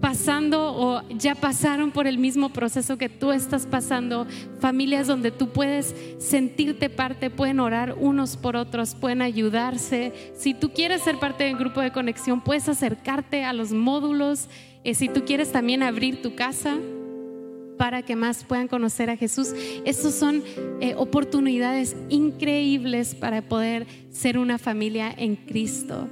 pasando 0.00 0.74
o 0.74 1.02
ya 1.08 1.34
pasaron 1.34 1.90
por 1.90 2.06
el 2.06 2.18
mismo 2.18 2.50
proceso 2.50 2.96
que 2.96 3.08
tú 3.08 3.32
estás 3.32 3.66
pasando, 3.66 4.26
familias 4.60 5.06
donde 5.06 5.30
tú 5.30 5.48
puedes 5.48 5.94
sentirte 6.18 6.88
parte, 6.88 7.30
pueden 7.30 7.60
orar 7.60 7.96
unos 7.98 8.36
por 8.36 8.56
otros, 8.56 8.94
pueden 8.94 9.22
ayudarse. 9.22 10.12
Si 10.36 10.54
tú 10.54 10.70
quieres 10.72 11.02
ser 11.02 11.18
parte 11.18 11.44
del 11.44 11.56
grupo 11.56 11.80
de 11.80 11.92
conexión, 11.92 12.40
puedes 12.40 12.68
acercarte 12.68 13.44
a 13.44 13.52
los 13.52 13.72
módulos. 13.72 14.48
Eh, 14.84 14.94
si 14.94 15.08
tú 15.08 15.24
quieres 15.24 15.52
también 15.52 15.82
abrir 15.82 16.22
tu 16.22 16.34
casa, 16.34 16.76
para 17.78 18.02
que 18.02 18.16
más 18.16 18.44
puedan 18.44 18.68
conocer 18.68 19.08
a 19.08 19.16
Jesús. 19.16 19.54
Estas 19.84 20.14
son 20.14 20.42
eh, 20.80 20.94
oportunidades 20.96 21.96
increíbles 22.08 23.14
para 23.14 23.40
poder 23.40 23.86
ser 24.10 24.36
una 24.36 24.58
familia 24.58 25.14
en 25.16 25.36
Cristo. 25.36 26.08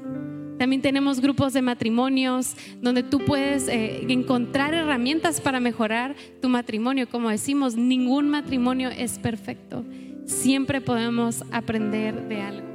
También 0.59 0.81
tenemos 0.81 1.21
grupos 1.21 1.53
de 1.53 1.61
matrimonios 1.61 2.55
donde 2.81 3.03
tú 3.03 3.23
puedes 3.25 3.69
eh, 3.69 4.07
encontrar 4.09 4.73
herramientas 4.73 5.41
para 5.41 5.61
mejorar 5.61 6.17
tu 6.41 6.49
matrimonio. 6.49 7.09
Como 7.11 7.29
decimos, 7.29 7.77
ningún 7.77 8.31
matrimonio 8.31 8.89
es 8.89 9.19
perfecto. 9.19 9.85
Siempre 10.25 10.81
podemos 10.81 11.45
aprender 11.53 12.27
de 12.29 12.41
algo. 12.41 12.67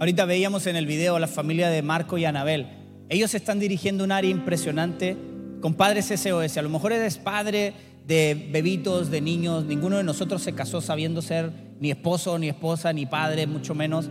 Ahorita 0.00 0.24
veíamos 0.24 0.66
en 0.66 0.74
el 0.74 0.86
video 0.86 1.14
a 1.14 1.20
la 1.20 1.28
familia 1.28 1.70
de 1.70 1.82
Marco 1.82 2.18
y 2.18 2.24
Anabel. 2.24 2.66
Ellos 3.08 3.32
están 3.34 3.60
dirigiendo 3.60 4.02
un 4.02 4.10
área 4.10 4.30
impresionante 4.30 5.16
con 5.60 5.74
padres 5.74 6.06
SOS. 6.06 6.56
A 6.56 6.62
lo 6.62 6.68
mejor 6.68 6.92
eres 6.92 7.16
padre 7.16 7.72
de 8.06 8.48
bebitos, 8.50 9.10
de 9.10 9.20
niños. 9.20 9.64
Ninguno 9.64 9.96
de 9.96 10.04
nosotros 10.04 10.42
se 10.42 10.54
casó 10.54 10.80
sabiendo 10.80 11.22
ser 11.22 11.50
ni 11.80 11.90
esposo, 11.90 12.38
ni 12.38 12.48
esposa, 12.48 12.92
ni 12.92 13.06
padre, 13.06 13.46
mucho 13.46 13.74
menos. 13.74 14.08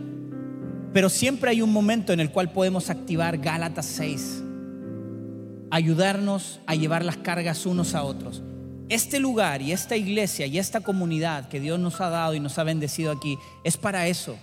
Pero 0.92 1.08
siempre 1.08 1.50
hay 1.50 1.62
un 1.62 1.72
momento 1.72 2.12
en 2.12 2.20
el 2.20 2.30
cual 2.30 2.52
podemos 2.52 2.90
activar 2.90 3.38
Gálatas 3.38 3.86
6. 3.86 4.42
Ayudarnos 5.70 6.60
a 6.66 6.74
llevar 6.74 7.04
las 7.04 7.16
cargas 7.16 7.66
unos 7.66 7.94
a 7.94 8.04
otros. 8.04 8.42
Este 8.88 9.18
lugar 9.18 9.62
y 9.62 9.72
esta 9.72 9.96
iglesia 9.96 10.46
y 10.46 10.58
esta 10.58 10.80
comunidad 10.80 11.48
que 11.48 11.58
Dios 11.58 11.80
nos 11.80 12.00
ha 12.00 12.10
dado 12.10 12.34
y 12.34 12.40
nos 12.40 12.58
ha 12.58 12.64
bendecido 12.64 13.10
aquí 13.10 13.38
es 13.64 13.76
para 13.76 14.06
eso. 14.06 14.36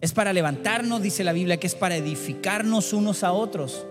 Es 0.00 0.12
para 0.12 0.32
levantarnos, 0.32 1.02
dice 1.02 1.24
la 1.24 1.32
Biblia, 1.32 1.58
que 1.58 1.66
es 1.66 1.74
para 1.74 1.96
edificarnos 1.96 2.94
unos 2.94 3.22
a 3.22 3.32
otros. 3.32 3.86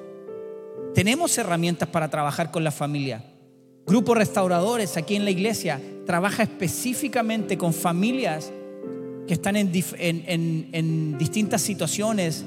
Tenemos 0.95 1.38
herramientas 1.38 1.88
para 1.88 2.09
trabajar 2.09 2.49
con 2.49 2.63
la 2.63 2.71
familia. 2.71 3.23
Grupos 3.89 4.15
restauradores 4.15 4.97
aquí 4.97 5.15
en 5.15 5.25
la 5.25 5.31
iglesia 5.31 5.81
trabaja 6.05 6.43
específicamente 6.43 7.57
con 7.57 7.73
familias 7.73 8.51
que 9.25 9.33
están 9.33 9.55
en, 9.55 9.71
en, 9.97 11.17
distintas 11.17 11.63
situaciones, 11.63 12.45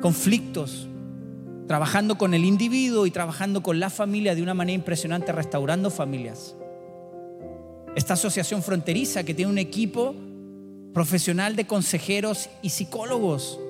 conflictos, 0.00 0.88
trabajando 1.68 2.18
con 2.18 2.34
el 2.34 2.44
individuo 2.44 3.06
y 3.06 3.12
trabajando 3.12 3.62
con 3.62 3.78
la 3.78 3.90
familia 3.90 4.34
de 4.34 4.42
una 4.42 4.54
manera 4.54 4.74
impresionante, 4.74 5.30
restaurando 5.30 5.88
familias. 5.88 6.56
Esta 7.94 8.14
asociación 8.14 8.60
fronteriza 8.64 9.22
que 9.22 9.34
tiene 9.34 9.52
un 9.52 9.58
equipo 9.58 10.16
profesional 10.92 11.54
de 11.54 11.64
consejeros 11.64 12.50
y 12.60 12.70
psicólogos 12.70 13.60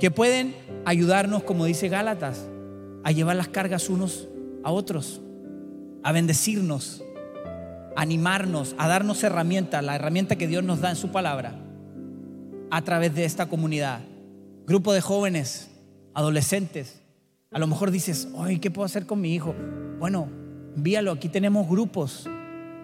que 0.00 0.10
pueden 0.10 0.56
ayudarnos, 0.86 1.44
como 1.44 1.66
dice 1.66 1.88
Gálatas, 1.88 2.48
a 3.04 3.12
llevar 3.12 3.36
las 3.36 3.46
cargas 3.46 3.88
unos 3.88 4.26
a 4.64 4.72
otros 4.72 5.20
a 6.02 6.12
bendecirnos, 6.12 7.02
a 7.96 8.02
animarnos, 8.02 8.74
a 8.78 8.88
darnos 8.88 9.22
herramientas, 9.22 9.84
la 9.84 9.96
herramienta 9.96 10.36
que 10.36 10.46
Dios 10.46 10.64
nos 10.64 10.80
da 10.80 10.90
en 10.90 10.96
su 10.96 11.10
palabra, 11.10 11.54
a 12.70 12.82
través 12.82 13.14
de 13.14 13.24
esta 13.24 13.46
comunidad. 13.46 14.00
Grupo 14.66 14.92
de 14.92 15.00
jóvenes, 15.00 15.70
adolescentes. 16.14 17.02
A 17.50 17.58
lo 17.58 17.66
mejor 17.66 17.90
dices, 17.90 18.28
ay, 18.38 18.58
¿qué 18.58 18.70
puedo 18.70 18.86
hacer 18.86 19.06
con 19.06 19.20
mi 19.20 19.34
hijo? 19.34 19.54
Bueno, 19.98 20.28
envíalo. 20.76 21.12
Aquí 21.12 21.28
tenemos 21.28 21.68
grupos 21.68 22.28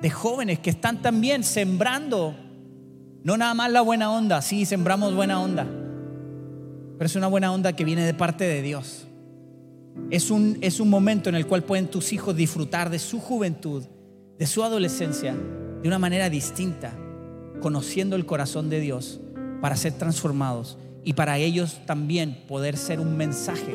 de 0.03 0.11
jóvenes 0.11 0.59
que 0.59 0.71
están 0.71 1.01
también 1.01 1.45
sembrando, 1.45 2.37
no 3.23 3.37
nada 3.37 3.55
más 3.55 3.71
la 3.71 3.81
buena 3.81 4.11
onda, 4.11 4.43
sí, 4.43 4.67
sembramos 4.67 5.15
buena 5.15 5.41
onda, 5.41 5.67
pero 6.99 7.07
es 7.07 7.17
una 7.17 7.29
buena 7.29 7.53
onda 7.53 7.75
que 7.75 7.85
viene 7.85 8.05
de 8.05 8.15
parte 8.15 8.45
de 8.45 8.63
Dios. 8.63 9.06
Es 10.11 10.31
un, 10.31 10.59
es 10.61 10.81
un 10.81 10.89
momento 10.89 11.29
en 11.29 11.35
el 11.35 11.47
cual 11.47 11.65
pueden 11.65 11.89
tus 11.89 12.13
hijos 12.13 12.37
disfrutar 12.37 12.91
de 12.91 12.99
su 12.99 13.19
juventud, 13.19 13.85
de 14.39 14.47
su 14.47 14.63
adolescencia, 14.63 15.35
de 15.83 15.89
una 15.89 15.99
manera 15.99 16.31
distinta, 16.31 16.93
conociendo 17.61 18.17
el 18.17 18.27
corazón 18.27 18.71
de 18.71 18.81
Dios 18.81 19.21
para 19.61 19.77
ser 19.77 19.95
transformados 19.95 20.79
y 21.05 21.15
para 21.15 21.39
ellos 21.39 21.81
también 21.87 22.45
poder 22.47 22.77
ser 22.77 23.01
un 23.01 23.17
mensaje 23.17 23.75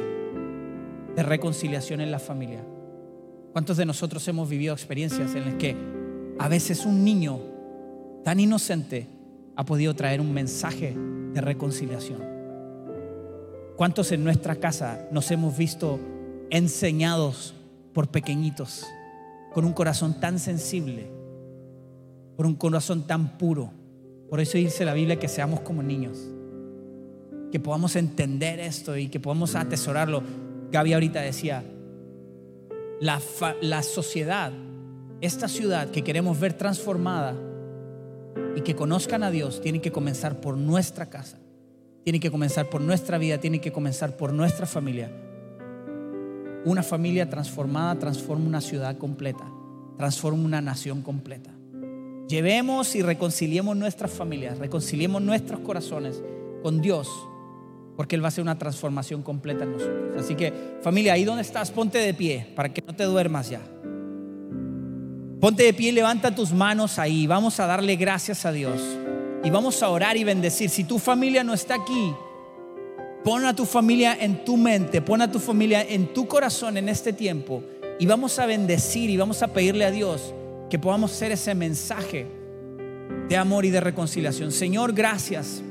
de 1.15 1.23
reconciliación 1.23 2.01
en 2.01 2.11
la 2.11 2.19
familia. 2.19 2.63
¿Cuántos 3.51 3.77
de 3.77 3.85
nosotros 3.85 4.25
hemos 4.27 4.49
vivido 4.49 4.73
experiencias 4.73 5.35
en 5.35 5.45
las 5.45 5.55
que 5.55 5.75
A 6.39 6.47
veces 6.47 6.85
un 6.85 7.03
niño 7.03 7.39
tan 8.23 8.39
inocente 8.39 9.07
ha 9.55 9.65
podido 9.65 9.93
traer 9.93 10.21
un 10.21 10.33
mensaje 10.33 10.95
de 11.33 11.41
reconciliación. 11.41 12.30
¿Cuántos 13.81 14.11
en 14.11 14.23
nuestra 14.23 14.57
casa 14.57 15.07
nos 15.09 15.31
hemos 15.31 15.57
visto 15.57 15.99
enseñados 16.51 17.55
por 17.93 18.09
pequeñitos, 18.09 18.85
con 19.55 19.65
un 19.65 19.73
corazón 19.73 20.19
tan 20.19 20.37
sensible, 20.37 21.07
por 22.37 22.45
un 22.45 22.53
corazón 22.53 23.07
tan 23.07 23.39
puro? 23.39 23.71
Por 24.29 24.39
eso 24.39 24.59
dice 24.59 24.85
la 24.85 24.93
Biblia 24.93 25.17
que 25.17 25.27
seamos 25.27 25.61
como 25.61 25.81
niños, 25.81 26.19
que 27.51 27.59
podamos 27.59 27.95
entender 27.95 28.59
esto 28.59 28.97
y 28.97 29.07
que 29.07 29.19
podamos 29.19 29.55
atesorarlo. 29.55 30.21
Gaby 30.71 30.93
ahorita 30.93 31.21
decía, 31.21 31.63
la, 32.99 33.19
la 33.61 33.81
sociedad, 33.81 34.51
esta 35.21 35.47
ciudad 35.47 35.89
que 35.89 36.03
queremos 36.03 36.39
ver 36.39 36.53
transformada 36.53 37.33
y 38.55 38.61
que 38.61 38.75
conozcan 38.75 39.23
a 39.23 39.31
Dios, 39.31 39.59
tiene 39.59 39.81
que 39.81 39.91
comenzar 39.91 40.39
por 40.39 40.55
nuestra 40.55 41.09
casa, 41.09 41.39
tiene 42.03 42.19
que 42.19 42.31
comenzar 42.31 42.69
por 42.69 42.81
nuestra 42.81 43.17
vida, 43.17 43.39
tiene 43.39 43.61
que 43.61 43.71
comenzar 43.71 44.17
por 44.17 44.33
nuestra 44.33 44.65
familia. 44.65 45.11
Una 46.65 46.83
familia 46.83 47.29
transformada 47.29 47.97
transforma 47.97 48.45
una 48.45 48.61
ciudad 48.61 48.97
completa, 48.97 49.45
transforma 49.97 50.43
una 50.43 50.61
nación 50.61 51.01
completa. 51.01 51.51
Llevemos 52.27 52.95
y 52.95 53.01
reconciliemos 53.01 53.75
nuestras 53.75 54.11
familias, 54.11 54.57
reconciliemos 54.59 55.21
nuestros 55.21 55.59
corazones 55.59 56.21
con 56.63 56.81
Dios 56.81 57.09
porque 57.95 58.15
Él 58.15 58.23
va 58.23 58.27
a 58.27 58.29
hacer 58.29 58.41
una 58.41 58.57
transformación 58.57 59.21
completa 59.21 59.63
en 59.63 59.73
nosotros. 59.73 60.23
Así 60.23 60.35
que 60.35 60.51
familia, 60.81 61.13
ahí 61.13 61.23
donde 61.23 61.43
estás, 61.43 61.71
ponte 61.71 61.99
de 61.99 62.13
pie 62.13 62.47
para 62.55 62.73
que 62.73 62.81
no 62.81 62.95
te 62.95 63.03
duermas 63.03 63.49
ya. 63.49 63.61
Ponte 65.39 65.63
de 65.63 65.73
pie 65.73 65.89
y 65.89 65.91
levanta 65.91 66.33
tus 66.33 66.51
manos 66.51 66.99
ahí. 66.99 67.27
Vamos 67.27 67.59
a 67.59 67.67
darle 67.67 67.95
gracias 67.95 68.45
a 68.45 68.51
Dios. 68.51 68.81
Y 69.43 69.49
vamos 69.49 69.81
a 69.81 69.89
orar 69.89 70.17
y 70.17 70.23
bendecir. 70.23 70.69
Si 70.69 70.83
tu 70.83 70.99
familia 70.99 71.43
no 71.43 71.53
está 71.53 71.75
aquí, 71.75 72.13
pon 73.23 73.45
a 73.45 73.55
tu 73.55 73.65
familia 73.65 74.17
en 74.19 74.45
tu 74.45 74.57
mente, 74.57 75.01
pon 75.01 75.21
a 75.21 75.31
tu 75.31 75.39
familia 75.39 75.81
en 75.81 76.13
tu 76.13 76.27
corazón 76.27 76.77
en 76.77 76.89
este 76.89 77.13
tiempo. 77.13 77.63
Y 77.99 78.05
vamos 78.05 78.39
a 78.39 78.45
bendecir 78.45 79.09
y 79.09 79.17
vamos 79.17 79.41
a 79.41 79.47
pedirle 79.47 79.85
a 79.85 79.91
Dios 79.91 80.33
que 80.69 80.79
podamos 80.79 81.11
hacer 81.11 81.31
ese 81.31 81.53
mensaje 81.55 82.27
de 83.27 83.37
amor 83.37 83.65
y 83.65 83.69
de 83.69 83.79
reconciliación. 83.79 84.51
Señor, 84.51 84.93
gracias 84.93 85.61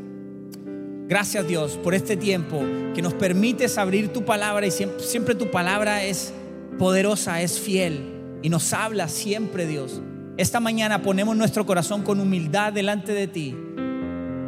Gracias 1.11 1.49
Dios 1.49 1.77
por 1.83 1.93
este 1.93 2.17
tiempo 2.17 2.61
que 2.95 3.03
nos 3.03 3.15
permites 3.15 3.79
abrir 3.79 4.13
tu 4.13 4.25
palabra 4.25 4.65
y 4.65 4.71
siempre, 4.71 5.35
tu 5.35 5.51
palabra 5.51 6.05
es 6.05 6.33
poderosa, 6.79 7.43
es 7.43 7.59
fiel 7.59 8.39
y 8.43 8.49
nos 8.49 8.73
habla 8.73 9.09
siempre 9.09 9.67
Dios. 9.67 10.01
Esta 10.41 10.59
mañana 10.59 11.03
ponemos 11.03 11.37
nuestro 11.37 11.67
corazón 11.67 12.03
con 12.03 12.19
humildad 12.19 12.73
delante 12.73 13.13
de 13.13 13.27
ti. 13.29 13.55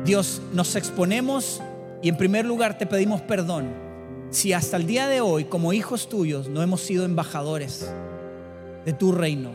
Dios, 0.07 0.41
nos 0.55 0.75
exponemos 0.75 1.61
y 2.01 2.09
en 2.09 2.17
primer 2.17 2.47
lugar 2.47 2.79
te 2.79 2.87
pedimos 2.87 3.21
perdón 3.21 3.69
si 4.31 4.55
hasta 4.55 4.79
el 4.79 4.87
día 4.87 5.07
de 5.09 5.21
hoy 5.21 5.45
como 5.45 5.75
hijos 5.75 6.09
tuyos 6.09 6.49
no 6.49 6.63
hemos 6.63 6.81
sido 6.81 7.05
embajadores 7.05 7.93
de 8.87 8.95
tu 8.95 9.13
reino. 9.13 9.51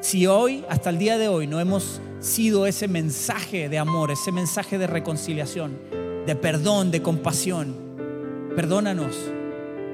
Si 0.00 0.26
hoy, 0.26 0.64
hasta 0.68 0.90
el 0.90 0.98
día 0.98 1.16
de 1.16 1.28
hoy, 1.28 1.46
no 1.46 1.60
hemos 1.60 2.00
sido 2.18 2.66
ese 2.66 2.88
mensaje 2.88 3.68
de 3.68 3.78
amor, 3.78 4.10
ese 4.10 4.32
mensaje 4.32 4.78
de 4.78 4.88
reconciliación, 4.88 5.78
de 6.26 6.34
perdón, 6.34 6.90
de 6.90 7.02
compasión. 7.02 7.76
Perdónanos, 8.56 9.14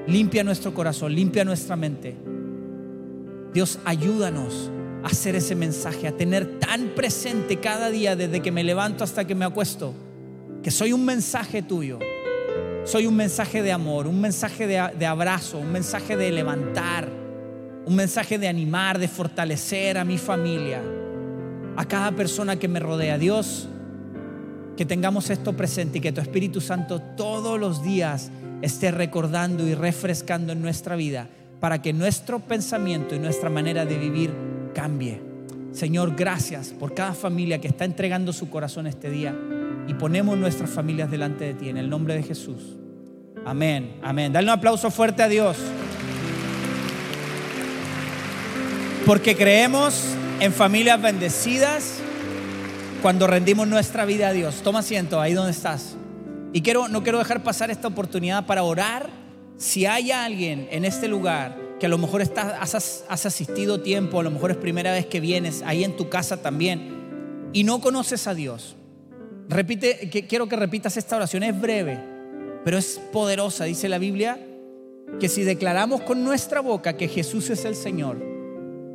limpia 0.07 0.43
nuestro 0.43 0.73
corazón, 0.73 1.13
limpia 1.13 1.45
nuestra 1.45 1.75
mente. 1.75 2.17
Dios, 3.53 3.77
ayúdanos 3.85 4.71
hacer 5.03 5.35
ese 5.35 5.55
mensaje, 5.55 6.07
a 6.07 6.15
tener 6.15 6.59
tan 6.59 6.89
presente 6.89 7.57
cada 7.57 7.89
día 7.89 8.15
desde 8.15 8.41
que 8.41 8.51
me 8.51 8.63
levanto 8.63 9.03
hasta 9.03 9.25
que 9.25 9.35
me 9.35 9.45
acuesto, 9.45 9.93
que 10.63 10.71
soy 10.71 10.93
un 10.93 11.05
mensaje 11.05 11.61
tuyo. 11.61 11.99
Soy 12.85 13.05
un 13.05 13.15
mensaje 13.15 13.61
de 13.61 13.71
amor, 13.71 14.07
un 14.07 14.19
mensaje 14.19 14.65
de, 14.65 14.81
de 14.97 15.05
abrazo, 15.05 15.59
un 15.59 15.71
mensaje 15.71 16.17
de 16.17 16.31
levantar, 16.31 17.07
un 17.85 17.95
mensaje 17.95 18.39
de 18.39 18.47
animar, 18.47 18.97
de 18.97 19.07
fortalecer 19.07 19.97
a 19.97 20.05
mi 20.05 20.17
familia, 20.17 20.81
a 21.75 21.85
cada 21.85 22.11
persona 22.13 22.57
que 22.57 22.67
me 22.67 22.79
rodea. 22.79 23.17
Dios, 23.17 23.67
que 24.75 24.85
tengamos 24.85 25.29
esto 25.29 25.55
presente 25.55 25.97
y 25.97 26.01
que 26.01 26.11
tu 26.11 26.21
Espíritu 26.21 26.61
Santo 26.61 27.01
todos 27.15 27.59
los 27.59 27.83
días 27.83 28.31
esté 28.61 28.91
recordando 28.91 29.67
y 29.67 29.75
refrescando 29.75 30.53
en 30.53 30.61
nuestra 30.61 30.95
vida 30.95 31.27
para 31.59 31.81
que 31.81 31.93
nuestro 31.93 32.39
pensamiento 32.39 33.13
y 33.13 33.19
nuestra 33.19 33.49
manera 33.49 33.85
de 33.85 33.97
vivir 33.97 34.48
cambie. 34.73 35.21
Señor, 35.71 36.15
gracias 36.15 36.69
por 36.69 36.93
cada 36.93 37.13
familia 37.13 37.61
que 37.61 37.67
está 37.67 37.85
entregando 37.85 38.33
su 38.33 38.49
corazón 38.49 38.87
este 38.87 39.09
día 39.09 39.35
y 39.87 39.93
ponemos 39.93 40.37
nuestras 40.37 40.69
familias 40.69 41.11
delante 41.11 41.45
de 41.45 41.53
ti 41.53 41.69
en 41.69 41.77
el 41.77 41.89
nombre 41.89 42.15
de 42.15 42.23
Jesús. 42.23 42.77
Amén, 43.45 43.95
amén. 44.01 44.33
Dale 44.33 44.45
un 44.47 44.53
aplauso 44.53 44.91
fuerte 44.91 45.23
a 45.23 45.27
Dios. 45.27 45.57
Porque 49.05 49.35
creemos 49.35 50.15
en 50.39 50.53
familias 50.53 51.01
bendecidas 51.01 51.99
cuando 53.01 53.27
rendimos 53.27 53.67
nuestra 53.67 54.05
vida 54.05 54.29
a 54.29 54.33
Dios. 54.33 54.61
Toma 54.61 54.79
asiento 54.79 55.21
ahí 55.21 55.33
donde 55.33 55.51
estás. 55.51 55.95
Y 56.53 56.61
quiero, 56.61 56.87
no 56.87 57.03
quiero 57.03 57.19
dejar 57.19 57.43
pasar 57.43 57.71
esta 57.71 57.87
oportunidad 57.87 58.45
para 58.45 58.63
orar. 58.63 59.09
Si 59.57 59.85
hay 59.85 60.11
alguien 60.11 60.67
en 60.71 60.85
este 60.85 61.07
lugar 61.07 61.68
que 61.79 61.85
a 61.85 61.89
lo 61.89 61.97
mejor 61.97 62.21
has, 62.21 63.05
asistido 63.09 63.81
tiempo, 63.81 64.19
a 64.19 64.23
lo 64.23 64.31
mejor 64.31 64.51
es 64.51 64.57
primera 64.57 64.91
vez 64.91 65.05
que 65.05 65.19
vienes, 65.19 65.63
ahí 65.65 65.83
en 65.83 65.95
tu 65.95 66.09
casa 66.09 66.41
también, 66.41 67.49
y 67.53 67.63
no 67.63 67.81
conoces 67.81 68.27
a 68.27 68.35
Dios, 68.35 68.75
repite, 69.47 70.09
que, 70.09 70.27
quiero 70.27 70.47
que 70.47 70.55
repitas 70.55 70.95
esta 70.97 71.15
oración. 71.15 71.43
Es 71.43 71.59
breve, 71.59 71.99
pero 72.63 72.77
es 72.77 73.01
poderosa. 73.11 73.65
Dice 73.65 73.89
la 73.89 73.97
Biblia 73.97 74.39
que 75.19 75.27
si 75.27 75.43
declaramos 75.43 76.01
con 76.01 76.23
nuestra 76.23 76.61
boca 76.61 76.95
que 76.95 77.07
Jesús 77.07 77.49
es 77.49 77.65
el 77.65 77.75
Señor 77.75 78.23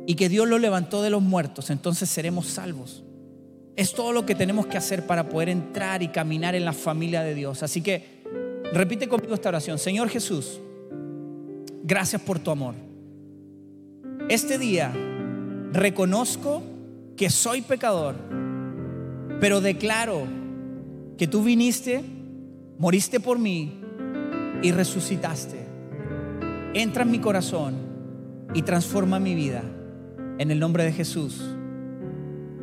y 0.07 0.15
que 0.15 0.29
Dios 0.29 0.47
lo 0.47 0.57
levantó 0.57 1.01
de 1.01 1.09
los 1.09 1.21
muertos, 1.21 1.69
entonces 1.69 2.09
seremos 2.09 2.47
salvos. 2.47 3.03
Es 3.75 3.93
todo 3.93 4.13
lo 4.13 4.25
que 4.25 4.35
tenemos 4.35 4.67
que 4.67 4.77
hacer 4.77 5.05
para 5.05 5.27
poder 5.27 5.49
entrar 5.49 6.01
y 6.01 6.07
caminar 6.07 6.55
en 6.55 6.63
la 6.63 6.71
familia 6.71 7.23
de 7.23 7.35
Dios. 7.35 7.61
Así 7.61 7.81
que 7.81 8.23
repite 8.71 9.09
conmigo 9.09 9.33
esta 9.33 9.49
oración. 9.49 9.77
Señor 9.77 10.07
Jesús, 10.07 10.61
gracias 11.85 12.21
por 12.21 12.39
tu 12.39 12.51
amor. 12.51 12.75
Este 14.27 14.57
día 14.57 14.91
reconozco 15.71 16.63
que 17.15 17.29
soy 17.29 17.61
pecador, 17.61 18.15
pero 19.39 19.61
declaro 19.61 20.23
que 21.17 21.27
tú 21.27 21.43
viniste, 21.43 22.03
moriste 22.79 23.19
por 23.19 23.37
mí 23.37 23.79
y 24.63 24.71
resucitaste. 24.71 25.63
Entra 26.73 27.03
en 27.03 27.11
mi 27.11 27.19
corazón 27.19 27.75
y 28.53 28.63
transforma 28.63 29.19
mi 29.19 29.35
vida. 29.35 29.63
En 30.37 30.51
el 30.51 30.59
nombre 30.59 30.83
de 30.83 30.91
Jesús. 30.91 31.41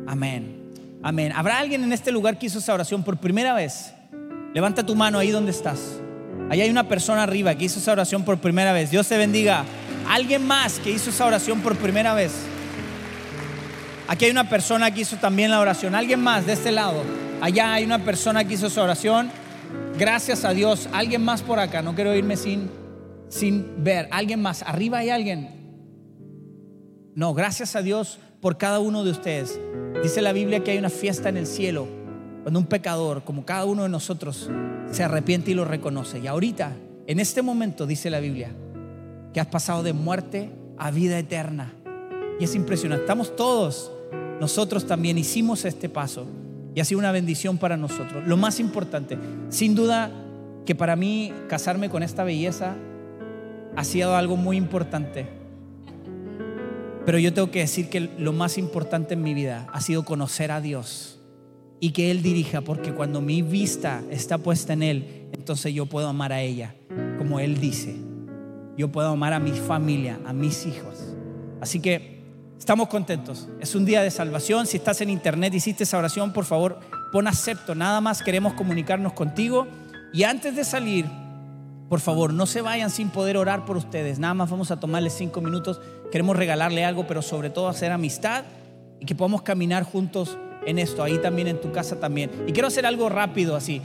Amén. 0.05 0.69
Amén. 1.01 1.31
¿Habrá 1.33 1.57
alguien 1.57 1.83
en 1.83 1.93
este 1.93 2.11
lugar 2.11 2.37
que 2.37 2.45
hizo 2.45 2.59
esa 2.59 2.73
oración 2.73 3.03
por 3.03 3.17
primera 3.17 3.53
vez? 3.55 3.93
Levanta 4.53 4.85
tu 4.85 4.95
mano 4.95 5.17
ahí 5.17 5.31
donde 5.31 5.51
estás. 5.51 6.02
Ahí 6.49 6.61
hay 6.61 6.69
una 6.69 6.87
persona 6.87 7.23
arriba 7.23 7.55
que 7.55 7.65
hizo 7.65 7.79
esa 7.79 7.91
oración 7.91 8.23
por 8.23 8.37
primera 8.37 8.73
vez. 8.73 8.91
Dios 8.91 9.07
te 9.07 9.17
bendiga. 9.17 9.65
Alguien 10.07 10.45
más 10.45 10.79
que 10.79 10.91
hizo 10.91 11.09
esa 11.09 11.25
oración 11.25 11.61
por 11.61 11.75
primera 11.75 12.13
vez. 12.13 12.33
Aquí 14.07 14.25
hay 14.25 14.31
una 14.31 14.49
persona 14.49 14.91
que 14.91 15.01
hizo 15.01 15.15
también 15.17 15.49
la 15.49 15.59
oración. 15.59 15.95
Alguien 15.95 16.19
más 16.19 16.45
de 16.45 16.53
este 16.53 16.71
lado. 16.71 17.03
Allá 17.41 17.73
hay 17.73 17.85
una 17.85 17.99
persona 17.99 18.43
que 18.43 18.53
hizo 18.55 18.67
esa 18.67 18.83
oración. 18.83 19.31
Gracias 19.97 20.45
a 20.45 20.53
Dios. 20.53 20.89
Alguien 20.91 21.23
más 21.23 21.41
por 21.41 21.59
acá. 21.59 21.81
No 21.81 21.95
quiero 21.95 22.13
irme 22.13 22.37
sin, 22.37 22.69
sin 23.29 23.83
ver. 23.83 24.07
Alguien 24.11 24.41
más. 24.41 24.61
Arriba 24.63 24.99
hay 24.99 25.09
alguien. 25.09 25.49
No, 27.15 27.33
gracias 27.33 27.75
a 27.75 27.81
Dios 27.81 28.19
por 28.41 28.57
cada 28.57 28.79
uno 28.79 29.03
de 29.03 29.11
ustedes. 29.11 29.59
Dice 30.03 30.21
la 30.21 30.33
Biblia 30.33 30.63
que 30.63 30.71
hay 30.71 30.77
una 30.77 30.89
fiesta 30.89 31.29
en 31.29 31.37
el 31.37 31.47
cielo 31.47 32.02
cuando 32.43 32.59
un 32.59 32.67
pecador, 32.67 33.23
como 33.23 33.45
cada 33.45 33.65
uno 33.65 33.83
de 33.83 33.89
nosotros, 33.89 34.49
se 34.91 35.03
arrepiente 35.03 35.51
y 35.51 35.53
lo 35.53 35.65
reconoce. 35.65 36.19
Y 36.19 36.27
ahorita, 36.27 36.73
en 37.07 37.19
este 37.19 37.41
momento, 37.41 37.87
dice 37.87 38.09
la 38.09 38.19
Biblia, 38.19 38.51
que 39.33 39.39
has 39.39 39.47
pasado 39.47 39.81
de 39.81 39.93
muerte 39.93 40.51
a 40.77 40.91
vida 40.91 41.17
eterna. 41.17 41.73
Y 42.39 42.43
es 42.43 42.55
impresionante. 42.55 43.03
Estamos 43.03 43.35
todos, 43.35 43.91
nosotros 44.39 44.85
también 44.85 45.17
hicimos 45.17 45.65
este 45.65 45.89
paso 45.89 46.27
y 46.75 46.79
ha 46.79 46.85
sido 46.85 46.99
una 46.99 47.11
bendición 47.11 47.57
para 47.57 47.77
nosotros. 47.77 48.27
Lo 48.27 48.37
más 48.37 48.59
importante, 48.59 49.17
sin 49.49 49.73
duda 49.75 50.11
que 50.65 50.75
para 50.75 50.95
mí 50.95 51.33
casarme 51.47 51.89
con 51.89 52.03
esta 52.03 52.23
belleza 52.23 52.75
ha 53.75 53.83
sido 53.83 54.15
algo 54.15 54.37
muy 54.37 54.57
importante 54.57 55.43
pero 57.05 57.19
yo 57.19 57.33
tengo 57.33 57.51
que 57.51 57.59
decir 57.59 57.89
que 57.89 57.99
lo 57.99 58.31
más 58.31 58.57
importante 58.57 59.13
en 59.13 59.21
mi 59.21 59.33
vida 59.33 59.67
ha 59.71 59.81
sido 59.81 60.05
conocer 60.05 60.51
a 60.51 60.61
Dios 60.61 61.19
y 61.83 61.91
que 61.91 62.11
Él 62.11 62.21
dirija, 62.21 62.61
porque 62.61 62.93
cuando 62.93 63.19
mi 63.19 63.41
vista 63.41 64.01
está 64.09 64.37
puesta 64.37 64.71
en 64.71 64.83
Él, 64.83 65.27
entonces 65.33 65.73
yo 65.73 65.85
puedo 65.85 66.07
amar 66.07 66.31
a 66.31 66.39
ella, 66.39 66.73
como 67.17 67.41
Él 67.41 67.59
dice. 67.59 67.93
Yo 68.77 68.89
puedo 68.89 69.09
amar 69.09 69.33
a 69.33 69.39
mi 69.41 69.51
familia, 69.51 70.17
a 70.25 70.31
mis 70.31 70.65
hijos. 70.65 71.13
Así 71.59 71.81
que 71.81 72.13
Estamos 72.57 72.87
contentos. 72.87 73.49
Es 73.59 73.75
un 73.75 73.83
día 73.83 74.01
de 74.01 74.09
salvación. 74.09 74.65
Si 74.65 74.77
estás 74.77 75.01
en 75.01 75.09
internet, 75.09 75.53
hiciste 75.53 75.83
esa 75.83 75.97
oración, 75.97 76.31
por 76.31 76.45
favor, 76.45 76.79
pon 77.11 77.27
acepto. 77.27 77.75
Nada 77.75 77.99
más 77.99 78.23
queremos 78.23 78.53
comunicarnos 78.53 79.11
contigo. 79.11 79.67
Y 80.13 80.23
antes 80.23 80.55
de 80.55 80.63
salir, 80.63 81.05
por 81.89 81.99
favor, 81.99 82.31
no 82.31 82.45
se 82.45 82.61
vayan 82.61 82.89
sin 82.89 83.09
poder 83.09 83.35
orar 83.35 83.65
por 83.65 83.75
ustedes. 83.75 84.17
Nada 84.17 84.33
más 84.33 84.49
vamos 84.49 84.71
a 84.71 84.79
tomarles 84.79 85.11
cinco 85.11 85.41
minutos. 85.41 85.81
Queremos 86.09 86.37
regalarle 86.37 86.85
algo, 86.85 87.05
pero 87.05 87.21
sobre 87.21 87.49
todo 87.49 87.67
hacer 87.67 87.91
amistad 87.91 88.45
y 89.01 89.05
que 89.05 89.15
podamos 89.15 89.41
caminar 89.41 89.83
juntos 89.83 90.37
en 90.65 90.79
esto. 90.79 91.03
Ahí 91.03 91.17
también 91.17 91.47
en 91.47 91.61
tu 91.61 91.71
casa 91.71 91.99
también. 91.99 92.31
Y 92.47 92.51
quiero 92.51 92.67
hacer 92.67 92.85
algo 92.85 93.09
rápido 93.09 93.55
así. 93.55 93.81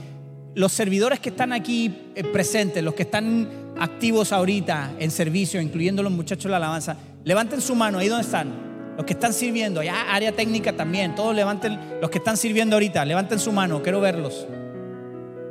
Los 0.55 0.71
servidores 0.71 1.19
que 1.19 1.29
están 1.29 1.53
aquí 1.53 2.11
eh, 2.15 2.23
presentes, 2.23 2.83
los 2.83 2.93
que 2.93 3.03
están 3.03 3.47
activos 3.79 4.31
ahorita 4.31 4.93
en 4.99 5.11
servicio, 5.11 5.61
incluyendo 5.61 6.03
los 6.03 6.11
muchachos 6.11 6.45
de 6.45 6.49
la 6.49 6.57
alabanza, 6.57 6.97
levanten 7.23 7.61
su 7.61 7.75
mano 7.75 7.99
ahí 7.99 8.07
donde 8.07 8.25
están. 8.25 8.69
Los 8.97 9.05
que 9.05 9.13
están 9.13 9.31
sirviendo, 9.31 9.81
ya 9.81 10.13
área 10.13 10.33
técnica 10.33 10.73
también, 10.73 11.15
todos 11.15 11.33
levanten, 11.33 11.79
los 12.01 12.09
que 12.09 12.17
están 12.17 12.35
sirviendo 12.35 12.75
ahorita, 12.75 13.05
levanten 13.05 13.39
su 13.39 13.51
mano, 13.53 13.81
quiero 13.81 14.01
verlos. 14.01 14.45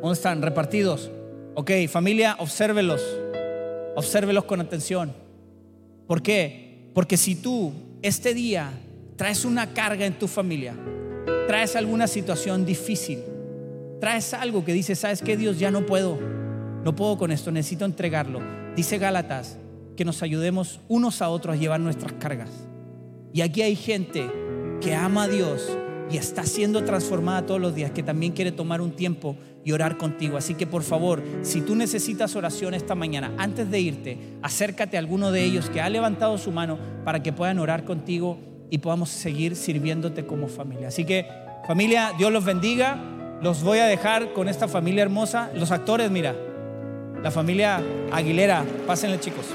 ¿Dónde 0.02 0.12
están? 0.12 0.42
Repartidos. 0.42 1.10
Ok, 1.54 1.70
familia, 1.88 2.36
obsérvelos. 2.38 3.02
Obsérvelos 3.96 4.44
con 4.44 4.60
atención. 4.60 5.12
¿Por 6.06 6.22
qué? 6.22 6.90
Porque 6.94 7.16
si 7.16 7.36
tú 7.36 7.72
este 8.02 8.34
día 8.34 8.70
traes 9.16 9.44
una 9.44 9.72
carga 9.72 10.06
en 10.06 10.18
tu 10.18 10.28
familia, 10.28 10.74
traes 11.46 11.76
alguna 11.76 12.06
situación 12.06 12.64
difícil, 12.64 13.22
traes 14.00 14.34
algo 14.34 14.64
que 14.64 14.72
dice, 14.72 14.94
¿sabes 14.94 15.22
qué 15.22 15.36
Dios? 15.36 15.58
Ya 15.58 15.70
no 15.70 15.86
puedo, 15.86 16.18
no 16.84 16.94
puedo 16.94 17.18
con 17.18 17.32
esto, 17.32 17.50
necesito 17.50 17.84
entregarlo. 17.84 18.40
Dice 18.76 18.98
Gálatas 18.98 19.58
que 19.96 20.04
nos 20.04 20.22
ayudemos 20.22 20.80
unos 20.88 21.22
a 21.22 21.28
otros 21.28 21.56
a 21.56 21.58
llevar 21.58 21.80
nuestras 21.80 22.12
cargas. 22.12 22.50
Y 23.32 23.40
aquí 23.40 23.62
hay 23.62 23.74
gente 23.74 24.30
que 24.80 24.94
ama 24.94 25.24
a 25.24 25.28
Dios 25.28 25.76
y 26.10 26.16
está 26.16 26.44
siendo 26.44 26.84
transformada 26.84 27.44
todos 27.44 27.60
los 27.60 27.74
días, 27.74 27.90
que 27.90 28.02
también 28.02 28.32
quiere 28.32 28.52
tomar 28.52 28.80
un 28.80 28.92
tiempo 28.92 29.36
y 29.64 29.72
orar 29.72 29.98
contigo. 29.98 30.36
Así 30.36 30.54
que 30.54 30.66
por 30.66 30.82
favor, 30.82 31.22
si 31.42 31.60
tú 31.60 31.74
necesitas 31.74 32.36
oración 32.36 32.74
esta 32.74 32.94
mañana, 32.94 33.32
antes 33.36 33.70
de 33.70 33.80
irte, 33.80 34.18
acércate 34.42 34.96
a 34.96 35.00
alguno 35.00 35.32
de 35.32 35.44
ellos 35.44 35.68
que 35.68 35.80
ha 35.80 35.90
levantado 35.90 36.38
su 36.38 36.52
mano 36.52 36.78
para 37.04 37.22
que 37.22 37.32
puedan 37.32 37.58
orar 37.58 37.84
contigo 37.84 38.38
y 38.70 38.78
podamos 38.78 39.10
seguir 39.10 39.56
sirviéndote 39.56 40.26
como 40.26 40.48
familia. 40.48 40.88
Así 40.88 41.04
que 41.04 41.26
familia, 41.66 42.12
Dios 42.18 42.32
los 42.32 42.44
bendiga. 42.44 42.98
Los 43.42 43.62
voy 43.62 43.78
a 43.78 43.86
dejar 43.86 44.32
con 44.32 44.48
esta 44.48 44.68
familia 44.68 45.02
hermosa. 45.02 45.50
Los 45.54 45.70
actores, 45.70 46.10
mira, 46.10 46.34
la 47.22 47.30
familia 47.30 47.80
Aguilera, 48.12 48.64
pásenle 48.86 49.20
chicos. 49.20 49.46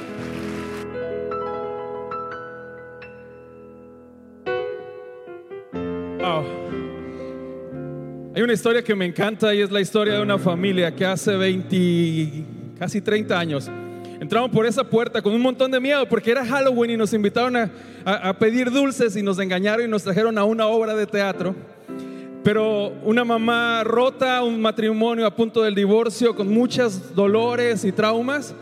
Hay 8.36 8.42
una 8.42 8.54
historia 8.54 8.84
que 8.84 8.96
me 8.96 9.06
encanta 9.06 9.54
y 9.54 9.62
es 9.62 9.70
la 9.70 9.80
historia 9.80 10.16
de 10.16 10.22
una 10.22 10.40
familia 10.40 10.96
que 10.96 11.06
hace 11.06 11.36
20, 11.36 12.76
casi 12.80 13.00
30 13.00 13.40
años 13.40 13.70
entraron 14.24 14.50
por 14.50 14.66
esa 14.66 14.86
puerta 14.86 15.22
con 15.22 15.34
un 15.34 15.42
montón 15.42 15.70
de 15.70 15.80
miedo 15.82 16.08
porque 16.08 16.32
era 16.32 16.46
Halloween 16.46 16.92
y 16.92 16.98
nos 16.98 17.14
invitaron 17.14 17.58
a, 17.58 17.70
a, 18.06 18.34
pedir 18.34 18.72
dulces 18.72 19.18
y 19.18 19.22
nos 19.22 19.38
engañaron 19.38 19.86
y 19.86 19.90
nos 19.90 20.02
trajeron 20.02 20.38
a 20.38 20.46
una 20.46 20.66
obra 20.66 20.96
de 20.96 21.06
teatro. 21.06 21.54
Pero 22.42 22.94
una 23.04 23.26
mamá 23.26 23.84
rota, 23.84 24.42
un 24.44 24.62
matrimonio 24.62 25.26
a 25.26 25.36
punto 25.36 25.62
del 25.62 25.76
divorcio 25.76 26.36
con 26.36 26.48
muchos 26.48 27.14
dolores 27.14 27.84
y 27.84 27.92
traumas. 27.92 28.56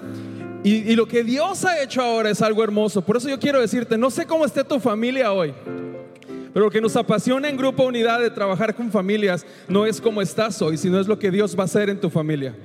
Y, 0.64 0.91
y 0.91 0.95
lo 0.95 1.07
que 1.07 1.24
Dios 1.24 1.64
ha 1.66 1.82
hecho 1.82 2.01
ahora 2.01 2.32
es 2.32 2.41
algo 2.41 2.64
hermoso. 2.64 3.03
Por 3.03 3.18
eso 3.18 3.30
yo 3.30 3.39
quiero 3.39 3.62
decirte, 3.62 3.97
no 3.97 4.09
sé 4.09 4.26
cómo 4.26 4.45
esté 4.45 4.64
tu 4.64 4.80
familia 4.80 5.32
hoy. 5.32 5.53
Pero 6.53 6.66
lo 6.66 6.72
que 6.72 6.82
nos 6.82 6.95
apasiona 6.95 7.49
en 7.49 7.57
Grupo 7.57 7.84
Unidad 7.84 8.20
de 8.20 8.32
trabajar 8.32 8.76
con 8.76 8.91
familias 8.91 9.45
no 9.68 9.86
es 9.86 10.01
cómo 10.01 10.24
estás 10.24 10.59
hoy, 10.62 10.78
sino 10.78 10.99
es 10.99 11.07
lo 11.07 11.20
que 11.20 11.30
Dios 11.30 11.55
va 11.55 11.62
a 11.62 11.66
hacer 11.66 11.89
en 11.89 11.99
tu 11.99 12.09
familia 12.09 12.55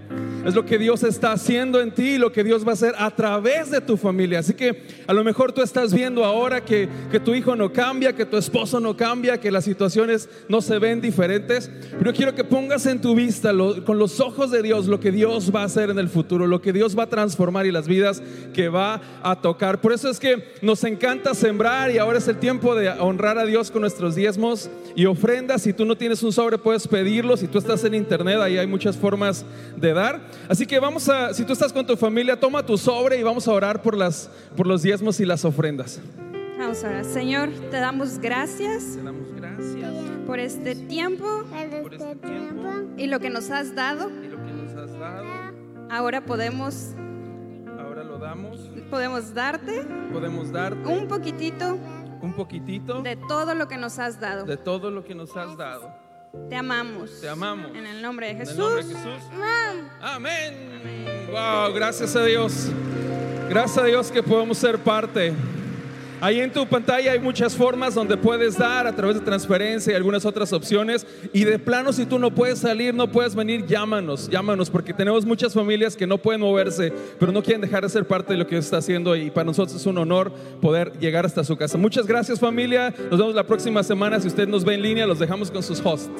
es 0.47 0.55
lo 0.55 0.65
que 0.65 0.79
Dios 0.79 1.03
está 1.03 1.33
haciendo 1.33 1.81
en 1.81 1.91
ti 1.91 2.11
y 2.11 2.19
lo 2.19 2.33
que 2.33 2.45
Dios 2.45 2.65
va 2.65 2.71
a 2.71 2.75
hacer 2.75 2.95
a 2.99 3.11
través 3.11 3.71
de 3.71 3.81
tu 3.81 3.97
familia. 3.97 4.39
Así 4.39 4.55
que 4.55 4.83
a 5.07 5.13
lo 5.13 5.25
mejor 5.25 5.53
tú 5.53 5.63
estás 5.63 5.93
viendo 5.93 6.25
ahora 6.25 6.65
que, 6.65 6.89
que 7.11 7.21
tu 7.21 7.35
hijo 7.35 7.57
no 7.57 7.73
cambia, 7.73 8.15
que 8.15 8.25
tu 8.25 8.37
esposo 8.37 8.81
no 8.81 8.97
cambia, 8.97 9.39
que 9.39 9.51
las 9.51 9.65
situaciones 9.65 10.29
no 10.49 10.61
se 10.61 10.79
ven 10.79 11.01
diferentes, 11.01 11.71
pero 11.99 12.13
quiero 12.13 12.35
que 12.35 12.45
pongas 12.45 12.87
en 12.87 13.01
tu 13.01 13.15
vista 13.15 13.53
con 13.85 13.99
los 13.99 14.21
ojos 14.21 14.51
de 14.51 14.63
Dios 14.63 14.87
lo 14.87 15.01
que 15.01 15.13
Dios 15.13 15.55
va 15.55 15.63
a 15.63 15.65
hacer 15.65 15.91
en 15.91 15.99
el 15.99 16.09
futuro, 16.09 16.47
lo 16.47 16.61
que 16.61 16.73
Dios 16.73 16.97
va 16.97 17.05
a 17.05 17.09
transformar 17.09 17.67
y 17.67 17.73
las 17.73 17.89
vidas 17.89 18.23
que 18.55 18.69
va 18.69 19.01
a 19.23 19.41
tocar. 19.41 19.81
Por 19.81 19.93
eso 19.93 20.09
es 20.09 20.21
que 20.21 20.45
nos 20.63 20.85
encanta 20.85 21.35
sembrar 21.35 21.91
y 21.91 21.99
ahora 21.99 22.19
es 22.19 22.29
el 22.29 22.39
tiempo 22.39 22.75
de 22.75 22.89
honrar 22.91 23.39
a 23.39 23.45
Dios 23.45 23.71
con 23.71 23.81
nuestros 23.81 24.15
diezmos 24.15 24.71
y 24.95 25.07
ofrendas. 25.07 25.63
Si 25.63 25.73
tú 25.73 25.85
no 25.85 25.97
tienes 25.97 26.23
un 26.23 26.33
sobre, 26.33 26.59
puedes 26.59 26.87
pedirlo. 26.87 27.37
Si 27.37 27.47
tú 27.47 27.59
estás 27.59 27.85
en 27.85 27.95
internet, 27.95 28.39
ahí 28.41 28.59
hay 28.59 28.67
muchas 28.67 28.97
formas 28.97 29.45
de 29.77 29.93
dar. 29.93 30.21
Así 30.49 30.67
que 30.67 30.79
vamos 30.79 31.09
a, 31.09 31.35
si 31.35 31.45
tú 31.45 31.53
estás 31.53 31.73
con 31.73 31.87
tu 31.87 31.97
familia, 31.97 32.39
toma 32.39 32.65
tu 32.65 32.77
sobre 32.79 33.19
y 33.19 33.23
vamos 33.23 33.47
a 33.49 33.53
orar 33.53 33.83
por, 33.83 33.97
las, 33.97 34.31
por 34.57 34.67
los 34.67 34.83
diezmos 34.83 35.19
y 35.21 35.27
las 35.27 35.45
ofrendas. 35.45 36.01
Vamos 36.59 36.83
a 36.85 36.89
orar. 36.89 37.05
Señor, 37.05 37.51
te 37.71 37.77
damos 37.79 38.19
gracias. 38.19 38.95
Te 38.97 39.03
damos 39.03 39.33
gracias 39.35 39.93
por 40.27 40.39
este 40.41 40.75
tiempo, 40.75 41.45
por 41.83 41.95
este 41.95 42.17
tiempo 42.17 42.69
y 42.97 43.07
lo 43.07 43.21
que 43.21 43.31
nos 43.31 43.51
has 43.51 43.75
dado. 43.75 44.11
y 44.11 44.29
lo 44.29 44.37
que 44.45 44.53
nos 44.53 44.73
has 44.75 44.99
dado. 44.99 45.27
Ahora 45.91 46.25
podemos, 46.25 46.93
Ahora 47.79 48.03
lo 48.05 48.19
damos. 48.19 48.59
podemos 48.91 49.33
darte 49.35 49.85
Podemos 50.13 50.51
darte 50.51 50.89
un 50.89 51.07
poquitito 51.07 51.79
un 52.23 52.33
poquitito 52.33 53.03
de 53.03 53.15
todo 53.17 53.55
lo 53.55 53.69
que 53.69 53.77
nos 53.77 53.99
has 53.99 54.19
dado. 54.19 54.45
de 54.45 54.57
todo 54.57 54.91
lo 54.91 55.05
que 55.05 55.15
nos 55.15 55.37
has 55.37 55.57
dado. 55.57 55.93
Te 56.49 56.57
amamos. 56.57 57.21
Te 57.21 57.29
amamos. 57.29 57.75
En 57.75 57.87
el 57.87 58.01
nombre 58.01 58.27
de 58.27 58.33
En 58.33 58.41
el 58.41 58.47
Jesús. 58.47 58.59
nombre 58.59 58.85
de 58.85 58.95
Jesús. 58.95 59.23
Amén. 60.01 61.29
Wow, 61.31 61.73
gracias 61.75 62.15
a 62.15 62.25
Dios. 62.25 62.69
Gracias 63.49 63.79
a 63.79 63.85
Dios 63.85 64.11
que 64.13 64.23
podemos 64.23 64.59
ser 64.59 64.79
parte. 64.79 65.33
Ahí 66.21 66.41
en 66.41 66.51
tu 66.51 66.67
pantalla 66.67 67.13
hay 67.13 67.21
muchas 67.21 67.55
formas 67.55 67.95
donde 67.95 68.17
puedes 68.17 68.57
dar 68.57 68.87
a 68.87 68.97
través 68.97 69.17
de 69.17 69.23
transferencia 69.23 69.93
y 69.93 69.97
algunas 69.97 70.25
otras 70.25 70.53
opciones. 70.53 71.07
Y 71.33 71.45
de 71.45 71.59
plano, 71.59 71.93
si 71.93 72.07
tú 72.07 72.19
no 72.19 72.35
puedes 72.35 72.61
salir, 72.61 72.95
no 72.95 73.11
puedes 73.11 73.35
venir, 73.35 73.67
llámanos, 73.67 74.29
llámanos, 74.29 74.71
porque 74.71 74.95
tenemos 74.95 75.27
muchas 75.27 75.53
familias 75.53 75.95
que 75.95 76.07
no 76.07 76.19
pueden 76.19 76.41
moverse, 76.41 76.93
pero 77.19 77.33
no 77.33 77.43
quieren 77.43 77.61
dejar 77.61 77.83
de 77.83 77.91
ser 77.91 78.07
parte 78.07 78.33
de 78.33 78.39
lo 78.39 78.47
que 78.47 78.55
Dios 78.55 78.65
está 78.65 78.79
haciendo. 78.79 79.15
Y 79.15 79.31
para 79.31 79.45
nosotros 79.45 79.77
es 79.77 79.87
un 79.87 79.99
honor 79.99 80.33
poder 80.61 80.93
llegar 80.99 81.27
hasta 81.27 81.45
su 81.45 81.57
casa. 81.57 81.77
Muchas 81.77 82.07
gracias, 82.07 82.41
familia. 82.41 82.95
Nos 83.11 83.19
vemos 83.19 83.35
la 83.35 83.45
próxima 83.45 83.83
semana. 83.83 84.19
Si 84.21 84.29
usted 84.29 84.49
nos 84.49 84.65
ve 84.65 84.75
en 84.75 84.83
línea, 84.83 85.07
los 85.07 85.19
dejamos 85.19 85.51
con 85.51 85.63
sus 85.63 85.81
hosts. 85.85 86.11